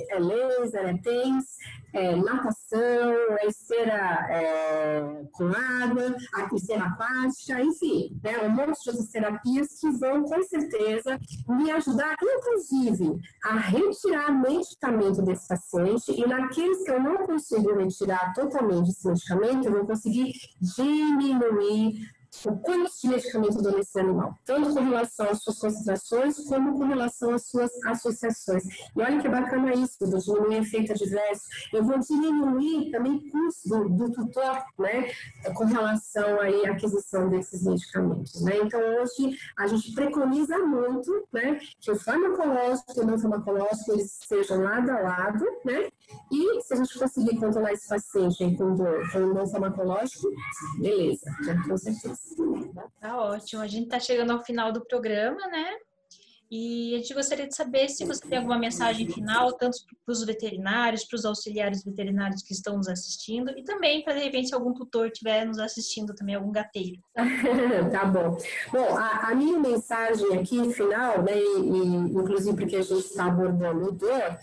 é 0.10 0.20
laser, 0.20 0.88
é 0.88 0.98
TENS, 0.98 1.46
é 1.94 2.16
natação, 2.16 3.38
é 3.40 3.48
é, 3.94 5.24
com 5.32 5.48
água, 5.48 6.16
a 6.34 6.56
esteira 6.56 6.86
aquática, 6.86 7.62
enfim, 7.62 8.20
né? 8.24 8.40
um 8.44 8.50
monte 8.50 8.84
de 8.84 8.90
outras 8.90 9.10
terapias 9.10 9.80
que 9.80 9.90
vão, 9.92 10.24
com 10.24 10.44
certeza, 10.44 11.20
me 11.48 11.72
ajudar, 11.72 12.16
inclusive, 12.22 13.20
a 13.44 13.58
retirar 13.58 14.32
medicamento 14.32 15.22
desse 15.22 15.48
paciente 15.48 16.12
e 16.12 16.28
naqueles 16.28 16.84
que 16.84 16.92
eu 16.92 17.02
não 17.02 17.26
consigo 17.26 17.74
retirar 17.76 18.34
totalmente 18.34 18.90
esse 18.90 19.08
medicamento, 19.08 19.66
eu 19.66 19.72
vou 19.72 19.86
conseguir 19.86 20.34
diminuir 20.60 22.15
o 22.46 22.58
de 23.02 23.08
medicamento 23.08 23.62
dou 23.62 23.72
nesse 23.72 24.00
animal, 24.00 24.38
tanto 24.46 24.74
com 24.74 24.82
relação 24.82 25.30
às 25.30 25.42
suas 25.42 25.60
concentrações, 25.60 26.38
como 26.48 26.78
com 26.78 26.86
relação 26.86 27.34
às 27.34 27.48
suas 27.48 27.72
associações. 27.86 28.64
E 28.96 29.02
olha 29.02 29.22
que 29.22 29.30
bacana 29.30 29.74
isso, 29.74 29.98
do 30.00 30.20
diminuir 30.20 30.52
efeito 30.52 30.92
adverso. 30.92 31.44
Eu 31.74 31.84
vou 31.84 32.00
diminuir 32.00 32.92
também 32.92 33.14
o 33.14 33.32
custo 33.32 33.70
do, 33.70 33.90
do, 33.90 34.12
tutor, 34.12 34.64
né, 34.78 35.12
com 35.56 35.66
relação 35.66 36.40
aí 36.42 36.66
à 36.68 36.72
aquisição 36.72 37.30
desses 37.30 37.64
medicamentos, 37.64 38.42
né. 38.42 38.58
Então, 38.58 38.80
hoje, 38.80 39.38
a 39.58 39.68
gente 39.68 39.94
preconiza 39.94 40.58
muito, 40.60 41.28
né, 41.32 41.60
que 41.80 41.92
o 41.92 42.00
farmacológico 42.00 42.94
e 42.98 43.00
o 43.00 43.06
não 43.06 43.18
farmacológico, 43.18 43.94
eles 43.94 44.20
sejam 44.28 44.62
lado 44.62 44.90
a 44.90 45.00
lado, 45.00 45.46
né, 45.64 45.90
e 46.32 46.62
se 46.62 46.74
a 46.74 46.78
gente 46.78 46.98
conseguir 46.98 47.38
controlar 47.38 47.74
esse 47.74 47.88
paciente 47.88 48.56
com 48.56 48.76
dor 48.76 49.12
com 49.12 49.20
o 49.20 49.34
não 49.34 49.48
farmacológico, 49.48 50.30
beleza, 50.80 51.26
já 51.44 51.64
com 51.64 51.78
certeza. 51.78 52.25
Tá 53.00 53.18
ótimo. 53.22 53.62
A 53.62 53.68
gente 53.68 53.90
tá 53.90 54.00
chegando 54.00 54.32
ao 54.32 54.44
final 54.44 54.72
do 54.72 54.86
programa, 54.86 55.48
né? 55.48 55.78
E 56.58 56.96
a 56.96 56.98
gente 57.00 57.14
gostaria 57.14 57.48
de 57.48 57.54
saber 57.54 57.90
se 57.90 58.06
você 58.06 58.26
tem 58.26 58.38
alguma 58.38 58.58
mensagem 58.58 59.10
final, 59.10 59.52
tanto 59.58 59.78
para 60.06 60.14
os 60.14 60.24
veterinários, 60.24 61.04
para 61.04 61.18
os 61.18 61.26
auxiliares 61.26 61.84
veterinários 61.84 62.42
que 62.42 62.54
estão 62.54 62.78
nos 62.78 62.88
assistindo, 62.88 63.52
e 63.58 63.64
também 63.64 64.02
para, 64.06 64.14
de 64.14 64.22
repente, 64.22 64.56
algum 64.56 64.74
tutor 64.74 65.08
estiver 65.08 65.46
nos 65.46 65.60
assistindo 65.60 66.16
também, 66.16 66.36
algum 66.36 66.54
gateiro. 66.54 67.02
tá 67.92 68.06
bom. 68.06 68.38
Bom, 68.72 68.98
a, 68.98 69.32
a, 69.32 69.36
minha 69.36 69.60
mensagem 69.60 70.34
aqui, 70.38 70.74
final, 70.74 71.24
né, 71.24 71.38
e, 71.38 71.60
e 71.60 71.96
inclusive 72.14 72.56
porque 72.56 72.78
a 72.78 72.82
gente 72.82 73.06
está 73.06 73.26
abordando 73.26 73.92
dor, 73.92 74.40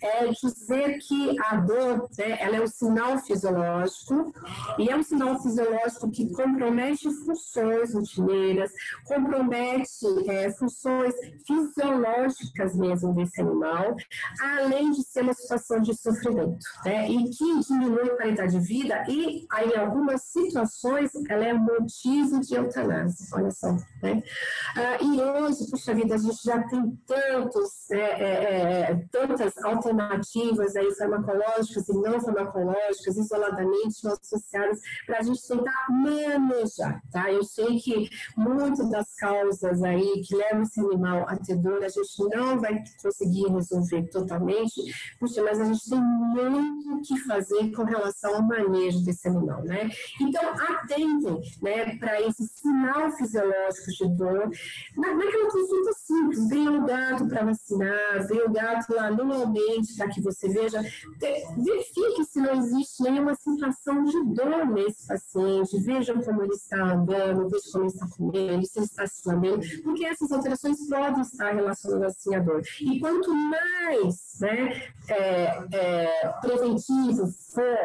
é 0.00 0.28
dizer 0.28 0.98
que 0.98 1.36
a 1.40 1.56
dor, 1.56 2.08
né, 2.16 2.38
ela 2.40 2.56
é 2.56 2.62
um 2.62 2.68
sinal 2.68 3.18
fisiológico, 3.18 4.32
e 4.78 4.88
é 4.88 4.96
um 4.96 5.02
sinal 5.02 5.40
fisiológico 5.42 6.10
que 6.10 6.32
compromete 6.32 7.10
funções 7.24 7.94
rotineiras, 7.94 8.70
compromete 9.04 10.06
é, 10.28 10.50
funções 10.52 11.14
fisiológicas 11.48 12.76
mesmo 12.76 13.14
desse 13.14 13.40
animal, 13.40 13.96
além 14.40 14.90
de 14.90 15.02
ser 15.02 15.22
uma 15.22 15.32
situação 15.32 15.80
de 15.80 15.94
sofrimento, 15.94 16.58
né, 16.84 17.08
e 17.08 17.30
que 17.30 17.60
diminui 17.60 18.10
a 18.10 18.16
qualidade 18.16 18.52
de 18.52 18.60
vida 18.60 19.04
e, 19.08 19.46
em 19.64 19.76
algumas 19.76 20.22
situações, 20.24 21.10
ela 21.28 21.44
é 21.44 21.52
motivo 21.54 22.40
de 22.40 22.54
eutanásia, 22.54 23.26
olha 23.32 23.50
só, 23.50 23.72
né. 24.02 24.22
Ah, 24.76 24.98
e 25.02 25.20
hoje, 25.20 25.70
puxa 25.70 25.94
vida, 25.94 26.14
a 26.14 26.18
gente 26.18 26.42
já 26.44 26.62
tem 26.68 26.96
tantos, 27.06 27.90
é, 27.90 27.96
é, 27.98 28.80
é 28.90 29.06
tantas 29.10 29.56
alternativas 29.64 30.76
aí, 30.76 30.94
farmacológicas 30.94 31.88
e 31.88 31.92
não 31.94 32.20
farmacológicas, 32.20 33.16
isoladamente 33.16 34.06
associadas, 34.06 34.80
para 35.06 35.18
a 35.18 35.22
gente 35.22 35.46
tentar 35.46 35.86
manejar, 35.90 37.00
tá? 37.10 37.32
Eu 37.32 37.42
sei 37.44 37.78
que 37.80 38.10
muitas 38.36 38.90
das 38.90 39.14
causas 39.14 39.82
aí 39.82 40.22
que 40.22 40.36
levam 40.36 40.62
esse 40.62 40.80
animal 40.80 41.27
a 41.28 41.36
ter 41.36 41.56
dor, 41.56 41.84
a 41.84 41.88
gente 41.88 42.18
não 42.34 42.60
vai 42.60 42.82
conseguir 43.02 43.48
resolver 43.48 44.02
totalmente, 44.10 44.80
puxa, 45.18 45.42
mas 45.42 45.60
a 45.60 45.64
gente 45.64 45.88
tem 45.88 46.00
muito 46.00 47.02
que 47.02 47.18
fazer 47.20 47.70
com 47.72 47.84
relação 47.84 48.36
ao 48.36 48.42
manejo 48.42 49.04
desse 49.04 49.28
animal, 49.28 49.62
né? 49.62 49.88
Então, 50.20 50.42
atentem, 50.42 51.40
né, 51.62 51.96
para 51.96 52.20
esse 52.22 52.46
sinal 52.48 53.10
fisiológico 53.12 53.90
de 53.98 54.16
dor, 54.16 54.50
na, 54.96 55.14
naquela 55.14 55.50
consulta 55.50 55.92
simples, 55.94 56.48
vem 56.48 56.68
o 56.68 56.84
gato 56.84 57.28
para 57.28 57.44
vacinar, 57.44 58.26
vem 58.26 58.42
o 58.42 58.50
gato 58.50 58.94
lá 58.94 59.10
normalmente 59.10 59.94
para 59.96 60.08
que 60.08 60.20
você 60.20 60.48
veja, 60.48 60.80
verifique 61.56 62.24
se 62.24 62.40
não 62.40 62.54
existe 62.54 63.02
nenhuma 63.02 63.34
situação 63.34 64.04
de 64.04 64.24
dor 64.34 64.66
nesse 64.66 65.06
paciente, 65.06 65.80
vejam 65.80 66.20
como 66.22 66.42
ele 66.42 66.54
está 66.54 66.82
andando, 66.82 67.48
vejam 67.48 67.72
como 67.72 67.84
ele 67.84 67.92
está 67.92 68.08
comendo, 68.16 68.66
se 68.66 68.78
ele 68.78 68.86
está 68.86 69.06
se 69.06 69.28
lambendo, 69.28 69.66
porque 69.82 70.04
essas 70.04 70.30
alterações 70.32 70.88
podem 70.88 71.17
estar 71.22 71.54
relacionadas 71.54 72.16
assim 72.16 72.34
à 72.34 72.40
dor. 72.40 72.62
E 72.80 73.00
quanto 73.00 73.34
mais 73.34 74.38
né, 74.40 74.82
é, 75.08 75.58
é, 75.72 76.28
preventivo 76.40 77.26
for 77.52 77.78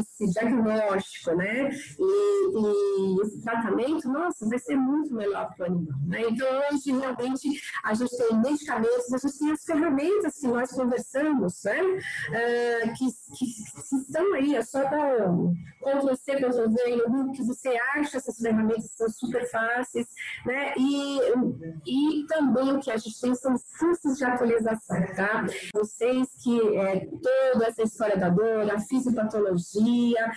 esse 0.00 0.32
diagnóstico 0.32 1.34
né, 1.34 1.70
e, 1.98 2.58
e, 2.58 3.22
esse 3.22 3.42
tratamento, 3.42 4.08
nossa, 4.08 4.48
vai 4.48 4.58
ser 4.58 4.76
muito 4.76 5.14
melhor 5.14 5.52
para 5.56 5.68
o 5.68 5.72
animal. 5.72 5.98
Né? 6.06 6.22
Então, 6.28 6.46
hoje, 6.70 6.92
realmente, 6.92 7.60
a 7.84 7.94
gente 7.94 8.16
tem 8.16 8.40
medicamentos, 8.40 9.12
a 9.12 9.18
gente 9.18 9.38
tem 9.38 9.52
as 9.52 9.64
ferramentas 9.64 10.34
que 10.38 10.46
nós 10.46 10.70
conversamos 10.70 11.58
né? 11.64 11.82
Uh, 11.82 12.94
que, 12.94 13.06
que, 13.36 13.46
que, 13.46 13.96
estão 13.96 14.34
aí, 14.34 14.54
é 14.54 14.62
só 14.62 14.82
dar 14.84 15.30
um 15.30 15.54
Ctrl-C, 15.82 16.36
Ctrl-V 16.36 17.08
Google, 17.08 17.32
que 17.32 17.42
você 17.42 17.68
acha 17.94 18.18
essas 18.18 18.38
ferramentas 18.38 18.90
são 18.96 19.08
super 19.08 19.48
fáceis, 19.50 20.06
né? 20.44 20.74
E, 20.76 21.18
e 21.86 22.26
também 22.26 22.67
o 22.72 22.80
que 22.80 22.90
a 22.90 22.96
gente 22.96 23.20
tem 23.20 23.34
são 23.34 23.54
cursos 23.78 24.16
de 24.16 24.24
atualização, 24.24 25.00
tá? 25.14 25.46
Vocês 25.74 26.28
que 26.42 26.76
é, 26.76 27.06
toda 27.52 27.66
essa 27.66 27.82
história 27.82 28.16
da 28.16 28.28
dor, 28.28 28.70
a 28.70 28.80
fisiopatologia, 28.80 30.32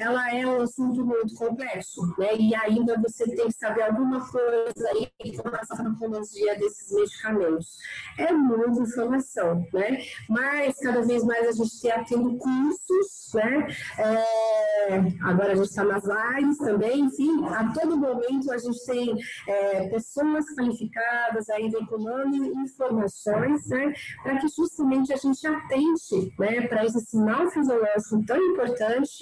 ela 0.00 0.34
é 0.34 0.46
um 0.46 0.62
assunto 0.62 1.04
muito 1.04 1.34
complexo, 1.34 2.02
né? 2.18 2.36
E 2.36 2.54
ainda 2.54 3.00
você 3.00 3.24
tem 3.24 3.46
que 3.46 3.54
saber 3.54 3.82
alguma 3.82 4.26
coisa 4.28 4.88
aí 4.90 5.36
com 5.36 5.48
a 5.48 5.64
farmacologia 5.66 6.58
desses 6.58 6.92
medicamentos. 6.92 7.78
É 8.18 8.32
muita 8.32 8.80
informação, 8.80 9.66
né? 9.72 10.04
mas 10.28 10.78
cada 10.78 11.02
vez 11.02 11.24
mais 11.24 11.48
a 11.48 11.52
gente 11.52 11.72
está 11.72 12.04
tendo 12.04 12.36
cursos, 12.36 13.32
né? 13.34 13.66
É, 13.98 14.96
agora 15.22 15.52
a 15.52 15.56
gente 15.56 15.68
está 15.68 15.84
nas 15.84 16.04
lives 16.04 16.58
também, 16.58 17.00
enfim, 17.00 17.44
a 17.46 17.72
todo 17.72 17.96
momento 17.96 18.50
a 18.52 18.58
gente 18.58 18.84
tem 18.86 19.14
é, 19.46 19.88
pessoas 19.88 20.44
qualificadas 20.54 21.48
aí 21.50 21.63
veiculando 21.70 22.36
informações, 22.60 23.66
né? 23.68 23.94
Para 24.22 24.38
que 24.38 24.48
justamente 24.48 25.12
a 25.12 25.16
gente 25.16 25.46
atente, 25.46 26.32
né? 26.38 26.66
Para 26.66 26.84
esse 26.84 27.00
sinal 27.00 27.48
fisiológico 27.50 28.24
tão 28.26 28.36
importante 28.36 29.18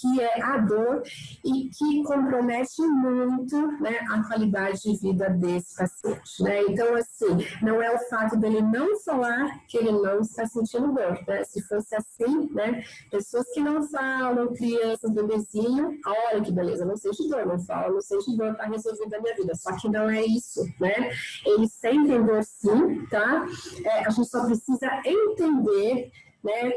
que 0.00 0.20
é 0.20 0.42
a 0.42 0.58
dor 0.58 1.02
e 1.44 1.68
que 1.70 2.02
compromete 2.04 2.82
muito, 2.82 3.56
né? 3.80 3.98
A 4.10 4.22
qualidade 4.24 4.80
de 4.82 4.96
vida 4.96 5.28
desse 5.30 5.76
paciente, 5.76 6.42
né? 6.42 6.62
Então, 6.62 6.94
assim, 6.94 7.46
não 7.62 7.82
é 7.82 7.94
o 7.94 7.98
fato 8.08 8.36
dele 8.36 8.62
não 8.62 8.98
falar 9.00 9.66
que 9.66 9.76
ele 9.76 9.92
não 9.92 10.20
está 10.20 10.46
sentindo 10.46 10.92
dor, 10.92 11.18
né? 11.26 11.44
Se 11.44 11.62
fosse 11.62 11.94
assim, 11.94 12.50
né? 12.52 12.84
Pessoas 13.10 13.46
que 13.52 13.60
não 13.60 13.82
falam, 13.88 14.54
crianças, 14.54 15.10
bebezinho, 15.10 15.98
olha 16.06 16.42
que 16.42 16.52
beleza, 16.52 16.84
não 16.84 16.96
sente 16.96 17.28
dor, 17.28 17.46
não 17.46 17.58
fala, 17.58 17.92
não 17.92 18.00
sente 18.00 18.36
dor, 18.36 18.54
tá 18.56 18.64
resolvida 18.64 19.16
a 19.16 19.20
minha 19.20 19.34
vida. 19.34 19.54
Só 19.54 19.76
que 19.76 19.88
não 19.88 20.08
é 20.08 20.24
isso, 20.24 20.64
né? 20.80 21.10
Eles 21.44 21.77
sentem 21.80 22.22
dor 22.24 22.42
sim, 22.42 23.06
tá? 23.06 23.46
É, 23.84 24.06
a 24.06 24.10
gente 24.10 24.28
só 24.28 24.44
precisa 24.44 25.00
entender 25.04 26.10
né, 26.48 26.72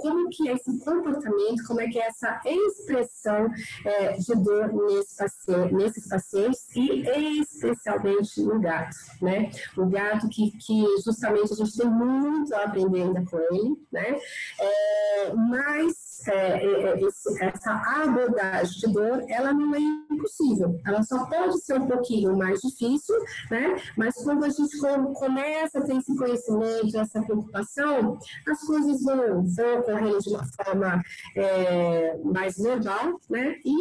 como 0.00 0.28
que 0.30 0.48
é 0.48 0.54
esse 0.54 0.78
comportamento, 0.84 1.66
como 1.66 1.80
é 1.80 1.88
que 1.88 1.98
é 1.98 2.08
essa 2.08 2.40
expressão 2.44 3.48
é, 3.84 4.12
de 4.12 4.34
dor 4.34 4.72
nesse 4.72 5.16
paciente, 5.16 5.74
nesses 5.74 6.08
pacientes 6.08 6.66
e 6.74 7.40
especialmente 7.40 8.42
no 8.42 8.60
gato, 8.60 8.96
né, 9.22 9.50
o 9.76 9.86
gato 9.86 10.28
que, 10.28 10.50
que 10.58 10.84
justamente 11.04 11.52
a 11.52 11.56
gente 11.56 11.76
tem 11.76 11.88
muito 11.88 12.54
a 12.54 12.64
aprender 12.64 13.02
ainda 13.02 13.24
com 13.24 13.38
ele, 13.38 13.76
né, 13.92 14.18
é, 14.60 15.34
mas 15.34 16.16
é, 16.28 16.32
é, 16.32 16.82
é, 16.82 17.00
esse, 17.00 17.44
essa 17.44 17.72
abordagem 18.02 18.80
de 18.80 18.92
dor, 18.92 19.24
ela 19.28 19.52
não 19.52 19.74
é 19.74 19.78
impossível. 20.10 20.80
Ela 20.84 21.02
só 21.02 21.26
pode 21.26 21.60
ser 21.60 21.80
um 21.80 21.86
pouquinho 21.86 22.36
mais 22.36 22.60
difícil, 22.60 23.14
né? 23.50 23.80
Mas 23.96 24.14
quando 24.16 24.44
a 24.44 24.48
gente 24.48 24.76
começa 25.14 25.78
a 25.78 25.82
ter 25.82 25.96
esse 25.96 26.16
conhecimento, 26.16 26.98
essa 26.98 27.22
preocupação, 27.22 28.18
as 28.46 28.60
coisas 28.62 28.95
vão, 29.02 29.44
vão 29.46 29.78
ocorrendo 29.80 30.18
de 30.18 30.28
uma 30.30 30.44
forma 30.44 31.02
é, 31.36 32.16
mais 32.24 32.56
normal, 32.58 33.20
né? 33.30 33.56
E 33.64 33.76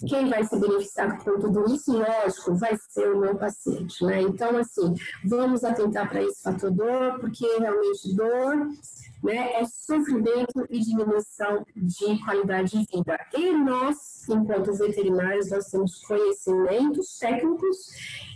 quem 0.00 0.28
vai 0.28 0.44
se 0.44 0.58
beneficiar 0.58 1.22
com 1.22 1.38
tudo 1.38 1.72
isso, 1.72 1.92
lógico, 1.92 2.54
vai 2.56 2.76
ser 2.90 3.14
o 3.14 3.20
meu 3.20 3.36
paciente, 3.36 4.04
né? 4.04 4.20
Então, 4.22 4.56
assim, 4.56 4.94
vamos 5.24 5.64
atentar 5.64 6.08
para 6.08 6.22
esse 6.22 6.42
fator 6.42 6.70
dor, 6.70 7.20
porque 7.20 7.46
realmente 7.58 8.14
dor 8.14 8.68
né, 9.22 9.54
é 9.54 9.64
sofrimento 9.64 10.66
e 10.68 10.80
diminuição 10.80 11.64
de 11.74 12.22
qualidade 12.24 12.72
de 12.72 12.86
vida. 12.94 13.18
E 13.32 13.52
nós, 13.52 14.28
enquanto 14.28 14.74
veterinários, 14.74 15.50
nós 15.50 15.70
temos 15.70 16.04
conhecimentos 16.04 17.18
técnicos 17.18 17.76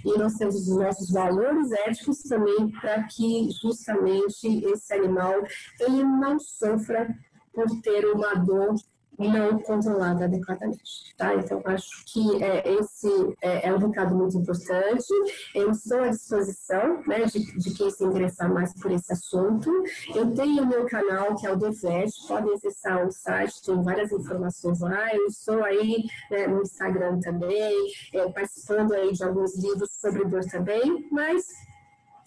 e 0.05 0.19
nós 0.19 0.35
temos 0.35 0.55
os 0.55 0.77
nossos 0.77 1.11
valores 1.11 1.71
éticos 1.73 2.23
também 2.23 2.71
para 2.71 3.03
que 3.03 3.51
justamente 3.61 4.65
esse 4.65 4.95
animal 4.95 5.35
ele 5.79 6.03
não 6.03 6.39
sofra 6.39 7.15
por 7.53 7.67
ter 7.83 8.07
uma 8.07 8.35
dor 8.35 8.75
não 9.19 9.59
controlada 9.59 10.27
adequadamente, 10.27 11.15
tá? 11.17 11.35
Então, 11.35 11.61
acho 11.65 12.05
que 12.07 12.43
é, 12.43 12.73
esse 12.75 13.09
é, 13.43 13.69
é, 13.69 13.75
um 13.75 13.79
recado 13.79 14.15
muito 14.15 14.39
importante. 14.39 15.13
Eu 15.55 15.71
estou 15.71 16.01
à 16.01 16.09
disposição, 16.09 17.03
né, 17.07 17.25
de, 17.25 17.41
de 17.59 17.75
quem 17.75 17.91
se 17.91 18.05
interessar 18.05 18.53
mais 18.53 18.73
por 18.81 18.91
esse 18.93 19.13
assunto. 19.13 19.71
Eu 20.15 20.33
tenho 20.35 20.63
o 20.63 20.67
meu 20.67 20.87
canal, 20.87 21.35
que 21.35 21.47
é 21.47 21.53
o 21.53 21.57
DEVET, 21.57 22.13
podem 22.29 22.55
acessar 22.55 23.07
o 23.07 23.11
site, 23.11 23.63
tem 23.65 23.83
várias 23.83 24.13
informações 24.13 24.81
lá. 24.81 25.15
Eu 25.15 25.27
estou 25.27 25.65
aí 25.65 26.05
né, 26.31 26.47
no 26.47 26.63
Instagram 26.63 27.19
também, 27.21 27.75
é, 28.15 28.29
participando 28.31 28.93
aí 28.93 29.13
de 29.13 29.25
alguns 29.25 29.57
livros 29.57 29.91
sobre 30.01 30.25
dor 30.27 30.45
também, 30.45 31.09
mas 31.11 31.47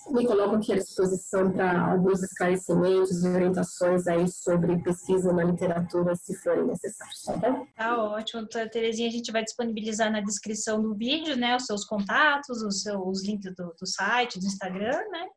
me 0.09 0.25
coloco 0.25 0.55
aqui 0.55 0.73
à 0.73 0.77
disposição 0.77 1.51
para 1.51 1.91
alguns 1.91 2.23
esclarecimentos 2.23 3.23
e 3.23 3.27
orientações 3.27 4.07
aí 4.07 4.27
sobre 4.27 4.81
pesquisa 4.81 5.31
na 5.31 5.43
literatura, 5.43 6.15
se 6.15 6.35
forem 6.41 6.65
necessários, 6.65 7.21
tá 7.23 7.37
bom? 7.37 7.65
Tá 7.75 8.03
ótimo, 8.03 8.41
doutora 8.41 8.69
Terezinha, 8.69 9.09
a 9.09 9.11
gente 9.11 9.31
vai 9.31 9.43
disponibilizar 9.43 10.11
na 10.11 10.21
descrição 10.21 10.81
do 10.81 10.95
vídeo, 10.95 11.35
né, 11.35 11.55
os 11.55 11.65
seus 11.65 11.85
contatos, 11.85 12.61
os 12.61 12.81
seus 12.81 13.23
links 13.23 13.53
do, 13.55 13.73
do 13.79 13.85
site, 13.85 14.39
do 14.39 14.45
Instagram, 14.45 14.97
né? 15.11 15.27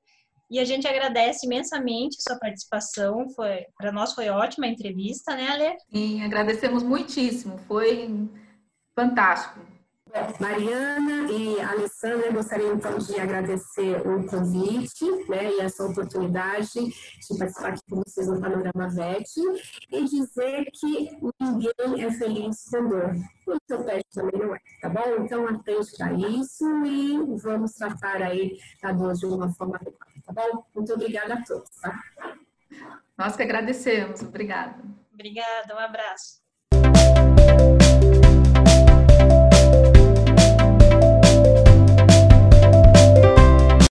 E 0.51 0.59
a 0.59 0.65
gente 0.65 0.87
agradece 0.87 1.47
imensamente 1.47 2.17
a 2.19 2.31
sua 2.31 2.39
participação. 2.39 3.29
Foi 3.31 3.65
para 3.77 3.91
nós 3.91 4.13
foi 4.13 4.29
ótima 4.29 4.67
a 4.67 4.71
entrevista, 4.71 5.35
né, 5.35 5.49
Ale? 5.49 5.77
Sim, 5.93 6.23
agradecemos 6.23 6.83
muitíssimo. 6.83 7.59
Foi 7.67 8.29
fantástico. 8.95 9.74
Mariana 10.39 11.31
e 11.33 11.61
Alessandra, 11.61 12.31
gostaria 12.31 12.73
então 12.73 12.99
de 12.99 13.19
agradecer 13.19 14.01
o 14.07 14.25
convite 14.27 15.05
né, 15.29 15.53
e 15.53 15.61
essa 15.61 15.85
oportunidade 15.85 16.73
de 16.73 17.39
participar 17.39 17.69
aqui 17.69 17.81
com 17.91 18.03
vocês 18.05 18.29
no 18.29 18.41
Panorama 18.41 18.89
VET 18.89 19.29
e 19.91 20.05
dizer 20.05 20.71
que 20.73 21.11
ninguém 21.41 22.05
é 22.05 22.13
feliz 22.13 22.65
com 22.71 22.89
dor. 22.89 23.15
O 23.47 23.57
seu 23.67 23.83
pet 23.85 24.05
também 24.13 24.41
não 24.41 24.55
é, 24.55 24.59
tá 24.81 24.89
bom? 24.89 25.25
Então, 25.25 25.49
atente 25.49 25.97
para 25.97 26.13
isso 26.13 26.65
e 26.87 27.19
vamos 27.39 27.73
tratar 27.73 28.23
aí 28.23 28.57
a 28.83 28.93
dor 28.93 29.15
de 29.15 29.27
uma 29.27 29.53
forma 29.53 29.77
adequada, 29.77 30.13
tá 30.25 30.33
bom? 30.33 30.65
Muito 30.75 30.93
obrigada 30.93 31.35
a 31.35 31.43
todos, 31.43 31.71
tá? 31.81 32.01
Nós 33.19 33.37
que 33.37 33.43
agradecemos, 33.43 34.23
obrigada. 34.23 34.81
Obrigada, 35.13 35.75
um 35.75 35.79
abraço. 35.79 36.43